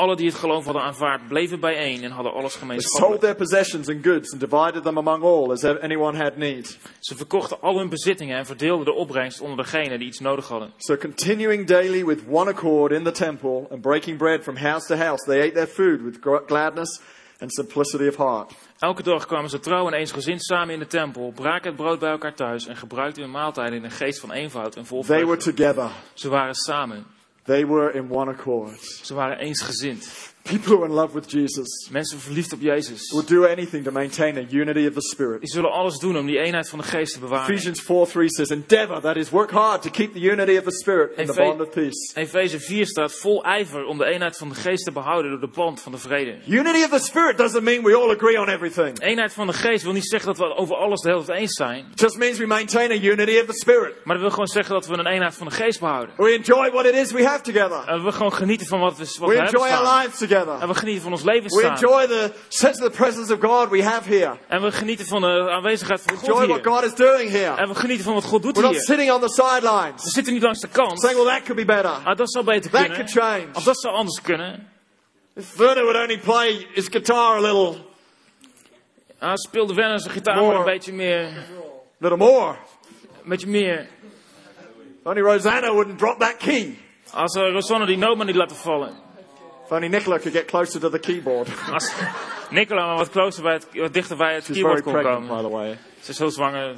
Alle 0.00 0.16
die 0.16 0.26
het 0.26 0.34
geloof 0.34 0.64
hadden 0.64 0.82
aanvaard, 0.82 1.28
bleven 1.28 1.60
bijeen 1.60 2.02
en 2.02 2.10
hadden 2.10 2.32
alles 2.32 2.42
They 2.42 2.50
sold 2.50 2.62
gemeenschappelijk. 2.62 3.20
their 3.20 3.34
possessions 3.34 3.88
and 3.88 4.04
goods 4.04 4.32
and 4.32 4.40
divided 4.40 4.82
them 4.82 4.98
among 4.98 5.22
all 5.22 5.50
as 5.50 5.64
anyone 5.64 6.16
had 6.16 6.36
need. 6.36 6.78
Ze 7.00 7.16
verkochten 7.16 7.60
al 7.60 7.78
hun 7.78 7.88
bezittingen 7.88 8.36
en 8.38 8.46
verdeelden 8.46 8.84
de 8.84 8.92
opbrengst 8.92 9.40
onder 9.40 9.56
degenen 9.56 9.98
die 9.98 10.08
iets 10.08 10.20
nodig 10.20 10.48
hadden. 10.48 10.72
So 10.76 10.96
continuing 10.96 11.66
daily 11.66 12.04
with 12.04 12.18
one 12.28 12.50
accord 12.50 12.92
in 12.92 13.04
the 13.04 13.10
temple 13.10 13.66
and 13.70 13.80
breaking 13.80 14.18
bread 14.18 14.42
from 14.42 14.56
house 14.56 14.86
to 14.86 14.94
house, 14.94 15.24
they 15.24 15.40
ate 15.40 15.52
their 15.52 15.66
food 15.66 16.02
with 16.02 16.18
gladness 16.46 17.00
and 17.38 17.52
simplicity 17.52 18.08
of 18.08 18.16
heart. 18.16 18.52
Elke 18.78 19.02
dag 19.02 19.26
kwamen 19.26 19.50
ze 19.50 19.58
trouw 19.58 19.86
en 19.86 19.92
eensgezind 19.92 20.44
samen 20.44 20.74
in 20.74 20.78
de 20.80 20.86
tempel, 20.86 21.32
braken 21.34 21.66
het 21.66 21.76
brood 21.76 21.98
bij 21.98 22.10
elkaar 22.10 22.34
thuis 22.34 22.66
en 22.66 22.76
gebruikten 22.76 23.22
hun 23.22 23.30
maaltijden 23.32 23.76
in 23.78 23.84
een 23.84 23.90
geest 23.90 24.20
van 24.20 24.32
eenvoud 24.32 24.76
en 24.76 24.86
vol 24.86 25.02
They 25.02 25.26
were 25.26 25.36
together. 25.36 25.90
Ze 26.14 26.28
waren 26.28 26.54
samen. 26.54 27.18
They 27.50 27.64
were 27.64 27.90
in 27.90 28.08
one 28.08 28.30
accord. 28.30 28.78
Ze 29.02 29.14
waren 29.14 29.38
eensgezind. 29.38 30.32
People 30.42 30.72
who 30.72 30.82
are 30.82 30.88
in 30.88 30.94
love 30.94 31.14
with 31.14 31.30
Jesus 31.30 31.88
Mensen 31.90 32.18
verliefd 32.18 32.52
op 32.52 32.60
Jezus. 32.60 33.10
will 33.12 33.24
do 33.24 33.44
anything 33.46 33.84
to 33.84 33.90
maintain 33.90 34.36
a 34.36 34.44
unity 34.50 34.86
of 34.86 34.94
the 34.94 35.00
Spirit. 35.00 35.40
Die 35.40 35.50
zullen 35.50 35.70
alles 35.70 35.98
doen 35.98 36.16
om 36.16 36.26
die 36.26 36.38
eenheid 36.38 36.68
van 36.68 36.78
de 36.78 36.84
geest 36.84 37.12
te 37.12 37.20
bewaren. 37.20 37.54
Ephesians 37.54 37.80
4 37.80 38.06
3 38.06 38.28
says, 38.28 38.50
Endeavor, 38.50 39.00
that 39.00 39.16
is, 39.16 39.30
work 39.30 39.50
hard 39.50 39.82
to 39.82 39.90
keep 39.90 40.12
the 40.12 40.20
unity 40.20 40.56
of 40.56 40.64
the 40.64 40.72
Spirit 40.72 41.18
in 41.18 41.26
the 41.26 41.32
bond 41.32 41.60
of 41.60 41.70
peace. 41.70 42.12
Efeze 42.14 42.60
4 42.60 42.86
staat 42.86 43.14
vol 43.14 43.44
ijver 43.44 43.84
om 43.84 43.98
de 43.98 44.04
eenheid 44.04 44.36
van 44.36 44.48
de 44.48 44.54
geest 44.54 44.84
te 44.84 44.92
behouden 44.92 45.30
door 45.30 45.40
de 45.40 45.56
band 45.56 45.80
van 45.80 45.92
de 45.92 45.98
vrede. 45.98 46.38
Unity 46.48 46.82
of 46.82 46.90
the 46.90 47.04
Spirit 47.04 47.38
doesn't 47.38 47.62
mean 47.62 47.82
we 47.82 47.96
all 47.96 48.10
agree 48.10 48.40
on 48.40 48.48
everything. 48.48 49.00
Eenheid 49.02 49.32
van 49.32 49.46
de 49.46 49.52
geest 49.52 49.82
wil 49.84 49.92
niet 49.92 50.08
zeggen 50.08 50.28
dat 50.28 50.38
we 50.38 50.56
over 50.56 50.76
alles 50.76 51.00
de 51.00 51.32
eens 51.34 51.52
zijn. 51.52 51.84
Just 51.94 52.16
means 52.16 52.38
we 52.38 52.46
maintain 52.46 52.90
a 52.90 52.94
unity 52.94 53.38
of 53.38 53.46
the 53.46 53.52
Spirit. 53.52 53.94
Maar 54.04 54.14
dat 54.14 54.20
wil 54.22 54.30
gewoon 54.30 54.46
zeggen 54.46 54.74
dat 54.74 54.86
we 54.86 54.98
een 54.98 55.06
eenheid 55.06 55.34
van 55.34 55.46
de 55.46 55.54
geest 55.54 55.80
behouden. 55.80 56.14
We 56.16 56.30
enjoy 56.30 56.70
what 56.70 56.86
it 56.86 56.94
is 56.94 57.12
we 57.12 57.24
have 57.24 57.42
together. 57.42 57.84
En 57.86 58.04
we 58.04 58.12
gewoon 58.12 58.32
genieten 58.32 58.66
van 58.66 58.80
wat 58.80 58.96
we, 58.98 59.04
wat 59.04 59.16
We 59.18 59.26
we 59.26 59.34
hebben 59.34 59.60
enjoy 59.60 59.76
our 59.76 59.98
lives 59.98 60.18
together. 60.18 60.29
En 60.30 60.68
we 60.68 60.74
genieten 60.74 61.02
van 61.02 61.12
ons 61.12 61.22
leven 61.22 61.42
We 61.50 61.58
staan. 61.58 61.70
enjoy 61.72 62.06
the 62.06 62.32
sense 62.48 62.84
of 62.84 62.90
the 62.92 62.96
presence 62.96 63.32
of 63.34 63.40
God 63.40 63.68
we 63.70 63.82
have 63.82 64.08
here. 64.14 64.36
En 64.48 64.62
we 64.62 64.72
genieten 64.72 65.06
van 65.06 65.20
de 65.20 65.50
aanwezigheid 65.50 66.00
van 66.06 66.16
God 66.16 66.28
Enjoy 66.28 66.46
what 66.46 66.62
hier. 66.64 66.72
God 66.72 66.84
is 66.84 66.94
doing 66.94 67.30
here. 67.30 67.54
En 67.56 67.68
we 67.68 67.74
genieten 67.74 68.04
van 68.04 68.14
wat 68.14 68.24
God 68.24 68.42
doet 68.42 68.54
We're 68.56 68.62
not 68.66 68.72
hier. 68.74 68.82
sitting 68.84 69.10
on 69.12 69.20
the 69.20 69.26
We 69.26 69.32
sidelines 69.32 70.02
zitten 70.02 70.32
niet 70.32 70.42
langs 70.42 70.60
de 70.60 70.68
kant. 70.68 71.00
saying, 71.00 71.18
well, 71.22 71.28
that 71.34 71.42
could 71.42 71.56
be 71.56 71.64
better. 71.74 71.90
Ah, 72.04 72.16
dat 72.16 72.30
zou 72.32 72.44
beter 72.44 72.70
That 72.70 72.80
kunnen. 72.80 72.96
could 72.98 73.10
change. 73.10 73.46
Of 73.54 73.62
dat 73.64 73.80
zou 73.80 73.94
anders 73.94 74.20
kunnen. 74.22 74.68
If 75.34 75.56
Werner 75.56 75.82
would 75.84 75.96
only 76.02 76.18
play 76.18 76.66
his 76.74 76.88
guitar 76.88 77.36
a 77.36 77.40
little, 77.40 77.76
Ah, 79.18 79.34
speelde 79.34 79.74
Werner 79.74 80.00
zijn 80.00 80.12
gitaar 80.12 80.44
maar 80.44 80.54
een 80.54 80.64
beetje 80.64 80.92
meer. 80.92 81.46
little 81.98 82.16
more. 82.18 82.54
Een 83.22 83.28
beetje 83.28 83.46
meer. 83.46 83.88
Only 85.04 85.20
Rosanna 85.20 85.72
wouldn't 85.72 85.98
drop 85.98 86.18
that 86.20 86.36
key. 86.36 86.78
Als 87.12 87.34
uh, 87.36 87.52
Rosanne 87.52 87.86
die 87.86 87.96
noot 87.98 88.16
maar 88.16 88.26
niet 88.26 88.34
laten 88.34 88.56
vallen. 88.56 88.92
If 89.70 89.76
only 89.76 89.88
Nicola 89.88 90.18
could 90.18 90.32
get 90.32 90.48
closer 90.48 90.80
to 90.80 90.90
the 90.90 90.98
keyboard. 90.98 91.48
Als 91.72 91.92
Nicola 92.50 92.86
maar 92.86 92.96
wat, 92.96 93.10
closer 93.10 93.42
bij 93.42 93.52
het, 93.52 93.66
wat 93.72 93.92
dichter 93.92 94.16
bij 94.16 94.34
het 94.34 94.44
She's 94.44 94.54
keyboard 94.54 94.82
very 94.82 94.92
kon 94.94 95.02
pregnant, 95.02 95.28
komen. 95.28 95.42
by 95.42 95.48
the 95.48 95.54
way. 95.54 95.78
Ze 96.00 96.10
is 96.10 96.16
zo 96.16 96.28
zwanger. 96.28 96.74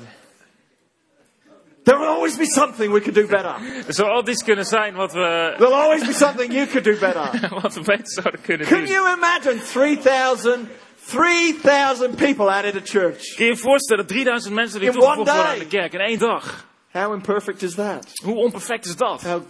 There 1.85 1.98
will 1.98 2.09
always 2.09 2.37
be 2.37 2.44
something 2.44 2.92
we 2.92 3.00
could 3.00 3.14
do 3.14 3.26
better. 3.26 3.55
Er 3.88 3.94
zou 3.94 4.09
altijd 4.11 4.37
iets 4.37 4.44
kunnen 4.44 4.64
zijn 4.64 4.94
wat 4.94 5.12
we, 5.12 5.55
There'll 5.59 5.74
always 5.74 6.07
be 6.07 6.12
something 6.12 6.52
you 6.52 6.66
could 6.66 6.85
do 6.85 6.98
better. 6.98 7.48
wat 7.62 7.74
we 7.74 7.81
beter 7.81 8.07
zouden 8.12 8.40
kunnen 8.40 8.66
Can 8.66 8.78
doen. 8.78 8.88
you 8.88 9.16
imagine 9.16 9.61
3,000 9.62 10.68
3,000 11.07 12.16
people 12.16 12.48
added 12.50 12.76
a 12.76 12.81
church? 12.85 13.35
Kun 13.37 13.44
je 13.44 13.50
je 13.50 13.57
voorstellen, 13.57 14.07
3000 14.07 14.55
mensen 14.55 14.78
die 14.81 14.88
In 14.88 14.94
toegevoegd 14.94 15.18
one 15.18 15.31
worden 15.31 15.44
day. 15.44 15.52
aan 15.52 15.68
de 15.68 15.76
kerk 15.76 15.92
in 15.92 16.00
één 16.00 16.18
dag. 16.18 16.66
How 16.90 17.12
imperfect 17.14 17.62
is 17.62 17.74
that? 17.74 18.07
Hoe 18.24 18.35
onperfect 18.35 18.85
is 18.85 18.96
dat? 18.96 19.22
How 19.22 19.42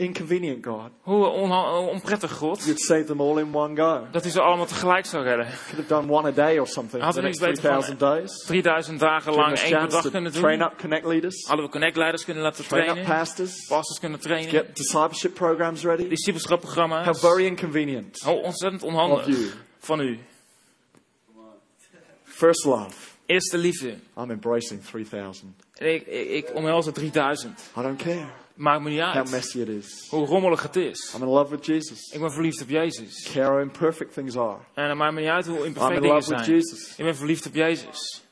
inconvenient, 0.00 0.66
God. 0.66 0.90
Hoe 1.00 1.26
onha- 1.26 1.78
onprettig 1.78 2.32
God. 2.32 2.64
You'd 2.64 2.80
save 2.80 3.04
them 3.04 3.20
all 3.20 3.38
in 3.38 3.54
one 3.54 3.76
go. 3.76 4.06
Dat 4.10 4.22
hij 4.22 4.30
ze 4.32 4.40
allemaal 4.40 4.66
tegelijk 4.66 5.06
zou 5.06 5.24
redden. 5.24 5.46
Could 5.46 5.76
have 5.76 5.86
done 5.86 6.12
one 6.12 6.28
a 6.28 6.32
day 6.32 6.58
or 6.58 6.66
something 6.66 7.02
Had 7.02 7.12
for 7.14 7.22
the 7.22 7.28
next 7.28 7.40
niks 7.40 7.60
beter 7.60 7.70
van- 7.72 7.82
3,000 7.82 7.98
days. 8.00 8.44
3000 8.46 9.00
dagen 9.00 9.32
lang 9.34 9.58
één 9.58 9.88
dag 9.88 10.10
kunnen 10.10 10.32
train 10.32 10.58
doen. 10.58 10.68
up 10.68 10.78
connect 10.78 11.06
leaders, 11.06 11.46
Hadden 11.46 11.64
we 11.66 11.70
connectleiders 11.72 12.24
kunnen 12.24 12.42
laten 12.42 12.64
train 12.66 12.82
up 12.82 12.88
trainen. 12.94 13.16
pastors, 13.16 13.66
Pastors 13.68 13.98
kunnen 14.00 14.20
trainen. 14.20 14.50
get 14.50 14.76
discipleship 14.76 15.34
programs 15.34 15.82
ready. 15.82 16.00
How 16.02 16.08
Discipelschapprogramma's. 16.10 17.20
very 17.20 17.44
inconvenient 17.46 18.20
Hoe 18.20 18.42
ontzettend 18.42 18.82
onhandig 18.82 19.26
you. 19.26 19.50
van 19.78 20.00
u. 20.00 20.18
First 22.24 22.64
love. 22.64 22.94
Eerste 23.26 23.58
liefde. 23.58 23.94
I'm 24.16 24.30
embracing 24.30 24.84
3,000. 24.84 25.54
En 25.74 25.94
Ik, 25.94 26.06
ik, 26.06 26.28
ik 26.30 26.54
omhels 26.54 26.86
het 26.86 26.94
3000. 26.94 27.60
I 27.78 27.82
don't 27.82 28.02
care 28.02 28.26
Maakt 28.60 28.82
me 28.82 28.90
niet 28.90 29.00
how 29.00 29.16
uit 29.16 29.30
messy 29.30 29.60
it 29.60 29.68
is. 29.68 30.06
hoe 30.10 30.26
rommelig 30.26 30.62
het 30.62 30.76
is. 30.76 31.14
I'm 31.14 31.22
in 31.22 31.28
love 31.28 31.50
with 31.50 31.66
Jesus. 31.66 32.10
Ik 32.12 32.20
ben 32.20 32.32
verliefd 32.32 32.62
op 32.62 32.68
Jezus. 32.68 33.30
Care 33.32 33.48
how 33.48 33.60
imperfect 33.60 34.12
things 34.12 34.36
are. 34.36 34.58
En 34.74 34.88
het 34.88 34.96
maakt 34.96 35.14
me 35.14 35.20
niet 35.20 35.28
uit 35.28 35.46
hoe 35.46 35.58
I'm 35.58 35.64
imperfect 35.64 35.94
in 35.94 36.00
dingen 36.00 36.16
love 36.16 36.30
with 36.30 36.44
zijn. 36.44 36.56
Jesus. 36.56 36.94
Ik 36.96 37.04
ben 37.04 37.16
verliefd 37.16 37.46
op 37.46 37.54
Jezus. 37.54 38.22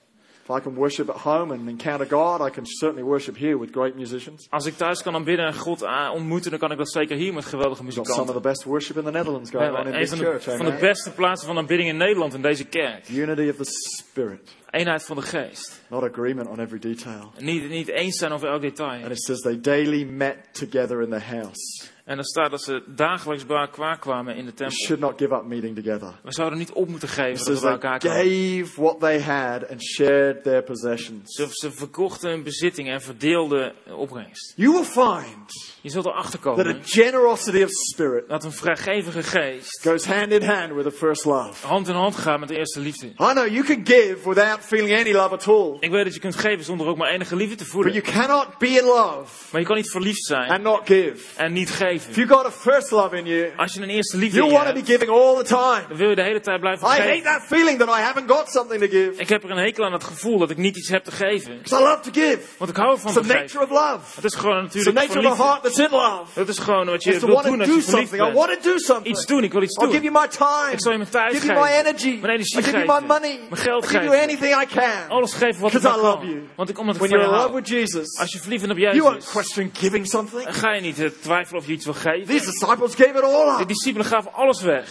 If 0.49 0.57
I 0.57 0.61
can 0.61 0.75
worship 0.75 1.11
at 1.11 1.17
home 1.17 1.55
and 1.55 1.69
encounter 1.69 2.07
God, 2.07 2.41
I 2.41 2.51
can 2.51 2.65
certainly 2.67 3.03
worship 3.03 3.37
here 3.37 3.59
with 3.59 3.71
great 3.73 3.95
musicians. 3.95 4.47
Als 4.51 4.67
ik 4.67 4.77
thuis 4.77 5.03
kan 5.03 5.15
aanbidden 5.15 5.47
en 5.47 5.55
God 5.55 5.83
ah, 5.83 6.15
ontmoeten, 6.15 6.51
dan 6.51 6.59
kan 6.59 6.71
ik 6.71 6.79
dat 6.79 6.91
zeker 6.91 7.17
hier 7.17 7.35
met 7.35 7.45
geweldige 7.45 7.83
got 7.83 7.93
some 7.93 8.01
of 8.01 8.07
muzikanten. 8.07 8.35
the 8.35 8.49
best 8.49 8.65
worship 8.65 8.97
in 8.97 9.05
the 9.05 9.11
Netherlands 9.11 9.51
going 9.51 9.77
on 9.77 9.87
in 9.87 9.93
this 9.93 10.09
van 10.09 10.19
de, 10.19 10.25
church. 10.25 10.43
van 10.43 10.67
de 10.67 10.77
beste 10.81 11.13
plaatsen 11.13 11.47
van 11.47 11.59
aanbidding 11.59 11.89
in 11.89 11.97
Nederland 11.97 12.35
in 12.35 12.43
deze 12.43 12.65
kerk. 12.65 13.09
Unity 13.09 13.49
of 13.49 13.57
the 13.57 13.65
Spirit, 13.65 14.57
Eenheid 14.71 15.05
van 15.05 15.17
de 15.17 15.23
geest. 15.23 15.83
not 15.91 16.03
agreement 16.03 16.49
on 16.49 16.61
every 16.61 16.79
detail. 16.79 17.33
Niet, 17.39 17.69
niet 17.69 17.89
eens 17.89 18.19
zijn 18.19 18.33
over 18.33 18.49
elk 18.49 18.61
detail. 18.61 19.03
And 19.03 19.11
it 19.11 19.23
says 19.23 19.41
they 19.41 19.61
daily 19.61 20.05
met 20.05 20.37
together 20.53 21.03
in 21.03 21.11
the 21.11 21.21
house. 21.21 21.91
En 22.09 22.16
dan 22.16 22.25
staat 22.25 22.51
dat 22.51 22.62
ze 22.62 22.83
dagelijks 22.87 23.47
bij 23.47 23.57
elkaar 23.57 23.99
kwamen 23.99 24.37
in 24.37 24.44
de 24.44 24.51
We 24.51 24.57
tempel. 24.57 24.77
should 24.77 25.01
not 25.01 25.18
give 25.18 25.35
up 25.35 25.42
meeting 25.44 25.75
together. 25.83 26.12
We 26.23 26.33
zouden 26.33 26.59
niet 26.59 26.73
op 26.73 26.88
moeten 26.88 27.09
geven 27.09 27.44
dat 27.44 27.55
we 27.55 27.61
bij 27.61 27.71
elkaar 27.71 27.99
kwamen. 27.99 28.18
gave 28.21 28.81
what 28.81 29.01
they 29.01 29.21
had 29.23 29.68
and 29.71 29.83
shared 29.83 30.42
their 30.42 30.62
possessions. 30.62 31.35
Ze, 31.35 31.47
ze 31.51 31.73
verkochten 31.73 32.31
hun 32.31 32.42
bezittingen 32.42 32.92
en 32.92 33.01
verdeelden 33.03 33.73
opbrengst. 33.97 34.53
You 34.57 34.73
will 34.73 34.85
find 34.85 35.77
Je 35.81 35.90
zult 35.90 36.07
erachter 36.07 36.38
that 36.40 36.59
a 36.59 36.62
komen 36.62 36.85
generosity 36.85 37.62
of 37.62 37.71
spirit 37.71 38.29
dat 38.29 38.44
een 38.44 38.53
vrijgevige 38.53 39.23
geest 39.23 39.83
goes 39.83 40.05
hand 40.07 40.33
in 40.33 40.42
hand 40.42 40.73
with 40.73 40.87
a 40.87 40.90
first 40.90 41.25
love. 41.25 41.66
hand 41.66 41.88
in 41.88 41.94
hand 41.94 42.16
gaat 42.16 42.38
met 42.40 42.49
de 42.49 42.57
eerste 42.57 42.81
liefde. 42.81 43.07
I 43.07 43.12
know 43.14 43.47
you 43.47 43.62
can 43.64 43.81
give 43.87 44.18
without 44.29 44.59
feeling 44.61 44.99
any 45.01 45.12
love 45.12 45.35
at 45.35 45.49
all, 45.49 45.77
Ik 45.81 45.90
weet 45.90 46.05
dat 46.05 46.14
je 46.14 46.21
kunt 46.21 46.37
geven 46.37 46.64
zonder 46.64 46.87
ook 46.87 46.97
maar 46.97 47.11
enige 47.11 47.37
liefde 47.37 47.55
te 47.55 47.62
but 47.64 47.73
voelen. 47.73 47.92
you 47.92 48.05
cannot 48.05 48.59
be 48.59 48.66
in 48.68 48.85
love 48.85 49.27
Maar 49.53 49.61
je 49.61 49.66
kan 49.66 49.77
niet 49.77 49.90
verliefd 49.90 50.25
zijn 50.25 50.51
and 50.51 50.62
not 50.62 50.81
give. 50.85 51.16
en 51.37 51.53
niet 51.53 51.71
If 51.99 52.05
geven. 52.07 52.23
you've 52.23 52.35
got 52.35 52.47
a 52.47 52.51
first 52.51 52.91
love 52.91 53.17
in 53.17 53.27
you, 53.27 53.53
Als 53.57 53.75
je 53.75 53.81
een 53.83 53.89
eerste 53.89 54.17
liefde 54.17 54.39
in 54.39 54.45
you'll 54.45 54.59
je 54.59 54.65
want 54.65 54.77
to 54.77 54.83
be 54.85 54.93
hebt, 54.93 55.03
giving 55.03 55.11
all 55.21 55.37
the 55.37 55.45
time. 55.45 55.85
dan 55.89 55.97
wil 55.97 56.09
je 56.09 56.15
de 56.15 56.23
hele 56.23 56.41
tijd 56.41 56.61
blijven 56.61 56.87
I 56.87 56.91
hate 56.91 57.03
geven. 57.03 57.23
that 57.23 57.43
feeling 57.47 57.79
that 57.79 57.89
I 57.89 58.01
haven't 58.03 58.31
got 58.31 58.51
something 58.51 58.81
to 58.83 58.87
give. 58.89 59.13
Ik 59.17 59.29
heb 59.29 59.45
er 59.45 59.51
een 59.51 59.57
hekel 59.57 59.85
aan 59.85 59.93
het 59.93 60.05
gevoel 60.05 60.39
dat 60.39 60.51
ik 60.51 60.57
niet 60.57 60.77
iets 60.77 60.89
heb 60.89 61.05
te 61.05 61.11
geven. 61.11 61.57
Because 61.63 61.83
I 61.83 61.87
love 61.87 62.01
to 62.01 62.11
give. 62.21 62.39
Want 62.59 62.71
ik 62.71 62.77
hou 62.77 62.91
ervan 62.93 63.11
It's 63.11 63.21
te 63.21 63.27
the 63.27 63.33
geven. 63.33 63.41
nature 63.43 63.65
of 63.65 63.71
love. 63.71 64.15
Het 64.15 64.25
is 64.25 64.35
gewoon 64.35 64.65
It's 64.65 64.73
the 64.73 64.79
natuurlijk 64.93 65.07
nature 65.07 65.22
van 65.22 65.33
of 65.33 65.41
a 65.41 65.43
liefde. 65.43 65.43
heart 65.45 65.62
that's 65.62 65.79
in 65.79 65.91
love. 65.91 66.39
Het 66.41 66.49
is 66.49 66.59
gewoon 66.59 66.87
wat 66.87 66.95
It's 66.95 67.05
je 67.05 67.18
to 67.18 67.27
wilt 67.27 67.33
want 67.43 67.47
doen 67.47 67.57
to 67.57 67.62
als 67.62 67.68
do 67.70 67.77
je 67.77 67.83
verliefd 67.83 68.09
something. 68.11 68.22
I 68.22 68.33
bent. 68.33 68.47
want 68.47 68.62
to 68.62 68.70
do 68.72 68.79
something. 68.79 69.16
Iets 69.16 69.27
doen, 69.27 69.43
ik 69.45 69.53
wil 69.53 69.62
iets 69.62 69.77
I'll 69.77 69.87
give 69.91 70.03
doen. 70.03 70.12
you 70.12 70.22
my 70.22 70.29
time. 70.29 70.72
Ik 70.72 70.81
zal 70.81 70.93
je 70.93 70.99
mijn 70.99 71.11
tijd 71.11 71.33
give 71.35 71.47
you 71.47 71.59
my 71.61 71.66
geven. 71.66 71.81
energy. 71.87 72.12
Mijn 72.20 72.33
energie 72.35 72.59
I 72.59 72.62
give 72.62 72.77
you 72.77 72.87
my 72.87 72.93
geven. 72.95 73.07
money. 73.07 73.35
Mijn 73.51 73.62
geld 73.62 73.85
I 73.85 73.87
give 73.87 74.03
you 74.05 74.11
geven. 74.16 74.29
anything 74.29 74.53
I 74.62 74.66
can. 74.75 75.09
Alles 75.09 75.33
geven 75.33 75.61
wat 75.61 75.72
ik 75.75 75.81
Because 75.81 75.99
I 75.99 76.03
maar 76.03 76.11
love 76.12 76.27
you. 76.27 76.39
kan. 76.39 76.49
Want 76.57 76.68
ik 76.68 76.79
omdat 76.79 76.95
ik 76.95 77.01
When 77.01 77.11
van 77.11 77.18
je 77.20 77.25
you're 77.25 77.37
in 77.37 77.43
love 77.43 77.53
hou. 77.53 77.62
with 77.62 77.68
Jesus, 77.68 78.18
Als 78.18 78.33
je 78.33 78.39
verliefd 78.39 78.61
bent 78.66 78.72
op 78.72 78.79
you 78.79 79.01
won't 79.01 79.14
Jezus, 79.14 79.31
question 79.31 79.70
giving 79.83 80.07
something. 80.07 80.45
dan 80.45 80.55
ga 80.55 80.72
je 80.75 80.81
niet 80.81 80.99
eh, 81.01 81.09
twijfelen 81.20 81.61
of 81.61 81.66
je 81.66 81.72
iets 81.72 81.87
geven. 81.95 82.26
These 82.26 82.45
disciples 82.45 82.95
gave 82.95 83.14
it 83.18 83.22
all 83.24 83.57
De 83.57 83.62
up. 83.62 83.68
discipelen 83.68 84.07
gaven 84.07 84.32
alles 84.32 84.61
weg. 84.62 84.84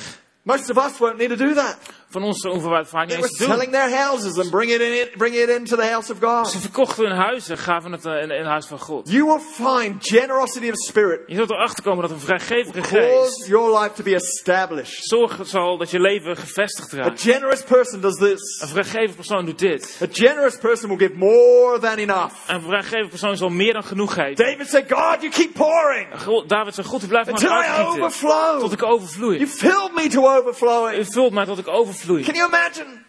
Most 0.44 0.70
of 0.70 0.78
us 0.78 0.98
won't 0.98 1.18
need 1.18 1.30
to 1.30 1.36
do 1.36 1.54
that. 1.54 1.78
Van 2.10 2.24
ons 2.24 2.42
vaak 2.42 2.52
niet 2.52 2.92
They 2.92 3.06
were 3.08 3.18
eens 3.18 3.38
te 3.38 3.46
doen. 3.46 3.54
selling 3.56 3.72
their 3.72 3.90
houses 3.98 4.38
and 4.38 4.50
bring 4.50 4.72
it, 4.72 4.82
in, 4.82 5.08
bring 5.18 5.36
it 5.36 5.50
into 5.50 5.76
the 5.76 5.86
house 5.86 6.12
of 6.12 6.18
God. 6.22 6.48
Ze 6.48 6.60
verkochten 6.60 7.06
hun 7.08 7.16
huis 7.18 7.50
en 7.50 7.58
gaven 7.58 7.92
het 7.92 8.06
eh, 8.06 8.22
in, 8.22 8.30
het 8.30 8.46
huis 8.46 8.66
van 8.66 8.80
God. 8.80 9.10
You 9.12 9.24
will 9.26 9.40
find 9.40 9.96
generosity 10.08 10.70
of 10.70 10.76
spirit 10.76 11.20
Je 11.28 11.36
zult 11.36 11.50
erachter 11.50 11.84
komen 11.84 12.02
dat 12.02 12.12
een 12.12 12.20
vrijgevige 12.20 12.84
geest 12.84 13.48
your 13.48 13.80
life 13.80 13.94
to 13.96 14.04
be 14.04 14.14
established. 14.16 15.06
zorgen 15.08 15.46
zal 15.46 15.78
dat 15.78 15.92
je 15.92 16.00
leven 16.00 16.38
gevestigd 16.38 16.94
A 16.94 16.98
raakt. 16.98 17.22
generous 17.22 17.64
person 17.64 18.02
does 18.02 18.18
this. 18.18 18.60
Een 18.62 18.68
vrijgevige 18.68 19.16
persoon 19.16 19.46
doet 19.46 19.60
dit. 19.60 20.00
A 20.04 20.06
generous 20.12 20.58
person 20.58 20.90
will 20.90 21.08
give 21.08 21.18
more 21.18 21.80
than 21.80 21.98
enough. 21.98 22.34
Een 22.48 22.62
vrijgevige 22.62 23.10
persoon 23.10 23.38
zal 23.38 23.50
meer 23.50 23.74
dan 23.74 23.84
genoeg 23.84 24.14
geven. 24.14 24.36
David 24.36 24.68
said, 24.70 24.92
God, 24.92 25.22
you 25.22 25.30
keep 25.30 25.54
pouring 25.54 26.22
God- 26.24 26.50
David 26.50 26.74
zei, 26.76 26.88
God, 26.88 27.04
u 27.04 27.08
blijft 27.08 27.32
maar 27.32 27.50
uitgieten. 27.50 27.86
overflow. 28.04 28.60
Tot 28.60 28.72
ik 28.72 28.84
overvloei. 28.84 29.38
You 29.38 29.50
filled 29.50 29.92
me 29.94 30.08
to 30.08 30.36
overflowing. 30.38 31.00
U 31.00 31.06
vult 31.12 31.34
mij 31.34 31.46
tot 31.46 31.58
ik 31.58 31.68
overvloei. 31.68 31.96
Can 32.06 32.36
you 32.36 32.48
imagine? 32.48 33.06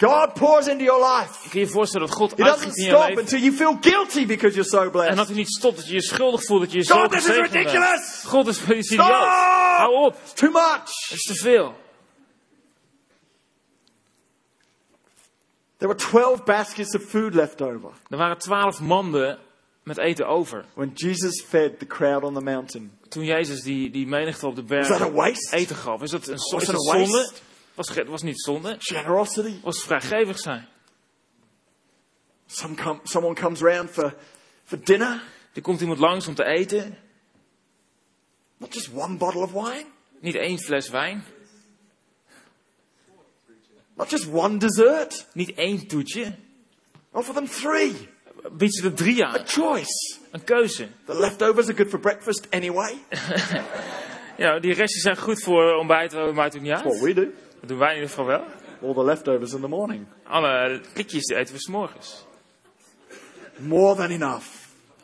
God 0.00 0.34
pours 0.34 0.66
into 0.66 0.84
your 0.84 1.00
life. 1.18 1.48
Kun 1.48 1.60
je 1.60 1.66
je 1.66 1.72
voorstellen 1.72 2.06
dat 2.06 2.16
God 2.16 2.40
uitgiet 2.42 2.76
in 2.76 2.84
je 2.84 2.90
stop 2.90 3.06
leven? 3.06 3.22
until 3.22 3.38
you 3.40 3.52
feel 3.52 3.76
guilty 3.80 4.26
because 4.26 4.54
you're 4.54 4.68
so 4.70 4.82
En 4.82 4.90
blessed. 4.90 5.16
dat 5.16 5.26
hij 5.26 5.36
niet 5.36 5.48
stopt, 5.48 5.76
dat 5.76 5.86
je 5.88 5.94
je 5.94 6.02
schuldig 6.02 6.44
voelt, 6.44 6.60
dat 6.60 6.72
je 6.72 6.78
je 6.78 6.84
zo 6.84 7.00
God, 7.00 7.10
this 7.10 7.26
is 7.28 7.36
ridiculous. 7.36 8.22
God 8.26 8.46
is 8.46 8.60
idioot. 8.62 9.08
Hou 9.76 9.94
op, 9.94 10.16
It's 10.22 10.32
too 10.32 10.50
much. 10.50 11.08
het 11.08 11.12
is 11.12 11.22
te 11.22 11.34
veel. 11.34 11.74
There 15.78 15.88
were 15.88 15.94
12 15.98 16.44
baskets 16.44 16.94
of 16.94 17.02
food 17.02 17.34
left 17.34 17.62
over 17.62 17.90
Er 18.10 18.16
waren 18.16 18.38
twaalf 18.38 18.80
manden 18.80 19.38
met 19.82 19.98
eten 19.98 20.26
over. 20.26 20.64
when 20.74 20.90
Jesus 20.94 21.42
fed 21.48 21.78
the 21.78 21.86
crowd 21.86 22.22
on 22.22 22.34
the 22.34 22.40
mountain. 22.40 22.90
Toen 23.08 23.24
Jezus 23.24 23.62
die, 23.62 23.90
die 23.90 24.06
menigte 24.06 24.46
op 24.46 24.54
de 24.56 24.62
berg 24.62 24.98
waste? 25.08 25.56
eten 25.56 25.76
gaf. 25.76 26.02
Is 26.02 26.10
dat 26.10 26.26
een 26.28 26.36
waste? 26.52 26.76
zonde? 26.76 27.30
Was, 27.78 27.94
was 28.06 28.22
niet 28.22 28.40
zonde. 28.40 28.76
Generosity. 28.78 29.60
Was 29.62 29.82
vrijgevig 29.82 30.38
zijn. 30.38 30.68
Some 32.46 32.74
come, 32.74 33.00
someone 33.02 33.34
comes 33.34 33.60
round 33.60 33.90
for, 33.90 34.14
for 34.64 34.84
dinner. 34.84 35.22
Er 35.52 35.62
komt 35.62 35.80
iemand 35.80 35.98
langs 35.98 36.26
om 36.26 36.34
te 36.34 36.44
eten. 36.44 36.98
Not 38.56 38.74
just 38.74 38.90
one 38.94 39.16
bottle 39.16 39.42
of 39.42 39.52
wine. 39.52 39.84
Niet 40.20 40.34
één 40.34 40.58
fles 40.58 40.88
wijn. 40.88 41.24
Not 43.94 44.10
just 44.10 44.26
one 44.32 44.56
dessert. 44.56 45.26
Niet 45.32 45.54
één 45.54 45.86
toetje. 45.86 46.34
Offer 47.10 47.34
them 47.34 47.46
three. 47.48 48.08
Biedt 48.52 48.74
ze 48.74 48.84
er 48.84 48.94
drie 48.94 49.24
A 49.24 49.38
aan. 49.38 49.46
choice. 49.46 50.18
Een 50.30 50.44
keuze. 50.44 50.88
The 51.04 51.18
leftovers 51.18 51.66
are 51.66 51.76
good 51.76 51.88
for 51.88 52.00
breakfast 52.00 52.46
anyway. 52.50 52.98
Ja, 54.38 54.58
die 54.58 54.72
restjes 54.74 55.02
zijn 55.02 55.16
goed 55.16 55.42
voor 55.42 55.74
ontbijt. 55.74 56.10
Dat 56.10 56.34
maakt 56.34 56.56
ook 56.56 56.62
niet 56.62 56.72
uit. 56.72 56.82
What 56.82 57.00
we 57.00 57.14
do. 57.14 57.26
Dat 57.60 57.68
doen 57.68 57.78
wij 57.78 57.88
in 57.88 57.94
ieder 57.94 58.08
geval 58.08 58.24
wel. 58.26 58.44
All 58.82 58.94
the 58.94 59.04
leftovers 59.04 59.52
in 59.52 59.60
the 59.60 59.68
morning. 59.68 60.06
Alle 60.24 60.80
klikjes 60.92 61.24
die 61.24 61.36
eten 61.36 61.54
we 61.54 61.60
's 61.60 61.68
morgens. 61.68 62.26
More 63.56 63.96
than 63.96 64.10
enough. 64.10 64.46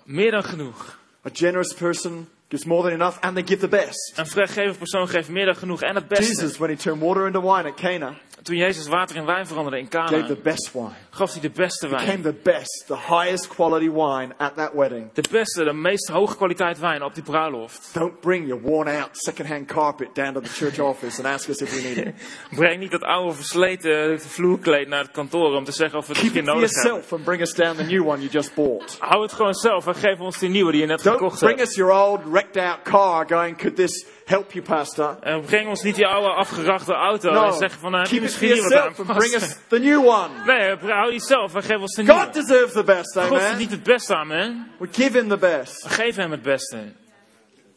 Meer 0.04 0.30
dan 0.30 0.44
genoeg. 0.44 0.98
A 1.26 1.30
generous 1.32 1.74
person 1.74 2.28
gives 2.48 2.64
more 2.64 2.82
than 2.82 2.92
enough 2.92 3.18
and 3.20 3.34
they 3.34 3.46
give 3.46 3.60
the 3.60 3.68
best. 3.68 4.12
Een 4.16 4.26
vrijgevig 4.26 4.78
persoon 4.78 5.08
geeft 5.08 5.28
meer 5.28 5.44
dan 5.44 5.56
genoeg 5.56 5.82
en 5.82 5.94
het 5.94 6.08
beste. 6.08 6.24
Jesus, 6.24 6.58
when 6.58 6.70
he 6.70 6.76
turned 6.76 7.02
water 7.02 7.26
into 7.26 7.40
wine 7.40 7.68
at 7.68 7.74
Cana, 7.74 8.14
Toen 8.44 8.56
Jezus 8.56 8.86
water 8.88 9.16
in 9.16 9.24
wijn 9.24 9.46
veranderde 9.46 9.78
in 9.78 9.86
gave 9.90 10.12
Cana, 10.12 10.26
the 10.26 10.36
best 10.42 10.70
wine. 10.72 10.90
gaf 11.10 11.32
hij 11.32 11.40
de 11.40 11.50
beste 11.50 11.88
Became 11.88 12.06
wijn. 12.06 12.22
the 12.22 12.32
best, 12.42 12.84
the 12.86 12.96
highest 12.96 13.46
quality 13.48 13.90
wine 13.90 14.34
at 14.36 14.54
that 14.56 14.70
wedding. 14.74 15.12
De 15.12 15.24
beste, 15.30 15.64
de 15.64 15.72
meest 15.72 16.08
hoge 16.08 16.36
kwaliteit 16.36 16.78
wijn 16.78 17.02
op 17.02 17.14
die 17.14 17.22
bruiloft. 17.22 17.90
Don't 17.94 18.20
bring 18.20 18.46
your 18.46 18.62
worn 18.62 18.88
out 18.88 19.08
second-hand 19.12 19.66
carpet 19.66 20.14
down 20.14 20.32
to 20.32 20.40
the 20.40 20.48
church 20.48 20.78
office 20.78 21.18
and 21.24 21.34
ask 21.34 21.48
us 21.48 21.60
if 21.60 21.74
we 21.74 21.82
need 21.88 22.06
it. 22.06 22.14
Breng 22.58 22.78
niet 22.80 22.90
dat 22.90 23.02
oude 23.02 23.32
versleten 23.32 24.20
vloerkleed 24.20 24.88
naar 24.88 25.02
het 25.02 25.10
kantoor 25.12 25.54
om 25.56 25.64
te 25.64 25.72
zeggen 25.72 25.98
of 25.98 26.06
we 26.06 26.12
het 26.12 26.20
Keep 26.22 26.32
misschien 26.34 26.42
it 26.44 26.48
for 26.50 26.60
nodig 26.60 26.74
hebben. 26.74 26.90
yourself 26.92 27.12
and 27.12 27.24
bring 27.24 27.40
us 27.42 27.54
down 27.54 27.76
the 27.76 27.82
new 27.94 28.06
one 28.08 28.18
you 28.18 28.30
just 28.30 28.54
bought. 28.54 28.96
Hou 28.98 29.22
het 29.22 29.32
gewoon 29.32 29.54
zelf 29.54 29.86
en 29.86 29.94
geef 29.94 30.20
ons 30.20 30.38
die 30.38 30.48
nieuwe 30.48 30.72
die 30.72 30.80
je 30.80 30.86
net 30.86 31.02
Don't 31.02 31.16
gekocht 31.16 31.38
bring 31.38 31.56
hebt. 31.58 31.68
us 31.70 31.76
your 31.76 31.92
old 31.92 32.20
wrecked 32.30 32.56
out 32.56 32.82
car 32.82 33.26
going, 33.28 33.56
could 33.56 33.76
this 33.76 34.06
help 34.24 34.52
you, 34.52 34.64
pastor? 34.64 35.16
En 35.20 35.40
breng 35.40 35.68
ons 35.68 35.82
niet 35.82 35.94
die 35.94 36.06
oude 36.06 36.28
afgerachte 36.28 36.92
auto 36.92 37.30
en 37.30 37.52
zeg 37.52 37.72
van, 37.72 37.92
je 37.92 38.02
keep 38.08 38.22
it 38.22 38.34
for 38.34 38.46
yourself 38.46 38.98
and 38.98 39.18
bring 39.18 39.34
us 39.34 39.56
the 39.68 39.78
new 39.78 40.06
one. 40.06 40.28
Nee, 40.46 40.76
hou 40.76 41.10
die 41.10 41.20
zelf 41.20 41.54
en 41.54 41.62
geef 41.62 41.78
ons 41.78 41.94
de 41.94 42.06
God 42.06 42.16
nieuwe. 42.16 42.32
deserves 42.32 42.72
the 42.72 42.84
best, 42.84 43.12
God 43.12 43.22
amen. 43.26 43.40
verdient 43.40 43.70
het 43.70 43.82
beste 43.82 44.16
aan, 44.16 44.26
man. 44.26 44.66
We 44.78 44.88
give 44.92 45.18
him 45.18 45.28
the 45.28 45.36
best. 45.38 45.86
Geef 45.86 46.16
hem 46.16 46.30
het 46.30 46.42
beste. 46.42 46.76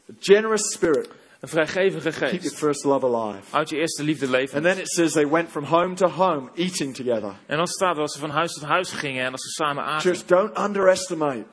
A 0.09 0.13
generous 0.19 0.71
spirit. 0.71 1.09
Een 1.39 1.49
vrijgevige 1.49 2.09
Keep 2.09 2.19
your 2.19 2.41
geest. 2.41 2.57
first 2.57 2.83
love 2.83 3.05
alive. 3.05 3.43
Houd 3.49 3.69
je 3.69 3.77
eerste 3.77 4.03
liefde 4.03 4.29
leven. 4.29 4.55
And 4.55 4.63
then 4.65 4.77
it 4.77 4.89
says 4.89 5.11
they 5.11 5.27
went 5.27 5.49
from 5.49 5.63
home 5.63 5.95
to 5.95 6.07
home 6.07 6.49
eating 6.55 6.95
together. 6.95 7.33
En 7.45 7.57
dan 7.57 7.67
staat 7.67 7.95
dat 7.95 8.11
ze 8.11 8.19
van 8.19 8.29
huis 8.29 8.53
tot 8.53 8.63
huis 8.63 8.91
gingen 8.91 9.25
en 9.25 9.31
dat 9.31 9.41
ze 9.41 9.49
samen 9.49 9.83
aten. 9.83 10.11
Church, 10.11 10.25
don't 10.25 10.57
underestimate 10.59 11.45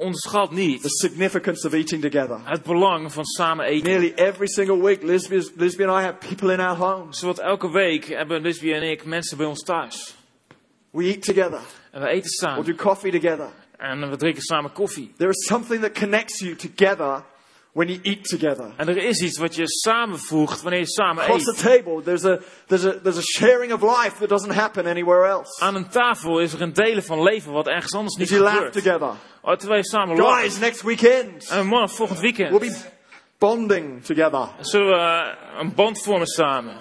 Onderschat 0.00 0.50
niet 0.50 0.82
the 0.82 0.88
significance 0.88 1.66
of 1.66 1.72
eating 1.72 2.02
together. 2.02 2.40
het 2.44 2.62
belang 2.62 3.12
van 3.12 3.24
samen 3.24 3.64
eten. 3.64 3.88
Nearly 3.90 4.12
every 4.14 4.46
single 4.46 4.82
week, 4.82 5.02
Lisby, 5.02 5.42
Lisby 5.56 5.84
and 5.84 6.00
I 6.00 6.04
have 6.04 6.26
people 6.28 6.52
in 6.52 6.60
our 6.60 6.76
homes. 6.76 7.18
Zowat 7.18 7.38
elke 7.38 7.70
week 7.70 8.04
hebben 8.04 8.40
Lisbie 8.42 8.74
en 8.74 8.82
ik 8.82 9.04
mensen 9.04 9.36
bij 9.36 9.46
ons 9.46 9.62
thuis. 9.62 10.14
We 10.90 11.04
eat 11.04 11.22
together. 11.24 11.60
En 11.92 12.00
we 12.00 12.06
eten 12.08 12.20
We'll 12.22 12.50
samen. 12.50 12.64
do 12.64 12.74
coffee 12.74 13.10
together. 13.10 13.48
En 13.76 14.10
we 14.10 14.16
drinken 14.16 14.42
samen 14.42 14.72
koffie. 14.72 15.12
There 15.16 15.30
is 15.30 15.46
something 15.46 15.80
that 15.82 15.92
connects 15.98 16.38
you 16.38 16.56
together 16.56 17.24
when 17.78 17.88
you 17.88 17.98
eat 18.02 18.28
together. 18.28 18.72
En 18.76 18.88
er 18.88 18.96
is 18.96 19.20
iets 19.20 19.38
wat 19.38 19.54
je 19.54 19.62
samenvoegt 19.66 20.62
wanneer 20.62 20.80
je 20.80 20.86
samen 20.86 21.22
Across 21.22 21.44
the 21.44 21.50
eet. 21.50 21.76
table, 21.84 22.02
there's 22.02 22.24
a, 22.24 22.38
there's, 22.66 22.84
a, 22.84 23.00
there's 23.00 23.18
a 23.18 23.22
sharing 23.22 23.72
of 23.72 23.82
life 23.82 24.18
that 24.18 24.28
doesn't 24.28 24.54
happen 24.54 24.86
anywhere 24.86 25.26
else. 25.28 25.62
Aan 25.62 25.74
een 25.74 25.88
tafel 25.88 26.40
is 26.40 26.52
er 26.52 26.60
een 26.60 26.72
delen 26.72 27.02
van 27.02 27.22
leven 27.22 27.52
wat 27.52 27.66
ergens 27.66 27.94
anders 27.94 28.16
niet 28.16 28.28
you 28.28 28.40
laugh 28.40 28.54
gebeurt. 28.56 28.72
together. 28.72 29.10
Oh, 29.42 29.54
terwijl 29.56 29.80
je 29.80 29.86
samen 29.86 30.16
lacht. 30.16 30.40
Guys, 30.40 30.58
next 30.58 30.82
weekend, 30.82 31.48
En 31.48 31.66
man, 31.66 31.88
volgend 31.90 32.20
weekend 32.20 32.50
we'll 32.50 32.68
be 32.70 32.76
bonding 33.38 34.04
together. 34.04 34.48
zullen 34.60 34.88
we 34.88 34.94
eh, 34.94 35.60
een 35.60 35.74
band 35.74 36.02
vormen 36.02 36.26
samen. 36.26 36.76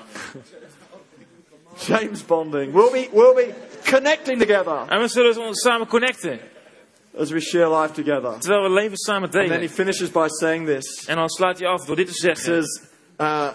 James 1.86 2.26
bonding. 2.26 2.74
We'll 2.74 2.92
be, 2.92 3.10
we'll 3.12 3.34
be 3.34 3.54
connecting 3.92 4.40
together 4.40 4.86
En 4.88 5.00
we 5.00 5.08
zullen 5.08 5.38
ons 5.38 5.62
samen 5.62 5.88
connecten. 5.88 6.40
As 7.20 7.32
we 7.32 7.40
share 7.40 7.82
life 7.82 7.94
together. 7.94 8.40
Terwijl 8.40 8.64
we 8.64 8.70
leven 8.70 8.98
samen 8.98 9.30
And 9.32 9.48
then 9.48 9.62
he 9.62 9.70
finishes 9.70 10.12
by 10.12 10.28
saying 10.28 10.66
this. 10.66 11.06
En 11.08 11.16
dan 11.16 11.30
sluit 11.30 11.60
hij 11.60 11.68
af 11.68 11.86
door 11.86 11.96
dit 11.96 12.08
te 12.08 12.14
zeggen. 12.14 12.44
says, 12.44 12.82
uh, 13.20 13.50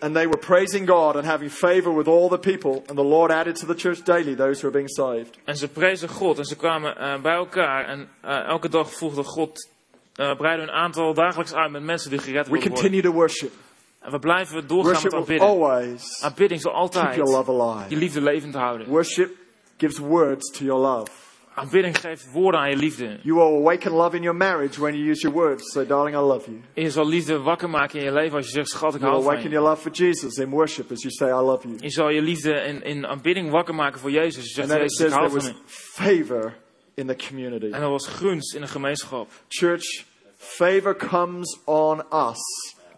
and 0.00 0.14
they 0.14 0.26
were 0.26 0.38
praising 0.38 0.88
God 0.88 1.16
and 1.16 1.24
having 1.24 1.50
favor 1.50 1.96
with 1.96 2.08
all 2.08 2.28
the 2.28 2.38
people, 2.38 2.82
and 2.86 2.96
the 2.96 3.04
Lord 3.04 3.30
added 3.30 3.56
to 3.56 3.66
the 3.66 3.74
church 3.74 4.02
daily 4.04 4.34
those 4.34 4.60
who 4.60 4.68
are 4.68 4.72
being 4.72 4.88
saved. 4.90 5.38
En 5.44 5.56
ze 5.56 5.68
prezen 5.68 6.08
God 6.08 6.38
en 6.38 6.44
ze 6.44 6.56
kwamen 6.56 6.96
eh, 6.96 7.20
bij 7.20 7.34
elkaar. 7.34 7.84
En 7.84 8.08
eh, 8.20 8.48
elke 8.48 8.68
dag 8.68 8.92
voegde 8.92 9.22
God, 9.22 9.68
uh, 10.16 10.36
breidde 10.36 10.62
hun 10.64 10.74
aantal 10.74 11.14
dagelijks 11.14 11.54
uit 11.54 11.70
met 11.70 11.82
mensen 11.82 12.10
die 12.10 12.18
gered 12.18 12.48
worden. 12.48 12.68
We 12.68 12.74
continue 12.74 13.02
to 13.02 13.10
worship. 13.12 13.52
En 14.00 14.10
we 14.10 14.18
blijven 14.18 14.66
doorgaan 14.66 14.92
Worship 14.92 15.10
met 15.10 15.20
aanbidden. 15.20 15.48
always 15.48 16.22
Aanbidding 16.22 16.60
zal 16.60 16.72
keep 16.72 16.80
altijd 16.80 17.14
your 17.14 17.30
love 17.30 17.52
je 17.52 17.62
alive. 17.62 17.96
liefde 17.96 18.20
levend 18.20 18.54
houden. 18.54 18.88
Worship 18.88 19.30
gives 19.76 19.98
words 19.98 20.50
to 20.50 20.64
your 20.64 20.80
love. 20.80 21.10
Aanbidding 21.54 21.98
geeft 22.00 22.32
woorden 22.32 22.60
aan 22.60 22.70
je 22.70 22.76
liefde. 22.76 23.18
You 23.22 23.34
will 23.34 23.60
awaken 23.60 23.92
love 23.92 24.16
in 24.16 24.22
your 24.22 24.36
marriage 24.36 24.80
when 24.80 24.94
you 24.94 25.08
use 25.10 25.20
your 25.20 25.36
words. 25.36 25.72
Say, 25.72 25.86
darling, 25.86 26.16
I 26.16 26.20
love 26.20 26.50
you. 26.50 26.60
En 26.74 26.82
je 26.82 26.90
zal 26.90 27.06
liefde 27.08 27.38
wakker 27.38 27.70
maken 27.70 27.98
in 27.98 28.04
je 28.04 28.12
leven 28.12 28.36
als 28.36 28.46
je 28.46 28.52
zegt, 28.52 28.68
schat, 28.68 28.94
ik 28.94 29.00
You 29.00 29.12
hou 29.12 29.22
van 29.22 29.30
awaken 29.32 29.50
je. 29.50 29.54
your 29.56 29.68
love 29.68 29.82
for 29.82 29.90
Jesus 29.90 30.36
in 30.36 30.50
worship 30.50 30.90
as 30.90 31.02
you 31.02 31.12
say, 31.14 31.28
I 31.28 31.42
love 31.44 31.68
you. 31.68 31.78
Je 31.80 31.90
zal 31.90 32.08
je 32.10 32.22
liefde 32.22 32.52
in, 32.52 32.82
in 32.82 33.06
aanbidding 33.06 33.50
wakker 33.50 33.74
maken 33.74 34.00
voor 34.00 34.10
Jezus. 34.10 34.44
Je 34.44 34.50
zegt, 34.66 34.68
Jezus, 34.72 35.06
ik 35.06 35.12
hou 35.12 35.30
was 35.30 35.44
van 35.44 35.52
je. 35.52 35.58
favor 35.66 36.54
in 36.94 37.06
the 37.06 37.16
community. 37.28 37.64
En 37.70 37.82
er 37.82 37.90
was 37.90 38.06
gunst 38.06 38.54
in 38.54 38.60
de 38.60 38.66
gemeenschap. 38.66 39.28
Church, 39.48 40.04
favor 40.36 40.96
comes 40.96 41.58
on 41.64 41.98
us 41.98 42.38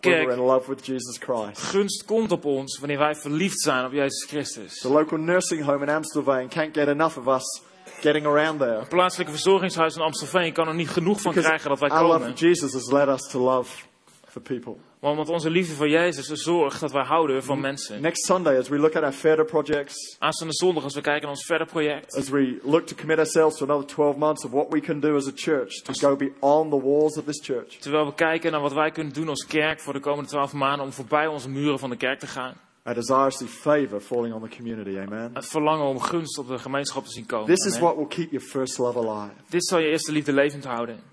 when 0.01 0.15
Kijk. 0.15 0.27
we're 0.27 0.37
in 0.37 0.47
love 0.47 0.69
with 0.71 0.87
Jesus 0.87 1.19
Christ. 1.19 1.63
Gunst 1.63 2.05
komt 2.05 2.33
op 2.33 2.45
ons 2.45 2.79
wanneer 2.79 2.99
wij 2.99 3.15
verliefd 3.15 3.61
zijn 3.61 3.85
op 3.85 3.93
Jezus 3.93 4.25
Christus. 4.29 4.79
The 4.81 4.89
local 4.89 5.19
nursing 5.19 5.65
home 5.65 5.83
in 5.87 5.89
Amstelveen 5.89 6.49
can't 6.49 6.75
get 6.77 6.89
enough 6.89 7.19
of 7.19 7.27
us 7.37 7.63
getting 8.03 8.27
around 8.27 8.59
there. 8.59 8.77
Een 8.79 8.89
plaatselijke 8.89 9.33
verzorgingshuis 9.33 9.95
in 9.95 10.03
Amstelveen 10.03 10.53
kan 10.53 10.69
er 10.69 10.75
niet 10.75 10.89
genoeg 10.91 11.21
van 11.21 11.31
Because 11.33 11.47
krijgen 11.49 11.69
dat 11.71 11.81
wij 11.81 11.89
our 11.91 12.03
love 12.07 12.19
komen. 12.19 12.37
for 12.39 12.47
Jesus 12.47 12.73
has 12.73 12.91
led 12.91 13.09
us 13.09 13.29
to 13.31 13.41
love 13.41 13.83
for 14.29 14.43
people. 14.43 14.75
Want 15.01 15.29
onze 15.29 15.51
liefde 15.51 15.75
voor 15.75 15.89
Jezus 15.89 16.27
zorgt 16.27 16.81
dat 16.81 16.93
wij 16.93 17.05
houden 17.05 17.45
van 17.45 17.61
mensen. 17.61 18.01
Next 18.03 18.25
Sunday, 18.27 18.59
as 18.59 18.69
we 18.69 18.79
look 18.79 18.97
at 18.97 19.03
our 19.03 19.13
FEDER 19.13 19.45
projects, 19.45 20.17
Aanstaande 20.19 20.55
zondag, 20.55 20.85
als 20.85 20.95
we 20.95 21.01
kijken 21.01 21.23
naar 21.23 21.31
ons 21.31 21.45
verder 21.45 21.67
project. 21.67 22.15
as 22.17 22.29
we 22.29 22.59
look 22.65 22.87
to 22.87 22.97
commit 22.97 23.19
ourselves 23.19 23.57
to 23.57 23.65
another 23.65 23.87
12 23.87 24.17
months 24.17 24.45
of 24.45 24.51
what 24.51 24.67
we 24.73 24.81
can 24.81 25.01
do 25.01 25.17
as 25.17 25.27
a 25.27 25.33
church 25.35 25.83
to 25.83 25.93
go 26.09 26.17
beyond 26.17 26.71
the 26.71 26.81
walls 26.81 27.17
of 27.19 27.25
this 27.25 27.41
church, 27.45 27.69
Terwijl 27.79 28.07
we 28.07 28.15
kijken 28.15 28.53
naar 28.53 28.61
wat 28.61 28.73
wij 28.73 28.91
kunnen 28.91 29.13
doen 29.13 29.29
als 29.29 29.47
kerk 29.47 29.81
voor 29.81 29.93
de 29.93 30.01
komende 30.01 30.29
twaalf 30.31 30.53
maanden 30.53 30.87
om 30.87 30.93
voorbij 30.93 31.27
onze 31.27 31.49
muren 31.49 31.79
van 31.79 31.91
de 31.91 31.97
kerk 31.97 32.19
te 32.19 32.27
gaan. 32.27 32.55
Our 32.85 32.95
desire 32.95 33.31
to 33.31 33.37
see 33.37 33.47
favor 33.49 34.01
falling 34.01 34.35
on 34.35 34.43
the 34.49 34.57
community. 34.57 34.99
Amen. 34.99 35.31
Het 35.35 35.47
verlangen 35.47 35.87
om 35.87 36.01
gunst 36.01 36.39
op 36.39 36.49
de 36.49 36.59
gemeenschap 36.59 37.05
te 37.05 37.11
zien 37.11 37.27
komen. 37.27 37.47
This 37.55 37.65
is 37.67 37.75
Amen. 37.77 37.83
what 37.85 37.97
will 37.97 38.07
keep 38.07 38.31
your 38.31 38.47
first 38.47 38.79
love 38.79 38.99
alive. 38.99 39.35
Dit 39.49 39.65
zal 39.67 39.79
je 39.79 39.89
eerste 39.89 40.13
liefde 40.13 40.33
levend 40.33 40.65
houden. 40.65 41.11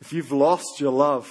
If 0.00 0.10
you've 0.12 0.32
lost 0.36 0.78
your 0.78 0.92
love 0.96 1.28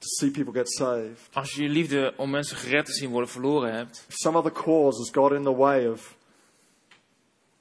to 0.00 0.06
see 0.18 0.30
people 0.30 0.52
get 0.52 0.68
saved, 0.70 1.28
Als 1.32 1.52
je 1.54 1.62
je 1.62 1.68
liefde 1.68 2.14
om 2.16 2.30
mensen 2.30 2.56
gered 2.56 2.86
te 2.86 2.92
zien 2.92 3.10
worden 3.10 3.28
verloren 3.30 3.72
hebt. 3.74 4.04
if 4.08 4.14
some 4.16 4.38
other 4.38 4.52
cause 4.52 4.98
has 4.98 5.10
got 5.12 5.32
in 5.32 5.42
the 5.42 5.54
way 5.56 5.86
of 5.86 6.16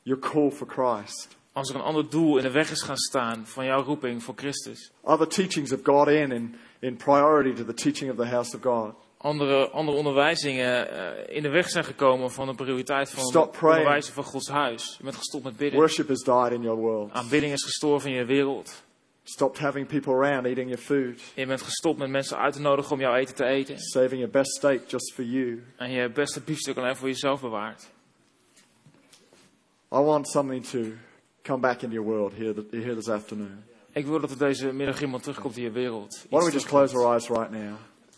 your 0.03 0.21
call 0.21 0.51
for 0.51 0.67
Christ, 0.67 1.27
Als 1.53 1.69
er 1.69 1.75
een 1.75 1.81
ander 1.81 2.09
doel 2.09 2.37
in 2.37 2.43
de 2.43 2.51
weg 2.51 2.71
is 2.71 2.81
gaan 2.81 2.97
staan 2.97 3.45
van 3.47 3.65
jouw 3.65 3.83
roeping 3.83 4.23
voor 4.23 4.33
Christus. 4.37 4.91
other 5.01 5.27
teachings 5.27 5.69
have 5.69 5.83
got 5.83 6.07
in 6.07 6.31
in, 6.31 6.55
in 6.81 6.95
priority 6.95 7.53
to 7.53 7.65
the 7.65 7.73
teaching 7.73 8.11
of 8.11 8.17
the 8.17 8.25
house 8.25 8.55
of 8.55 8.61
God. 8.61 8.93
Andere, 9.17 9.69
andere 9.69 9.97
onderwijzingen 9.97 10.89
eh, 10.89 11.35
in 11.35 11.43
de 11.43 11.49
weg 11.49 11.69
zijn 11.69 11.83
gekomen 11.83 12.31
van 12.31 12.47
de 12.47 12.55
prioriteit 12.55 13.09
van 13.09 13.23
Stop 13.23 13.53
het 13.53 13.63
onderwijzen 13.63 14.13
van 14.13 14.23
Gods 14.23 14.49
huis. 14.49 14.95
Je 14.97 15.03
bent 15.03 15.15
gestopt 15.15 15.43
met 15.43 15.57
bidden. 15.57 15.79
Worship 15.79 16.07
has 16.07 16.23
died 16.23 16.51
in 16.51 16.61
your 16.61 16.79
world. 16.79 17.11
Aanbidding 17.11 17.53
is 17.53 17.63
gestorven 17.63 18.09
in 18.09 18.15
je 18.15 18.25
wereld. 18.25 18.83
Stopped 19.23 19.59
having 19.59 19.87
people 19.87 20.13
around 20.13 20.45
eating 20.45 20.69
your 20.69 20.81
food, 20.81 21.21
Je 21.35 21.45
bent 21.45 21.61
gestopt 21.61 21.97
met 21.97 22.09
mensen 22.09 22.37
uit 22.37 22.53
te 22.53 22.61
nodigen 22.61 22.91
om 22.91 22.99
jouw 22.99 23.15
eten 23.15 23.35
te 23.35 23.45
eten. 23.45 23.79
saving 23.79 24.19
your 24.19 24.29
best 24.29 24.51
steak 24.51 24.79
just 24.87 25.13
for 25.13 25.23
you. 25.23 25.63
En 25.77 25.91
je 25.91 26.09
beste 26.09 26.41
biefstuk 26.41 26.77
alleen 26.77 26.95
voor 26.95 27.07
jezelf 27.07 27.41
bewaart. 27.41 27.89
I 29.93 29.99
want 29.99 30.27
something 30.27 30.65
to 30.65 30.79
come 31.43 31.59
back 31.59 31.81
into 31.81 31.95
your 31.95 32.09
world 32.09 32.33
here, 32.33 32.53
here 32.71 32.95
this 32.95 33.09
afternoon. 33.09 33.63
Ik 33.93 34.05
wil 34.05 34.19
dat 34.19 34.31
er 34.31 34.37
deze 34.37 34.71
middag 34.71 35.01
iemand 35.01 35.23
terugkomt 35.23 35.57
in 35.57 35.63
je 35.63 35.71
wereld. 35.71 36.25
Why 36.29 36.39
don't 36.39 36.45
we 36.45 36.51
just 36.51 36.65
close 36.65 36.95
our 36.97 37.11
eyes 37.13 37.27
right 37.27 37.51
now? 37.51 37.75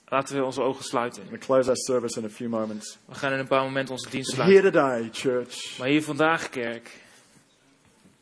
Laten 0.08 0.36
we 0.38 0.44
onze 0.44 0.62
ogen 0.62 0.84
sluiten. 0.84 1.24
To 1.30 1.38
close 1.38 1.68
our 1.68 1.78
service 1.78 2.20
in 2.20 2.26
a 2.26 2.30
few 2.30 2.50
moments. 2.50 2.98
We 3.06 3.16
gaan 3.16 3.32
in 3.34 3.40
een 3.40 3.48
paar 3.48 3.64
momenten 3.64 3.94
onze 3.94 4.10
dienst 4.10 4.36
Here 4.36 4.44
sluiten. 4.50 4.72
today, 4.72 5.10
church, 5.12 5.78
Maar 5.78 5.88
hier 5.88 6.04
vandaag, 6.04 6.50
kerk, 6.50 6.90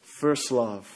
first 0.01 0.49
love 0.49 0.89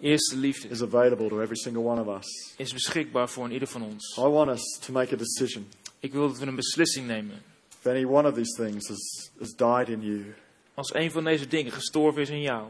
eerste 0.00 0.36
liefde 0.36 0.68
is 0.68 0.82
available 0.82 1.28
to 1.28 1.40
every 1.40 1.56
single 1.56 1.82
one 1.82 2.00
of 2.04 2.18
us. 2.18 2.54
is 2.56 2.72
beschikbaar 2.72 3.28
voor 3.28 3.44
een 3.44 3.52
ieder 3.52 3.68
van 3.68 3.82
ons. 3.82 4.16
I 4.18 4.20
want 4.20 4.50
us 4.50 4.78
to 4.80 4.92
make 4.92 5.14
a 5.14 5.16
decision. 5.16 5.68
Ik 5.98 6.12
wil 6.12 6.28
dat 6.28 6.38
we 6.38 6.46
een 6.46 6.54
beslissing 6.54 7.06
nemen. 7.06 7.42
If 7.80 7.86
any 7.86 8.04
one 8.04 8.28
of 8.28 8.34
these 8.34 8.62
things 8.62 8.88
has, 8.88 9.30
has 9.38 9.54
died 9.56 9.88
in 9.88 10.00
you, 10.02 10.34
Als 10.74 10.94
een 10.94 11.10
van 11.10 11.24
deze 11.24 11.46
dingen 11.46 11.72
gestorven 11.72 12.22
is 12.22 12.28
in 12.28 12.40
jou, 12.40 12.68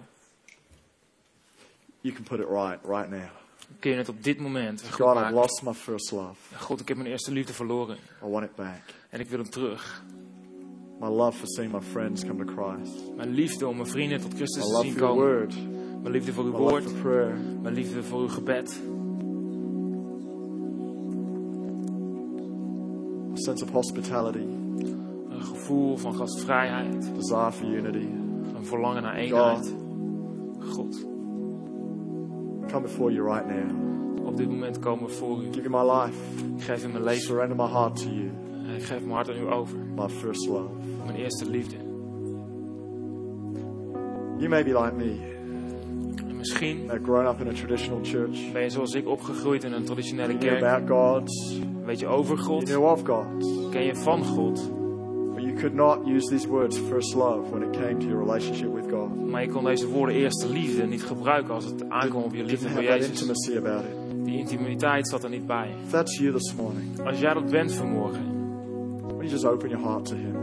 you 2.05 2.12
can 2.14 2.24
put 2.24 2.38
it 2.40 2.48
right 2.48 2.78
right 2.86 3.11
now. 3.11 3.30
kun 3.78 3.90
je 3.90 3.96
het 3.96 4.09
op 4.09 4.22
dit 4.24 4.40
moment 4.40 4.80
goed 4.82 4.90
God, 4.90 5.00
I've 5.14 5.14
maken. 5.20 5.34
lost 5.34 5.62
my 5.62 5.72
first 5.72 6.12
love. 6.12 6.34
God, 6.59 6.80
ik 6.80 6.88
heb 6.88 6.96
mijn 6.96 7.09
eerste 7.09 7.32
liefde 7.32 7.52
verloren 7.52 7.96
I 7.96 8.28
want 8.30 8.44
it 8.44 8.55
back. 8.55 8.82
en 9.11 9.20
ik 9.20 9.28
wil 9.28 9.38
hem 9.38 9.50
terug. 9.50 10.05
My 11.00 11.09
love 11.09 11.38
for 11.38 11.46
seeing 11.48 11.72
my 11.72 11.80
friends 11.80 12.24
come 12.24 12.44
to 12.44 12.52
Christ. 12.52 12.94
Mijn 13.16 13.30
liefde 13.30 13.66
om 13.66 13.76
mijn 13.76 13.88
vrienden 13.88 14.20
tot 14.20 14.30
My 14.30 14.36
Christus 14.36 14.64
te 14.66 14.72
love 14.72 14.84
zien 14.86 14.96
komen. 14.96 15.24
word. 15.24 15.55
Mijn 16.02 16.14
liefde 16.14 16.32
voor 16.32 16.44
uw 16.44 16.50
My 16.52 16.59
love 16.59 16.70
woord. 16.70 16.84
for 16.84 17.00
prayer. 17.00 17.36
Mijn 17.62 17.74
liefde 17.74 18.02
voor 18.02 18.20
uw 18.20 18.28
gebed. 18.28 18.80
A 23.32 23.36
sense 23.36 23.64
of 23.64 23.70
hospitality. 23.70 24.46
Een 25.28 25.42
gevoel 25.44 25.96
van 25.96 26.14
gastvrijheid. 26.14 27.14
Desire 27.14 27.52
for 27.52 27.66
unity. 27.66 28.07
Een 28.57 28.64
verlangen 28.66 29.02
naar 29.02 29.14
eenheid. 29.14 29.74
God, 30.59 30.94
I 30.94 31.14
come 32.75 32.87
before 32.87 33.12
you 33.12 33.22
right 33.22 33.47
now. 33.47 34.27
op 34.27 34.37
dit 34.37 34.49
moment 34.49 34.79
komen 34.79 35.05
we 35.07 35.12
voor 35.12 35.43
u. 35.43 35.45
Give 35.53 35.68
you 35.68 35.85
my 35.85 35.93
life. 35.93 36.18
Ik 36.57 36.62
geef 36.62 36.85
u 36.85 36.89
mijn 36.89 37.05
leven. 37.05 37.22
surrender 37.22 37.57
my 37.57 37.66
heart 37.66 37.97
to 37.97 38.09
you. 38.11 38.31
Ik 38.77 38.83
geef 38.83 39.01
mijn 39.01 39.11
hart 39.11 39.29
aan 39.29 39.37
u 39.37 39.53
over. 39.53 39.79
My 39.79 40.09
first 40.09 40.49
love. 40.49 40.68
Mijn 41.05 41.16
eerste 41.16 41.51
liefde. 41.51 41.77
You 44.37 44.49
may 44.49 44.64
be 44.64 44.81
like 44.81 44.95
me. 44.95 45.16
En 46.29 46.37
misschien 46.37 46.91
grown 47.03 47.27
up 47.27 47.41
in 47.41 47.49
a 47.49 47.53
traditional 47.53 48.01
church. 48.03 48.53
ben 48.53 48.62
je 48.62 48.70
zoals 48.70 48.95
ik 48.95 49.09
opgegroeid 49.09 49.64
in 49.64 49.72
een 49.72 49.85
traditionele 49.85 50.29
You 50.29 50.39
knew 50.39 50.59
kerk. 50.59 50.64
about 50.64 50.91
God. 50.91 51.55
Weet 51.85 51.99
je 51.99 52.07
over 52.07 52.37
You 52.37 52.47
God? 52.47 52.64
knew 52.64 52.85
of 52.85 53.03
God. 53.05 53.27
Ken 53.70 53.85
je 53.85 53.97
van 53.97 54.25
God? 54.25 54.70
Could 55.65 55.77
not 55.77 56.07
use 56.07 56.29
these 56.29 56.47
words, 56.49 56.79
first 56.79 57.15
love, 57.15 57.51
when 57.51 57.62
it 57.62 57.73
came 57.73 57.99
to 57.99 58.07
your 58.07 58.19
relationship 58.19 58.69
with 58.75 58.91
God. 58.91 59.31
Maar 59.31 59.43
je 59.43 59.49
kon 59.49 59.65
deze 59.65 59.89
woorden 59.89 60.15
eerste 60.15 60.49
liefde 60.49 60.87
niet 60.87 61.03
gebruiken 61.03 61.55
als 61.55 61.65
het 61.65 61.89
aankwam 61.89 62.23
op 62.23 62.35
je 62.35 62.45
liefde 62.45 62.69
voor 62.69 62.83
Jezus. 62.83 63.09
intimacy 63.09 63.57
about 63.57 63.85
it. 63.85 64.25
Die 64.25 64.39
intimiteit 64.39 65.09
zat 65.09 65.25
er 65.25 65.31
niet 65.31 65.47
bij. 65.47 65.71
If 65.85 65.91
that's 65.91 66.19
you 66.19 66.33
this 66.33 66.55
morning, 66.55 67.01
Als 67.07 67.21
jij 67.21 67.35
dat 67.35 67.51
bent 67.51 67.73
vanmorgen, 67.73 68.23
will 69.07 69.17
you 69.17 69.29
just 69.29 69.45
open 69.45 69.69
your 69.69 69.85
heart 69.87 70.05
to 70.05 70.15
Him? 70.17 70.37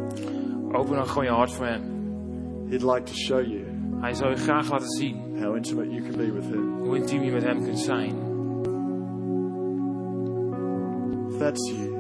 open 0.76 0.96
dan 0.96 1.08
gewoon 1.08 1.24
je 1.24 1.32
hart 1.32 1.52
voor 1.52 1.66
Hem. 1.66 1.82
He'd 2.70 2.84
like 2.84 3.04
to 3.04 3.14
show 3.14 3.46
you 3.46 3.62
Hij 4.00 4.14
zal 4.14 4.30
je 4.30 4.36
graag 4.36 4.72
laten 4.72 4.90
zien 4.90 5.16
how 5.44 5.56
intimate 5.56 5.90
you 5.90 6.02
can 6.02 6.18
be 6.18 6.32
with 6.32 6.44
Him. 6.46 6.78
hoe 6.84 6.96
intiem 6.98 7.24
je 7.24 7.32
met 7.32 7.44
Hem 7.44 7.64
kunt 7.64 7.80
zijn. 7.80 8.16
If 11.30 11.38
that's 11.38 11.72
you, 11.72 11.91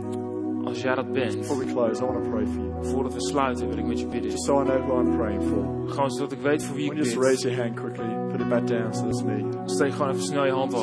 Als 0.72 0.82
jij 0.82 0.96
dat 0.96 1.12
bent, 1.12 1.38
before 1.38 1.66
we 1.66 1.66
close, 1.66 2.02
I 2.02 2.06
want 2.06 2.24
to 2.24 2.30
pray 2.30 2.46
for 2.46 2.62
you. 2.62 2.86
voordat 2.86 3.14
we 3.14 3.22
sluiten 3.22 3.68
wil 3.68 3.78
ik 3.78 3.86
met 3.86 4.00
je 4.00 4.06
bidden. 4.06 4.32
Just 4.32 4.44
so 4.44 4.62
I 4.62 4.64
know 4.64 4.80
who 4.88 5.00
I'm 5.02 5.16
praying 5.18 5.44
for. 5.44 5.90
Gewoon 5.90 6.12
zodat 6.12 6.32
ik 6.32 6.40
weet 6.42 6.64
voor 6.64 6.76
wie 6.76 6.86
ik 6.86 6.92
you 6.92 7.04
just 7.04 7.18
raise 7.18 7.48
bid. 7.48 7.56
your 7.56 7.64
hand 7.64 7.80
quickly, 7.80 8.30
put 8.32 8.42
it 8.42 8.50
back 8.50 8.68
down 8.68 8.94
so 8.94 9.08
it's 9.08 9.24
me. 9.24 9.46
Steek 9.66 9.92
gewoon 9.92 10.10
even 10.10 10.24
snel 10.24 10.46
je 10.46 10.52
hand 10.52 10.74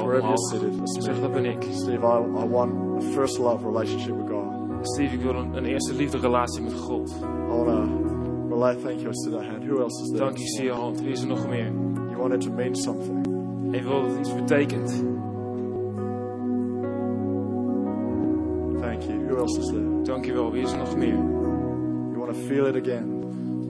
It's 0.80 1.04
zeg 1.04 1.20
dat 1.20 1.32
ben 1.32 1.44
ik. 1.44 1.62
Steve, 1.70 2.06
I, 2.06 2.44
I 2.44 2.48
want 2.48 2.72
a 2.72 3.00
first 3.00 3.38
love 3.38 3.66
relationship 3.66 4.16
with 4.16 4.28
God. 4.28 4.46
Steve, 4.82 5.14
ik 5.14 5.20
wil 5.20 5.34
een, 5.34 5.54
een 5.54 5.64
eerste 5.64 5.94
liefde 5.94 6.18
relatie 6.18 6.62
met 6.62 6.72
God. 6.72 7.10
I 7.10 7.46
want 7.46 7.66
to 7.66 8.48
relay 8.48 8.74
thank 8.74 9.00
you. 9.00 9.08
I 9.08 9.14
see 9.14 9.30
that 9.30 9.46
hand. 9.46 9.64
Who 9.64 9.82
else 9.82 10.02
is 10.02 10.08
there? 10.08 10.24
Dank 10.24 10.36
je, 10.36 10.46
zie 10.46 10.64
je 10.64 10.72
hand. 10.72 11.00
Wie 11.00 11.10
is 11.10 11.20
er 11.20 11.26
nog 11.26 11.48
meer? 11.48 11.72
You 11.94 12.16
want 12.16 12.32
it 12.32 12.40
to 12.40 12.50
mean 12.50 12.74
something. 12.76 13.26
En 13.72 13.72
je 13.72 13.82
wil 13.82 14.00
dat 14.00 14.10
het 14.10 14.18
iets 14.18 14.34
betekent. 14.34 15.04
Thank 18.98 19.10
you. 19.10 19.28
Who 19.28 19.36
else 19.38 19.58
is 19.58 19.66
there? 19.66 20.02
Dank 20.02 20.24
je 20.24 20.32
wel. 20.32 20.52
Wie 20.52 20.62
is 20.62 20.72
er 20.72 20.78
nog 20.78 20.96
meer? 20.96 21.14
You 21.14 22.18
want 22.18 22.32
to 22.34 22.38
feel 22.46 22.66
it 22.66 22.76
again. 22.76 23.06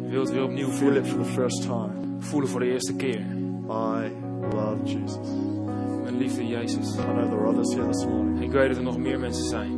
Je 0.03 0.09
wilt 0.11 0.31
weer 0.31 0.43
opnieuw 0.43 0.67
Feel 0.69 0.77
voelen. 0.77 1.03
it 1.03 1.09
for 1.09 1.19
the 1.23 1.31
first 1.31 1.63
time. 1.63 1.91
Voelen 2.19 2.49
voor 2.51 2.61
de 2.61 2.67
eerste 2.73 2.95
keer. 2.97 3.21
I 3.71 4.11
love 4.55 4.77
Jesus. 4.85 5.19
Mijn 6.03 6.17
liefde 6.19 6.47
Jezus. 6.47 6.95
I 6.97 7.03
know 7.03 7.29
there 7.29 7.41
are 7.41 7.49
others 7.49 7.75
here 7.75 7.87
this 7.89 8.07
morning. 8.07 8.41
Ik 8.43 8.51
weet 8.53 8.69
dat 8.69 8.77
er 8.77 8.83
nog 8.83 8.99
meer 8.99 9.19
mensen 9.21 9.45
zijn. 9.45 9.71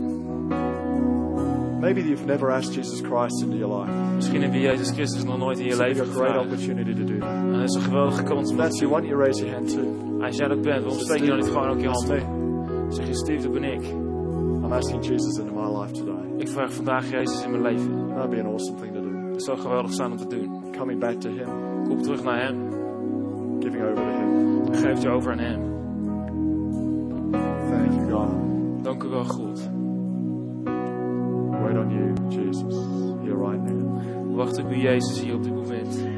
Maybe 1.81 2.03
you've 2.03 2.27
never 2.27 2.51
asked 2.51 2.75
Jesus 2.75 3.01
Christ 3.01 3.43
into 3.43 3.57
your 3.57 3.81
life. 3.81 4.15
Misschien 4.15 4.43
heb 4.43 4.53
je 4.53 4.61
Jezus 4.61 4.91
Christus 4.91 5.25
nog 5.25 5.39
nooit 5.39 5.59
in 5.59 5.65
je 5.65 5.71
It's 5.71 5.81
a 5.81 5.85
leven 5.85 6.07
great 6.07 6.17
gevraagd. 6.17 6.45
opportunity 6.45 6.93
to 6.95 7.05
do 7.05 7.19
that. 7.19 7.29
En 7.29 7.53
dat 7.53 7.63
is 7.69 7.75
een 7.75 7.81
geweldige 7.83 8.23
kans 8.23 8.51
om 8.51 8.57
If 8.57 8.61
dat 8.61 8.67
that's 8.67 8.79
te 8.79 8.85
you, 8.87 8.91
why 8.91 9.01
don't 9.01 9.11
you 9.13 9.23
raise 9.23 9.41
your 9.45 9.55
hand 9.57 9.73
too? 9.75 10.23
Als 10.25 10.37
jij 10.37 10.49
dat 10.49 10.63
bent, 10.63 10.83
waarom 10.85 10.99
steek 11.01 11.21
je 11.21 11.27
dan 11.27 11.37
niet 11.37 11.47
gewoon 11.47 11.69
ook 11.69 11.81
je 11.81 11.87
That's 11.87 12.09
hand 12.09 12.23
op? 12.23 12.29
me. 12.29 12.93
Zeg 12.95 13.07
je, 13.07 13.15
Steve, 13.15 13.43
dat 13.43 13.53
ben 13.53 13.65
ik. 13.65 13.83
I'm 14.71 14.77
asking 14.77 15.03
Jesus 15.03 15.37
into 15.39 15.53
my 15.53 15.67
life 15.67 15.93
today. 15.93 16.39
Ik 16.39 16.49
vraag 16.49 16.73
vandaag 16.73 17.11
Jezus 17.11 17.45
in 17.45 17.51
mijn 17.51 17.63
leven. 17.63 18.09
That'd 18.09 18.31
be 18.31 18.41
an 18.41 18.47
awesome 18.47 18.81
thing 18.81 18.93
to 18.95 19.01
do. 19.01 19.33
Het 19.33 19.43
zou 19.43 19.59
geweldig 19.59 19.93
zijn 19.93 20.11
om 20.11 20.17
te 20.17 20.27
doen. 20.27 20.73
Coming 20.79 21.01
back 21.01 21.21
to 21.21 21.29
Him, 21.29 21.49
Kom 21.89 22.03
terug 22.03 22.23
naar 22.23 22.41
Hem. 22.43 22.71
giving 23.61 23.83
over 23.83 23.95
to 23.95 24.11
Him. 24.11 24.75
Geef 24.75 25.03
je 25.03 25.09
over 25.09 25.33
aan 25.33 25.39
Hem. 25.39 25.61
Thank 27.71 27.93
you, 27.93 28.11
God. 28.11 28.85
Dank 28.85 29.03
u 29.03 29.09
wel, 29.09 29.25
God. 29.25 29.71
Wait 31.63 31.77
on 31.77 31.91
you, 31.91 32.15
Jesus, 32.29 32.75
here 33.23 33.37
right 33.37 33.63
now. 33.71 34.37
Wacht 34.37 34.59
op 34.59 34.71
u, 34.71 34.77
Jezus, 34.77 35.21
hier 35.21 35.35
op 35.35 35.43
dit 35.43 35.55
moment. 35.55 36.10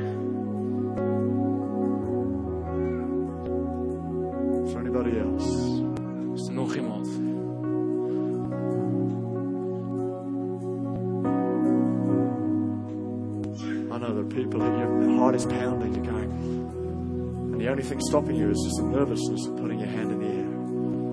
Only 17.83 17.95
thing 17.95 18.01
stopping 18.09 18.37
you 18.37 18.51
is 18.51 18.63
just 18.65 18.77
the 18.77 18.87
nervousness 18.87 19.47
of 19.49 19.57
putting 19.57 19.81
your 19.81 19.91
hand 19.91 20.13
in 20.13 20.19
the 20.21 20.27
air. 20.27 20.51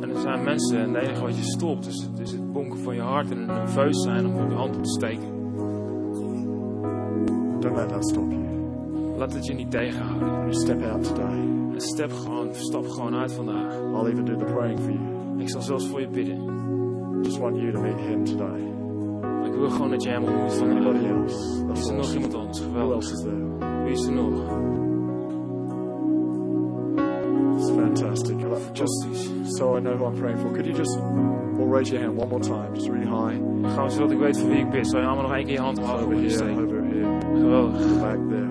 En 0.04 0.10
er 0.10 0.22
zijn 0.22 0.44
mensen 0.44 0.80
en 0.80 0.94
het 0.94 1.04
enige 1.04 1.22
wat 1.22 1.36
je 1.36 1.44
stopt 1.44 1.88
is, 1.88 2.10
is 2.22 2.32
het 2.32 2.52
bonken 2.52 2.80
van 2.80 2.96
je 2.96 3.02
hart 3.02 3.32
en 3.32 3.38
een 3.38 3.46
nerveus 3.46 4.02
zijn 4.02 4.26
om 4.26 4.50
je 4.50 4.56
hand 4.56 4.76
op 4.76 4.84
te 4.84 4.90
steken. 4.90 5.38
Don't 7.60 7.76
let 7.76 7.90
that 7.90 8.08
stop 8.10 8.32
you. 8.32 9.18
Laat 9.18 9.34
het 9.34 9.46
je 9.46 9.54
niet 9.54 9.72
tegenhouden. 9.72 10.28
You 10.28 10.54
step 10.54 10.84
out 10.84 11.04
today. 11.04 11.40
En 11.74 11.82
stap 11.82 12.12
gewoon, 12.12 12.48
stap 12.54 12.88
gewoon 12.88 13.16
uit 13.16 13.32
vandaag. 13.32 13.74
I'll 13.76 14.06
even 14.06 14.26
do 14.26 14.36
the 14.36 14.54
praying 14.54 14.80
for 14.80 14.92
you. 14.92 15.42
Ik 15.42 15.50
zal 15.50 15.62
zelfs 15.62 15.88
voor 15.88 16.02
je 16.02 16.08
bidden. 16.08 16.38
Just 17.22 17.38
want 17.38 17.56
you 17.56 17.72
to 17.72 17.82
meet 17.82 18.00
Him 18.00 18.24
today. 18.24 18.60
Ik 19.46 19.54
wil 19.54 19.70
gewoon 19.70 19.90
dat 19.90 20.04
je 20.04 20.10
hem 20.10 20.24
ontmoet 20.24 20.54
vandaag. 20.54 20.78
Anybody 20.78 21.06
else? 21.06 21.66
Is 21.74 21.88
er 21.88 21.96
nog 21.96 22.14
iemand 22.14 22.34
anders? 22.34 22.60
Who 22.60 22.70
Geweldig. 22.70 22.96
else 22.96 23.14
is 23.14 23.22
there? 23.22 23.84
Wie 23.84 23.92
is 23.92 24.06
er 24.06 24.14
nog? 24.14 24.78
Fantastic. 27.84 28.38
Just 28.74 29.58
so 29.58 29.76
I 29.78 29.80
know 29.80 29.96
who 29.98 30.06
I'm 30.06 30.16
praying 30.20 30.38
for, 30.40 30.52
could 30.54 30.66
you 30.66 30.74
just 30.74 30.98
all 31.60 31.68
raise 31.68 31.90
your 31.92 32.02
hand 32.02 32.16
one 32.18 32.30
more 32.30 32.40
time, 32.42 32.74
just 32.76 32.88
really 32.90 33.06
high? 33.08 33.36
Gewoon 33.74 33.92
zodat 33.92 34.12
ik 34.12 34.18
weet 34.18 34.38
voor 34.40 34.50
wie 34.50 34.60
ik 34.60 34.70
bid. 34.70 34.88
Zou 34.88 35.02
je 35.02 35.08
allemaal 35.08 35.26
nog 35.28 35.36
één 35.36 35.46
keer 35.46 35.54
je 35.54 35.60
hand 35.62 35.78
omhoog 35.78 35.94
Over 36.02 36.08
willen 36.08 36.24
here, 36.24 36.36
steken? 36.36 36.64
over 36.64 36.84
here, 36.84 37.40
Geweldig. 37.40 38.00
back 38.02 38.18
there. 38.30 38.48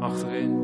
Achterin. 0.00 0.62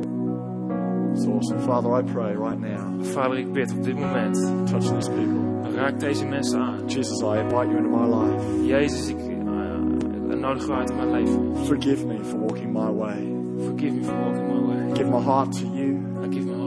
It's 1.14 1.26
awesome. 1.26 1.58
Father, 1.60 1.90
I 1.98 2.02
pray 2.12 2.34
right 2.34 2.60
now, 2.60 3.04
Vader, 3.04 3.38
ik 3.38 3.52
bid 3.52 3.72
op 3.76 3.82
dit 3.84 3.94
moment. 3.98 4.36
touch 4.66 4.92
these 4.94 5.10
people. 5.10 5.70
Raak 5.76 6.00
deze 6.00 6.26
mensen 6.26 6.60
aan. 6.60 6.78
Jesus, 6.86 7.20
I 7.22 7.38
invite 7.38 7.66
you 7.70 7.76
into 7.76 7.90
my 7.96 8.06
life. 8.14 8.66
Jezus, 8.66 9.08
ik, 9.08 9.18
ik 10.28 10.38
nodig 10.38 10.68
u 10.68 10.72
uit 10.72 10.90
in 10.90 10.96
mijn 10.96 11.10
leven. 11.10 11.56
Forgive 11.56 12.06
me 12.06 12.18
for 12.24 12.38
walking 12.40 12.72
my 12.72 12.90
way. 12.92 13.32
Forgive 13.58 13.94
me 13.94 14.02
for 14.04 14.14
walking 14.14 14.46
my 14.46 14.60
way. 14.66 14.92
Give 14.94 15.10
my 15.10 15.20
heart 15.22 15.52
to 15.52 15.66
you. 15.66 15.96
I 16.24 16.28
give 16.34 16.44
my 16.44 16.52
heart 16.52 16.56
to 16.56 16.56
you. 16.56 16.59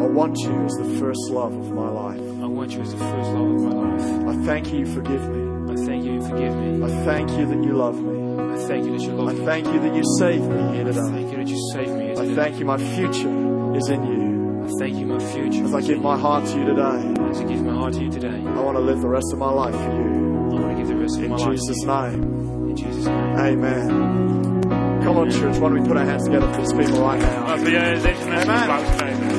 I 0.00 0.06
want 0.06 0.38
you 0.38 0.52
as 0.64 0.72
the 0.76 0.98
first 0.98 1.30
love 1.30 1.52
of 1.54 1.70
my 1.72 1.88
life. 1.88 2.20
I 2.42 2.46
want 2.46 2.72
you 2.72 2.80
as 2.80 2.90
the 2.92 2.98
first 2.98 3.30
love 3.30 3.50
of 3.54 3.60
my 3.62 3.74
life. 3.86 4.28
I 4.32 4.44
thank 4.46 4.72
you, 4.72 4.78
you 4.80 4.86
forgive 4.86 5.28
me. 5.28 5.72
I 5.72 5.76
thank 5.86 6.04
you, 6.04 6.12
you 6.14 6.22
forgive 6.28 6.54
me. 6.56 6.82
I 6.84 7.04
thank 7.04 7.30
you 7.30 7.46
that 7.46 7.62
you 7.64 7.72
love 7.74 8.00
me. 8.00 8.18
I 8.54 8.56
thank 8.66 8.84
you 8.86 8.92
that 8.96 9.02
you 9.02 9.12
love 9.12 9.34
me. 9.36 9.42
I 9.42 9.44
thank 9.46 9.66
you 9.66 9.80
that 9.80 9.94
you 9.94 10.02
save 10.18 10.40
me 10.42 10.74
here 10.76 10.88
I 10.88 10.92
thank 10.92 11.30
you 11.30 11.36
that 11.36 11.48
you 11.48 11.70
saved 11.72 11.92
me 11.92 12.04
here 12.06 12.18
I 12.18 12.34
thank 12.34 12.58
you 12.58 12.64
my 12.64 12.78
future 12.78 13.76
is 13.76 13.88
in 13.88 14.02
you. 14.06 14.30
I 14.64 14.68
thank 14.78 14.96
you, 14.98 15.06
my 15.06 15.18
future. 15.18 15.64
As 15.64 15.74
I 15.74 15.80
give 15.80 16.00
my 16.00 16.16
heart 16.18 16.44
to 16.46 16.58
you 16.58 16.64
today, 16.66 17.14
As 17.30 17.40
I 17.40 17.44
give 17.44 17.62
my 17.62 17.74
heart 17.74 17.92
to 17.94 18.02
you 18.04 18.10
today, 18.10 18.28
I 18.46 18.60
want 18.60 18.76
to 18.76 18.82
live 18.82 19.00
the 19.00 19.08
rest 19.08 19.32
of 19.32 19.38
my 19.38 19.50
life 19.50 19.74
for 19.74 19.92
you. 20.00 20.10
I 20.50 20.60
want 20.60 20.70
to 20.70 20.74
give 20.76 20.88
the 20.88 20.96
rest 20.96 21.16
of 21.18 21.24
In 21.24 21.30
my 21.30 21.36
life 21.36 21.46
to 21.46 21.50
Jesus' 21.52 21.80
you. 21.80 21.86
name. 21.86 22.22
In 22.70 22.76
Jesus' 22.76 23.06
name. 23.06 23.38
Amen. 23.38 25.00
Come 25.02 25.16
on, 25.16 25.30
church. 25.30 25.56
Why 25.58 25.68
don't 25.70 25.80
we 25.82 25.88
put 25.88 25.96
our 25.96 26.04
hands 26.04 26.24
together 26.24 26.46
for 26.52 26.60
these 26.60 26.72
people 26.72 27.00
right 27.00 27.18
now? 27.20 27.46
Laten 27.46 27.64
we 27.64 27.70
deze 27.70 28.08
Amen. 28.22 28.48
applaus 28.48 28.88
geven. 29.00 29.29